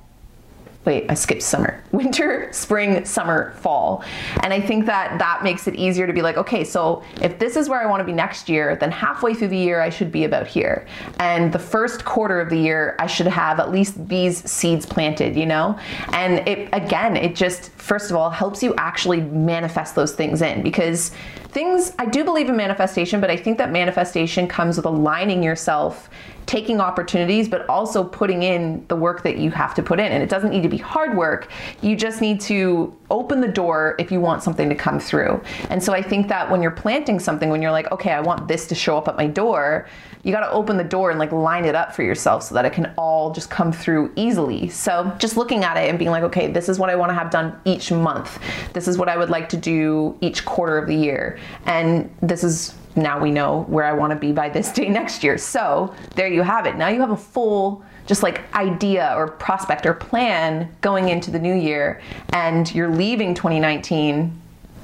wait, 0.85 1.07
I 1.09 1.15
skipped 1.15 1.43
summer. 1.43 1.83
Winter, 1.93 2.49
spring, 2.53 3.05
summer, 3.05 3.53
fall. 3.53 4.05
And 4.43 4.53
I 4.53 4.61
think 4.61 4.87
that 4.87 5.19
that 5.19 5.43
makes 5.43 5.67
it 5.67 5.75
easier 5.77 6.07
to 6.07 6.13
be 6.13 6.23
like, 6.23 6.37
okay, 6.37 6.65
so 6.65 7.03
if 7.21 7.39
this 7.39 7.57
is 7.57 7.69
where 7.69 7.81
I 7.81 7.87
want 7.87 8.01
to 8.01 8.05
be 8.05 8.13
next 8.13 8.49
year, 8.49 8.77
then 8.77 8.91
halfway 8.91 9.35
through 9.35 9.49
the 9.49 9.57
year, 9.57 9.81
I 9.81 9.91
should 9.91 10.13
be 10.13 10.25
about 10.25 10.47
here. 10.47 10.87
And 11.19 11.53
the 11.53 11.59
first 11.59 12.05
quarter 12.05 12.41
of 12.41 12.51
the 12.51 12.59
year, 12.59 12.97
I 12.99 13.07
should 13.07 13.27
have 13.27 13.61
at 13.61 13.71
least 13.71 14.09
these 14.09 14.49
seeds 14.51 14.85
planted, 14.87 15.37
you 15.37 15.47
know? 15.47 15.79
And 16.13 16.47
it, 16.49 16.69
again, 16.73 17.17
it 17.17 17.35
just, 17.35 17.71
first 17.73 18.11
of 18.11 18.17
all, 18.17 18.31
helps 18.31 18.63
you 18.63 18.75
actually 18.77 19.21
manifest 19.21 19.95
those 19.95 20.13
things 20.13 20.43
in 20.43 20.63
because 20.63 21.13
things, 21.55 21.93
I 21.99 22.07
do 22.07 22.25
believe 22.25 22.49
in 22.49 22.57
manifestation, 22.57 23.21
but 23.21 23.31
I 23.31 23.37
think 23.37 23.59
that 23.59 23.71
manifestation 23.71 24.49
comes 24.49 24.77
with 24.77 24.87
aligning 24.87 25.43
yourself 25.43 26.11
taking 26.47 26.81
opportunities, 26.81 27.49
but 27.49 27.69
also 27.69 28.05
putting 28.05 28.43
in 28.43 28.85
the 28.89 28.97
work 28.97 29.23
that 29.23 29.39
you 29.39 29.51
have 29.51 29.75
to 29.75 29.83
put 29.83 29.99
in. 29.99 30.13
And 30.13 30.23
it 30.23 30.29
doesn't 30.29 30.51
need 30.51 30.63
to 30.63 30.69
be 30.69 30.77
hard 30.77 31.17
work. 31.17 31.51
You 31.83 31.97
just 31.97 32.21
need 32.21 32.41
to 32.43 32.95
open 33.11 33.41
the 33.41 33.49
door 33.49 33.97
if 33.99 34.11
you 34.11 34.21
want 34.21 34.43
something 34.43 34.69
to 34.69 34.75
come 34.75 34.99
through. 34.99 35.43
And 35.71 35.83
so 35.83 35.93
I 35.93 36.03
think 36.03 36.29
that 36.29 36.51
when 36.51 36.63
you're 36.63 36.71
planting 36.71 37.19
something, 37.19 37.49
when 37.49 37.63
you're 37.63 37.71
like, 37.71 37.91
okay, 37.93 38.13
I 38.13 38.21
want 38.21 38.49
this 38.49 38.67
to 38.69 38.75
show 38.75 38.99
up 38.99 39.09
at 39.09 39.17
my 39.17 39.27
door, 39.27 39.87
you 40.23 40.33
got 40.33 40.41
to 40.41 40.51
open 40.51 40.77
the 40.77 40.85
door 40.85 41.11
and 41.11 41.19
like 41.19 41.33
line 41.33 41.65
it 41.65 41.75
up 41.75 41.95
for 41.95 42.03
yourself 42.03 42.43
so 42.43 42.55
that 42.55 42.65
it 42.65 42.73
can 42.73 42.93
all 42.97 43.31
just 43.33 43.51
come 43.51 43.73
through 43.73 44.11
easily. 44.17 44.69
So 44.69 45.15
just 45.19 45.37
looking 45.37 45.65
at 45.65 45.77
it 45.77 45.89
and 45.89 45.99
being 45.99 46.11
like, 46.11 46.25
okay, 46.25 46.51
this 46.51 46.69
is 46.69 46.79
what 46.79 46.91
I 46.91 46.97
want 46.97 47.11
to 47.11 47.15
have 47.15 47.31
done 47.31 47.59
each 47.65 47.93
month. 47.93 48.39
This 48.73 48.89
is 48.89 48.97
what 48.97 49.09
I 49.09 49.17
would 49.17 49.31
like 49.31 49.49
to 49.51 49.57
do 49.57 50.17
each 50.21 50.45
quarter 50.45 50.79
of 50.79 50.89
the 50.89 50.97
year. 50.97 51.39
And 51.67 52.11
this 52.23 52.43
is 52.43 52.75
now 52.97 53.21
we 53.21 53.31
know 53.31 53.63
where 53.63 53.85
I 53.85 53.93
want 53.93 54.13
to 54.13 54.19
be 54.19 54.33
by 54.33 54.49
this 54.49 54.73
day 54.73 54.89
next 54.89 55.25
year. 55.25 55.39
So 55.39 55.95
there 56.15 56.29
you 56.29 56.43
have 56.43 56.67
it. 56.67 56.77
Now 56.77 56.89
you 56.89 57.01
have 57.01 57.11
a 57.11 57.17
full 57.17 57.85
just 58.07 58.23
like 58.23 58.43
idea 58.55 59.13
or 59.17 59.29
prospect 59.29 59.87
or 59.87 59.95
plan 59.95 60.75
going 60.81 61.09
into 61.09 61.31
the 61.31 61.39
new 61.39 61.55
year 61.55 62.01
and 62.31 62.73
you're 62.75 62.95
leaving 62.95 63.35
2019 63.35 64.41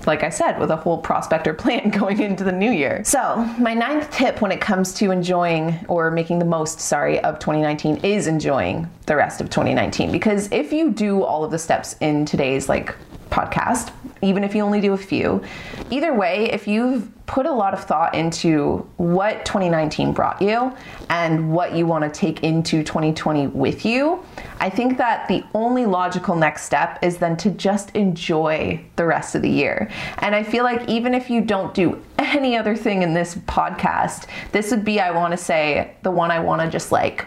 like 0.07 0.23
I 0.23 0.31
said, 0.31 0.59
with 0.59 0.71
a 0.71 0.77
whole 0.77 0.99
prospect 0.99 1.47
or 1.47 1.55
plan 1.55 1.91
going 1.99 2.21
into 2.21 2.45
the 2.45 2.53
new 2.53 2.71
year. 2.71 3.03
So, 3.05 3.37
my 3.59 3.75
ninth 3.75 4.11
tip 4.11 4.41
when 4.41 4.53
it 4.53 4.61
comes 4.61 4.95
to 4.95 5.11
enjoying 5.11 5.79
or 5.89 6.11
making 6.11 6.39
the 6.39 6.45
most, 6.45 6.81
sorry, 6.81 7.21
of 7.21 7.39
2019 7.39 7.99
is 7.99 8.27
enjoying 8.27 8.89
the 9.07 9.17
rest 9.17 9.41
of 9.41 9.51
2019. 9.51 10.11
Because 10.11 10.51
if 10.53 10.73
you 10.73 10.91
do 10.91 11.23
all 11.23 11.45
of 11.45 11.51
the 11.51 11.59
steps 11.59 11.97
in 12.01 12.25
today's 12.25 12.69
like 12.69 12.95
podcast, 13.31 13.93
even 14.23 14.45
if 14.45 14.55
you 14.55 14.63
only 14.63 14.81
do 14.81 14.93
a 14.93 14.99
few. 14.99 15.43
Either 15.91 16.15
way, 16.15 16.51
if 16.51 16.67
you've 16.67 17.09
put 17.27 17.47
a 17.47 17.53
lot 17.53 17.73
of 17.73 17.85
thought 17.85 18.15
into 18.15 18.79
what 18.97 19.45
2019 19.45 20.13
brought 20.13 20.43
you 20.43 20.73
and 21.11 21.53
what 21.53 21.75
you 21.75 21.87
want 21.87 22.03
to 22.03 22.11
take 22.11 22.43
into 22.43 22.83
2020 22.83 23.47
with 23.49 23.85
you, 23.85 24.23
I 24.59 24.69
think 24.69 24.99
that 24.99 25.29
the 25.29 25.45
only 25.55 25.87
logical 25.87 26.35
next 26.35 26.65
step 26.65 26.99
is 27.03 27.19
then 27.19 27.37
to 27.39 27.51
just 27.51 27.95
enjoy 27.95 28.85
the 28.97 29.05
rest 29.05 29.35
of 29.35 29.43
the 29.43 29.51
year. 29.51 29.91
And 30.19 30.35
I 30.35 30.43
feel 30.43 30.65
like 30.65 30.89
even 30.89 31.15
if 31.15 31.31
you 31.31 31.41
don't 31.41 31.73
do 31.73 32.03
any 32.19 32.57
other 32.57 32.75
thing 32.75 33.03
in 33.03 33.15
this 33.15 33.37
podcast, 33.37 34.27
this 34.53 34.71
would 34.73 34.85
be, 34.85 35.01
I 35.01 35.13
want 35.13 35.31
to 35.31 35.37
say, 35.37 35.95
the 36.03 36.11
one 36.11 36.31
I 36.31 36.41
want 36.41 36.63
to 36.63 36.69
just 36.69 36.91
like, 36.91 37.27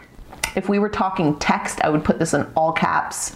if 0.56 0.70
we 0.70 0.80
were 0.80 0.90
talking 0.90 1.40
text, 1.40 1.82
I 1.82 1.90
would 1.90 2.04
put 2.04 2.20
this 2.20 2.34
in 2.34 2.46
all 2.56 2.74
caps 2.74 3.36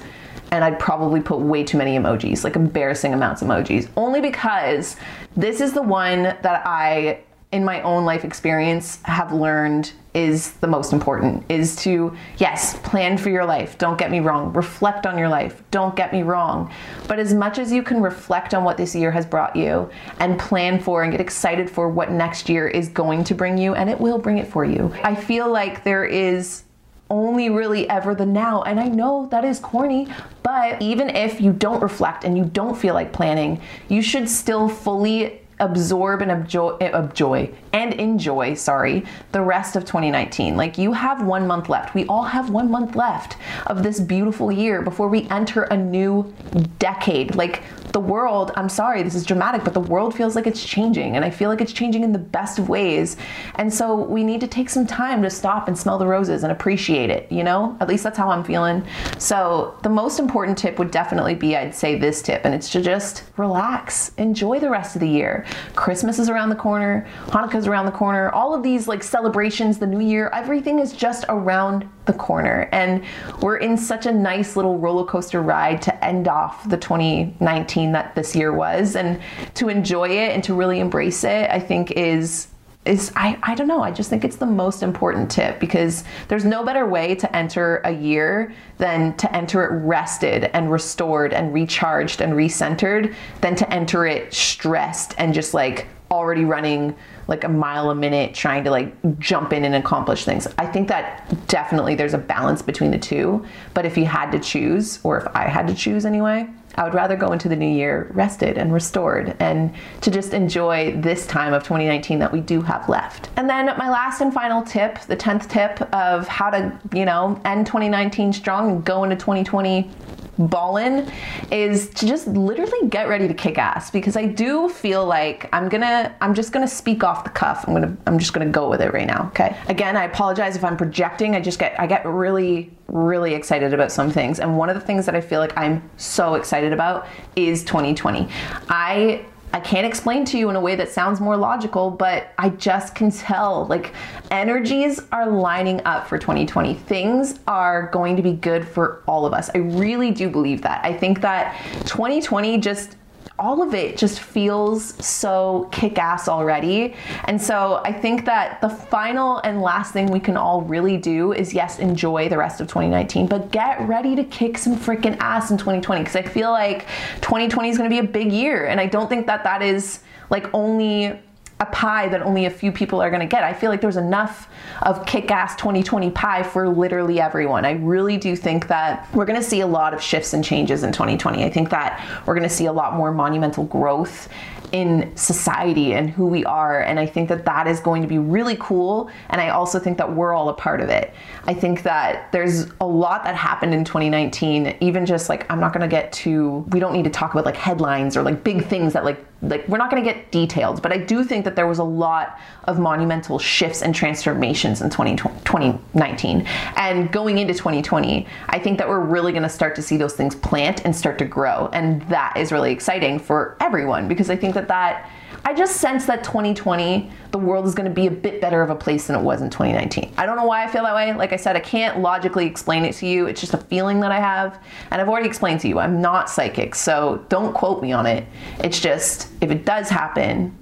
and 0.52 0.64
I'd 0.64 0.80
probably 0.80 1.22
put 1.22 1.40
way 1.40 1.64
too 1.64 1.78
many 1.78 1.98
emojis, 1.98 2.44
like 2.44 2.56
embarrassing 2.56 3.14
amounts 3.14 3.42
of 3.42 3.48
emojis, 3.48 3.88
only 3.96 4.22
because 4.22 4.96
this 5.36 5.62
is 5.62 5.74
the 5.74 5.82
one 5.82 6.24
that 6.24 6.64
I, 6.66 7.20
in 7.52 7.64
my 7.64 7.82
own 7.82 8.06
life 8.06 8.24
experience, 8.24 9.00
have 9.04 9.32
learned 9.32 9.92
is 10.14 10.54
the 10.54 10.68
most 10.68 10.94
important 10.94 11.44
is 11.48 11.76
to, 11.76 12.16
yes, 12.38 12.76
plan 12.80 13.18
for 13.20 13.30
your 13.30 13.46
life. 13.46 13.78
Don't 13.78 14.00
get 14.00 14.10
me 14.10 14.20
wrong. 14.20 14.52
Reflect 14.54 15.06
on 15.06 15.16
your 15.16 15.30
life. 15.30 15.62
Don't 15.70 15.96
get 15.96 16.12
me 16.12 16.24
wrong. 16.24 16.72
But 17.08 17.20
as 17.20 17.36
much 17.36 17.60
as 17.60 17.72
you 17.72 17.84
can 17.84 18.02
reflect 18.02 18.56
on 18.56 18.64
what 18.64 18.78
this 18.78 18.96
year 18.96 19.12
has 19.12 19.28
brought 19.28 19.56
you 19.56 19.88
and 20.20 20.40
plan 20.40 20.80
for 20.80 21.04
and 21.04 21.12
get 21.12 21.22
excited 21.22 21.70
for 21.70 21.88
what 21.88 22.12
next 22.12 22.50
year 22.50 22.68
is 22.68 22.90
going 22.90 23.24
to 23.26 23.36
bring 23.36 23.60
you, 23.60 23.76
and 23.76 23.92
it 23.92 24.00
will 24.00 24.18
bring 24.18 24.40
it 24.40 24.48
for 24.48 24.66
you, 24.66 24.92
I 25.04 25.14
feel 25.14 25.52
like 25.52 25.84
there 25.84 26.06
is 26.06 26.64
only 27.10 27.50
really 27.50 27.90
ever 27.90 28.16
the 28.16 28.26
now. 28.26 28.62
And 28.64 28.80
I 28.80 28.88
know 28.88 29.28
that 29.32 29.46
is 29.46 29.60
corny, 29.60 30.08
but 30.44 30.82
even 30.82 31.10
if 31.10 31.40
you 31.42 31.54
don't 31.54 31.82
reflect 31.82 32.24
and 32.24 32.38
you 32.38 32.46
don't 32.46 32.76
feel 32.76 32.94
like 32.94 33.14
planning, 33.14 33.62
you 33.90 34.02
should 34.02 34.30
still 34.30 34.68
fully 34.70 35.42
absorb 35.60 36.22
and 36.22 36.32
enjoy, 36.32 36.78
eh, 36.82 36.98
enjoy 36.98 37.50
and 37.74 37.94
enjoy, 37.96 38.54
sorry, 38.54 39.04
the 39.32 39.42
rest 39.42 39.76
of 39.76 39.86
2019. 39.86 40.56
Like 40.56 40.78
you 40.78 40.94
have 40.94 41.26
one 41.26 41.48
month 41.48 41.70
left. 41.70 41.96
We 41.96 42.06
all 42.06 42.24
have 42.24 42.50
one 42.50 42.70
month 42.70 42.96
left 42.96 43.38
of 43.66 43.84
this 43.84 44.00
beautiful 44.00 44.52
year 44.52 44.82
before 44.82 45.08
we 45.08 45.28
enter 45.30 45.64
a 45.64 45.78
new 45.78 46.32
decade. 46.80 47.36
Like 47.36 47.64
the 47.98 48.02
world, 48.02 48.52
I'm 48.56 48.70
sorry, 48.70 49.02
this 49.02 49.16
is 49.16 49.26
dramatic, 49.26 49.64
but 49.64 49.74
the 49.74 49.80
world 49.80 50.14
feels 50.14 50.36
like 50.36 50.46
it's 50.46 50.64
changing. 50.64 51.16
And 51.16 51.26
I 51.26 51.32
feel 51.32 51.50
like 51.50 51.62
it's 51.62 51.74
changing 51.74 52.04
in 52.04 52.12
the 52.12 52.20
best 52.20 52.60
of 52.60 52.70
ways. 52.70 53.18
And 53.56 53.74
so 53.74 53.96
we 53.96 54.24
need 54.24 54.40
to 54.42 54.48
take 54.48 54.70
some 54.70 54.86
time 54.86 55.24
to 55.24 55.32
stop 55.32 55.68
and 55.68 55.76
smell 55.76 55.98
the 55.98 56.06
roses 56.06 56.44
and 56.44 56.52
appreciate 56.52 57.10
it, 57.10 57.32
you 57.32 57.44
know? 57.44 57.76
At 57.82 57.88
least 57.88 58.04
that's 58.04 58.16
how 58.16 58.30
I'm 58.30 58.44
feeling. 58.44 58.86
So 59.18 59.76
the 59.82 59.90
most 59.90 60.20
important 60.20 60.60
tip 60.60 60.78
would 60.78 60.92
definitely 60.92 61.34
be 61.34 61.58
I'd 61.58 61.74
say 61.74 61.98
this 61.98 62.22
tip, 62.22 62.46
and 62.46 62.54
it's 62.54 62.70
to 62.74 62.84
just 62.84 63.24
relax, 63.36 64.12
enjoy 64.20 64.60
the 64.60 64.70
rest 64.70 64.96
of 64.96 65.00
the 65.00 65.10
year. 65.10 65.44
Christmas 65.74 66.20
is 66.20 66.30
around 66.30 66.50
the 66.50 66.56
corner, 66.56 67.08
Hanukkah's 67.30 67.66
around 67.66 67.88
the 67.88 67.92
corner, 67.92 68.30
all 68.30 68.54
of 68.54 68.62
these 68.62 68.88
like 68.88 69.02
celebrations, 69.02 69.80
the 69.80 69.88
new 69.88 70.06
year, 70.06 70.30
everything 70.34 70.78
is 70.78 70.94
just 70.94 71.26
around 71.30 71.90
the 72.08 72.14
corner. 72.14 72.68
And 72.72 73.04
we're 73.42 73.58
in 73.58 73.78
such 73.78 74.06
a 74.06 74.12
nice 74.12 74.56
little 74.56 74.78
roller 74.80 75.06
coaster 75.06 75.42
ride 75.42 75.82
to 75.84 76.06
end 76.06 76.28
off 76.28 76.68
the 76.68 76.78
2019 76.78 77.92
that 77.92 78.16
this 78.16 78.36
year 78.36 78.54
was. 78.54 78.96
And 78.96 79.22
to 79.56 79.70
enjoy 79.70 80.10
it 80.10 80.32
and 80.32 80.44
to 80.46 80.54
really 80.54 80.80
embrace 80.80 81.24
it, 81.24 81.50
I 81.52 81.60
think 81.60 81.92
is 81.92 82.48
is 82.86 83.12
I, 83.16 83.38
I 83.44 83.54
don't 83.54 83.68
know 83.68 83.82
i 83.82 83.92
just 83.92 84.10
think 84.10 84.24
it's 84.24 84.38
the 84.38 84.46
most 84.46 84.82
important 84.82 85.30
tip 85.30 85.60
because 85.60 86.06
there's 86.30 86.46
no 86.46 86.64
better 86.64 86.86
way 86.88 87.16
to 87.16 87.36
enter 87.36 87.82
a 87.84 87.92
year 87.92 88.54
than 88.78 89.16
to 89.18 89.36
enter 89.36 89.64
it 89.66 89.86
rested 89.86 90.46
and 90.56 90.72
restored 90.72 91.34
and 91.34 91.54
recharged 91.54 92.22
and 92.22 92.34
recentered 92.34 93.14
than 93.42 93.56
to 93.58 93.74
enter 93.74 94.06
it 94.06 94.34
stressed 94.34 95.16
and 95.18 95.34
just 95.34 95.54
like 95.54 95.88
already 96.12 96.46
running 96.46 96.96
like 97.28 97.44
a 97.44 97.50
mile 97.50 97.90
a 97.90 97.96
minute 97.96 98.34
trying 98.34 98.64
to 98.64 98.72
like 98.72 99.20
jump 99.20 99.54
in 99.54 99.66
and 99.66 99.76
accomplish 99.76 100.26
things. 100.26 100.48
I 100.58 100.66
think 100.66 100.88
that 100.88 101.48
definitely 101.48 101.96
there's 101.96 102.14
a 102.14 102.20
balance 102.20 102.62
between 102.62 102.92
the 102.92 102.98
two. 102.98 103.46
But 103.74 103.86
if 103.86 103.98
you 103.98 104.06
had 104.06 104.32
to 104.32 104.40
choose, 104.40 105.00
or 105.04 105.20
if 105.20 105.28
I 105.36 105.48
had 105.48 105.68
to 105.68 105.76
choose 105.76 106.06
anyway, 106.06 106.48
I 106.76 106.84
would 106.84 106.94
rather 106.94 107.16
go 107.16 107.32
into 107.32 107.50
the 107.50 107.56
new 107.56 107.68
year 107.68 108.08
rested 108.12 108.58
and 108.58 108.72
restored 108.72 109.36
and 109.40 109.74
to 110.02 110.12
just 110.12 110.34
enjoy 110.34 110.96
this 111.02 111.26
time 111.26 111.54
of 111.54 111.64
2019 111.64 112.20
that 112.20 112.32
we 112.32 112.40
do 112.40 112.62
have 112.62 112.88
left. 112.88 113.30
And 113.36 113.50
then 113.50 113.66
my 113.78 113.90
last 113.90 114.22
and 114.22 114.32
final 114.32 114.62
tip, 114.62 115.00
the 115.02 115.18
10th 115.18 115.50
tip 115.50 115.82
of 115.94 116.28
how 116.28 116.52
to, 116.52 116.80
you 116.94 117.06
know, 117.06 117.42
end 117.46 117.66
2019 117.66 118.32
strong 118.32 118.70
and 118.70 118.86
go 118.86 119.04
into 119.04 119.16
2020 119.16 119.90
ballin 120.38 121.12
is 121.52 121.90
to 121.90 122.08
just 122.08 122.28
literally 122.28 122.88
get 122.90 123.08
ready 123.08 123.28
to 123.28 123.34
kick 123.34 123.58
ass 123.58 123.92
because 123.92 124.16
I 124.16 124.26
do 124.26 124.70
feel 124.70 125.06
like 125.06 125.50
I'm 125.54 125.70
gonna 125.70 126.16
I'm 126.22 126.34
just 126.34 126.52
gonna 126.52 126.68
speak 126.68 127.04
off 127.04 127.24
the 127.24 127.30
cuff. 127.30 127.66
I'm 127.68 127.74
gonna 127.74 127.96
I'm 128.06 128.20
just 128.20 128.34
gonna 128.34 128.50
go 128.50 128.70
with 128.70 128.82
it 128.82 128.94
right 128.94 129.08
now. 129.08 129.28
Okay. 129.28 129.56
Again, 129.68 129.98
I 129.98 130.04
apologize 130.06 130.56
if 130.56 130.64
I'm 130.64 130.78
projecting. 130.78 131.36
I 131.36 131.42
just 131.42 131.60
get 131.60 131.80
I 131.80 131.88
get 131.88 132.06
really 132.06 132.72
really 132.88 133.34
excited 133.34 133.74
about 133.74 133.92
some 133.92 134.10
things 134.10 134.40
and 134.40 134.58
one 134.58 134.70
of 134.70 134.76
the 134.76 134.82
things 134.82 135.06
that 135.06 135.16
I 135.16 135.20
feel 135.20 135.42
like 135.42 135.58
I'm 135.58 135.88
so 135.98 136.36
excited 136.36 136.72
about 136.72 137.08
is 137.36 137.64
2020. 137.66 138.30
I 138.70 139.26
I 139.54 139.60
can't 139.60 139.88
explain 139.88 140.26
to 140.26 140.38
you 140.38 140.50
in 140.50 140.56
a 140.56 140.60
way 140.60 140.76
that 140.76 140.90
sounds 140.90 141.20
more 141.20 141.38
logical, 141.38 141.90
but 141.90 142.34
I 142.38 142.50
just 142.50 142.96
can 142.96 143.12
tell 143.12 143.66
like 143.68 143.94
energies 144.30 145.02
are 145.12 145.30
lining 145.30 145.82
up 145.86 146.08
for 146.08 146.18
2020. 146.18 146.74
Things 146.76 147.40
are 147.48 147.90
going 147.92 148.16
to 148.18 148.22
be 148.22 148.34
good 148.34 148.68
for 148.68 149.04
all 149.08 149.26
of 149.26 149.34
us. 149.34 149.50
I 149.56 149.60
really 149.60 150.12
do 150.12 150.30
believe 150.30 150.62
that. 150.64 150.84
I 150.84 150.94
think 150.94 151.22
that 151.22 151.58
2020 151.86 152.60
just 152.60 152.98
all 153.40 153.62
of 153.62 153.74
it 153.74 153.98
just 153.98 154.20
feels 154.20 154.94
so 155.06 155.70
kick 155.72 156.00
ass 156.00 156.28
already. 156.28 156.96
And 157.26 157.40
so 157.42 157.82
I 157.86 157.94
think 157.94 158.26
that 158.26 158.60
the 158.62 158.70
final 158.70 159.38
and 159.40 159.62
last 159.62 159.94
thing 159.94 160.08
we 160.08 160.20
can 160.20 160.36
all 160.36 160.62
really 160.62 160.98
do 160.98 161.34
is 161.34 161.54
yes, 161.54 161.78
enjoy 161.80 162.30
the 162.30 162.38
rest 162.38 162.62
of 162.62 162.68
2019, 162.68 163.28
but 163.28 163.52
get 163.52 163.80
ready 163.88 164.16
to 164.16 164.24
kick 164.24 164.58
some 164.58 164.76
freaking 164.76 165.18
ass 165.20 165.52
in 165.52 165.58
2020 165.58 166.02
because 166.02 166.16
I 166.16 166.24
feel 166.24 166.52
like 166.52 166.88
2020 167.22 167.70
is 167.70 167.78
going 167.78 167.90
to 167.90 167.94
be 167.94 168.00
a 168.00 168.12
big 168.12 168.32
year. 168.32 168.66
And 168.66 168.80
I 168.80 168.88
don't 168.88 169.08
think 169.08 169.28
that 169.28 169.44
that 169.44 169.62
is 169.62 170.00
like 170.30 170.52
only 170.54 171.20
a 171.60 171.66
pie 171.66 172.08
that 172.10 172.22
only 172.22 172.46
a 172.46 172.50
few 172.50 172.72
people 172.72 173.02
are 173.02 173.10
going 173.10 173.22
to 173.22 173.26
get. 173.26 173.44
I 173.44 173.54
feel 173.54 173.72
like 173.72 173.82
there's 173.82 173.98
enough 173.98 174.48
of 174.84 175.06
kick 175.06 175.32
ass 175.32 175.56
2020 175.56 176.12
pie 176.12 176.44
for 176.44 176.70
literally 176.70 177.20
everyone. 177.20 177.66
I 177.66 177.72
really 177.72 178.18
do 178.18 178.36
think 178.36 178.68
that 178.68 179.08
we're 179.14 179.26
going 179.26 179.42
to 179.42 179.48
see 179.48 179.62
a 179.62 179.68
lot 179.68 179.94
of 179.94 180.02
shifts 180.02 180.34
and 180.34 180.44
changes 180.44 180.84
in 180.84 180.92
2020. 180.92 181.44
I 181.44 181.50
think 181.50 181.70
that 181.72 182.06
we're 182.28 182.36
going 182.36 182.48
to 182.48 182.56
see 182.56 182.66
a 182.66 182.74
lot 182.74 182.94
more 182.94 183.12
monumental 183.12 183.64
growth 183.64 184.30
in 184.72 185.16
society 185.16 185.94
and 185.94 186.10
who 186.10 186.26
we 186.26 186.44
are. 186.46 186.82
And 186.82 187.00
I 187.00 187.06
think 187.06 187.30
that 187.30 187.46
that 187.46 187.68
is 187.68 187.80
going 187.80 188.02
to 188.02 188.08
be 188.08 188.18
really 188.18 188.58
cool. 188.60 189.10
And 189.30 189.40
I 189.40 189.50
also 189.50 189.80
think 189.80 189.98
that 189.98 190.14
we're 190.14 190.34
all 190.34 190.50
a 190.50 190.54
part 190.54 190.82
of 190.82 190.90
it. 190.90 191.14
I 191.46 191.54
think 191.54 191.84
that 191.84 192.32
there's 192.32 192.68
a 192.82 192.86
lot 192.88 193.24
that 193.24 193.36
happened 193.36 193.74
in 193.74 193.84
2019, 193.84 194.78
even 194.82 195.06
just 195.06 195.30
like, 195.30 195.50
I'm 195.52 195.60
not 195.60 195.74
going 195.74 195.82
to 195.82 195.88
get 195.88 196.12
to, 196.14 196.66
we 196.70 196.80
don't 196.80 196.94
need 196.94 197.06
to 197.06 197.10
talk 197.10 197.34
about 197.34 197.46
like 197.46 197.56
headlines 197.56 198.18
or 198.18 198.24
like 198.24 198.44
big 198.44 198.66
things 198.66 198.94
that 198.94 199.06
like 199.06 199.24
like 199.44 199.68
we're 199.68 199.78
not 199.78 199.92
going 199.92 200.04
to 200.04 200.14
get 200.14 200.32
detailed 200.32 200.82
but 200.82 200.92
i 200.92 200.98
do 200.98 201.24
think 201.24 201.46
that 201.46 201.56
there 201.56 201.68
was 201.68 201.78
a 201.78 201.84
lot 201.84 202.40
of 202.64 202.80
monumental 202.80 203.38
shifts 203.38 203.84
and 203.84 203.94
transformations 203.94 204.82
in 204.82 204.90
2019 204.90 206.42
and 206.76 207.12
going 207.12 207.38
into 207.38 207.54
2020 207.54 208.26
i 208.50 208.58
think 208.58 208.80
that 208.80 208.90
we're 208.90 209.00
really 209.00 209.32
going 209.32 209.44
to 209.44 209.50
start 209.50 209.76
to 209.76 209.82
see 209.82 209.96
those 209.96 210.14
things 210.14 210.34
plant 210.36 210.84
and 210.86 210.96
start 210.96 211.20
to 211.20 211.26
grow 211.26 211.70
and 211.74 212.02
that 212.04 212.36
is 212.36 212.52
really 212.52 212.72
exciting 212.72 213.20
for 213.20 213.56
everyone 213.60 214.08
because 214.08 214.32
i 214.32 214.36
think 214.36 214.56
that 214.58 214.68
that 214.68 215.10
I 215.46 215.54
just 215.54 215.78
sense 215.78 216.06
that 216.08 216.26
2020, 216.26 217.10
the 217.32 217.38
world 217.38 217.66
is 217.66 217.74
going 217.74 217.88
to 217.88 217.94
be 217.94 218.08
a 218.08 218.12
bit 218.12 218.42
better 218.42 218.62
of 218.62 218.70
a 218.70 218.76
place 218.76 219.08
than 219.08 219.16
it 219.16 219.22
was 219.22 219.42
in 219.42 219.50
2019. 219.50 220.14
I 220.18 220.26
don't 220.26 220.36
know 220.36 220.46
why 220.46 220.66
I 220.66 220.68
feel 220.68 220.84
that 220.84 220.94
way. 220.94 221.14
Like 221.14 221.32
I 221.32 221.38
said, 221.38 221.56
I 221.56 221.62
can't 221.62 222.00
logically 222.00 222.46
explain 222.46 222.84
it 222.84 222.94
to 222.96 223.08
you. 223.08 223.28
It's 223.28 223.40
just 223.40 223.54
a 223.54 223.58
feeling 223.58 224.02
that 224.02 224.12
I 224.12 224.20
have. 224.20 224.62
And 224.92 225.00
I've 225.00 225.08
already 225.08 225.28
explained 225.28 225.62
to 225.62 225.70
you, 225.70 225.80
I'm 225.80 226.02
not 226.02 226.30
psychic, 226.30 226.76
so 226.76 227.24
don't 227.30 227.54
quote 227.54 227.82
me 227.82 227.94
on 227.94 228.06
it. 228.06 228.28
It's 228.60 228.82
just, 228.82 229.30
if 229.40 229.50
it 229.50 229.64
does 229.64 229.90
happen, 229.90 230.54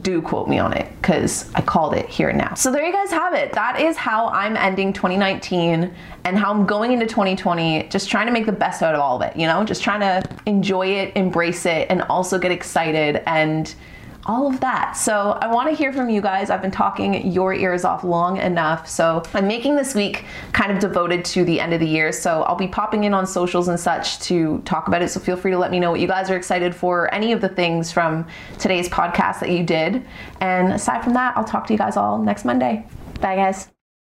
do 0.00 0.22
quote 0.22 0.48
me 0.48 0.58
on 0.58 0.72
it 0.72 0.90
because 1.00 1.52
I 1.54 1.60
called 1.60 1.94
it 1.94 2.08
here 2.08 2.30
and 2.30 2.38
now. 2.38 2.54
So 2.54 2.72
there 2.72 2.84
you 2.84 2.92
guys 2.92 3.10
have 3.10 3.34
it. 3.34 3.52
That 3.52 3.80
is 3.80 3.96
how 3.96 4.28
I'm 4.28 4.56
ending 4.56 4.92
2019 4.92 5.92
and 6.24 6.38
how 6.38 6.52
I'm 6.52 6.66
going 6.66 6.92
into 6.92 7.06
2020, 7.06 7.88
just 7.88 8.08
trying 8.08 8.26
to 8.26 8.32
make 8.32 8.46
the 8.46 8.52
best 8.52 8.82
out 8.82 8.94
of 8.94 9.00
all 9.00 9.16
of 9.16 9.28
it, 9.28 9.36
you 9.36 9.46
know, 9.46 9.64
just 9.64 9.82
trying 9.82 10.00
to 10.00 10.22
enjoy 10.46 10.86
it, 10.86 11.16
embrace 11.16 11.66
it, 11.66 11.88
and 11.90 12.02
also 12.02 12.38
get 12.38 12.52
excited 12.52 13.22
and 13.26 13.74
all 14.26 14.46
of 14.46 14.60
that. 14.60 14.92
So 14.92 15.38
I 15.40 15.52
want 15.52 15.68
to 15.68 15.74
hear 15.74 15.92
from 15.92 16.08
you 16.08 16.20
guys. 16.20 16.50
I've 16.50 16.62
been 16.62 16.70
talking 16.70 17.30
your 17.32 17.54
ears 17.54 17.84
off 17.84 18.04
long 18.04 18.36
enough. 18.36 18.88
So 18.88 19.22
I'm 19.34 19.48
making 19.48 19.76
this 19.76 19.94
week 19.94 20.24
kind 20.52 20.70
of 20.70 20.78
devoted 20.78 21.24
to 21.26 21.44
the 21.44 21.60
end 21.60 21.72
of 21.72 21.80
the 21.80 21.88
year. 21.88 22.12
So 22.12 22.42
I'll 22.44 22.56
be 22.56 22.68
popping 22.68 23.04
in 23.04 23.14
on 23.14 23.26
socials 23.26 23.68
and 23.68 23.78
such 23.78 24.20
to 24.20 24.60
talk 24.64 24.88
about 24.88 25.02
it. 25.02 25.08
So 25.08 25.20
feel 25.20 25.36
free 25.36 25.50
to 25.50 25.58
let 25.58 25.70
me 25.70 25.80
know 25.80 25.90
what 25.90 26.00
you 26.00 26.06
guys 26.06 26.30
are 26.30 26.36
excited 26.36 26.74
for, 26.74 27.12
any 27.12 27.32
of 27.32 27.40
the 27.40 27.48
things 27.48 27.90
from 27.90 28.26
today's 28.58 28.88
podcast 28.88 29.40
that 29.40 29.50
you 29.50 29.64
did. 29.64 30.04
And 30.40 30.72
aside 30.72 31.02
from 31.02 31.14
that, 31.14 31.36
I'll 31.36 31.44
talk 31.44 31.66
to 31.66 31.72
you 31.72 31.78
guys 31.78 31.96
all 31.96 32.18
next 32.18 32.44
Monday. 32.44 32.86
Bye, 33.20 33.36
guys. 33.36 33.71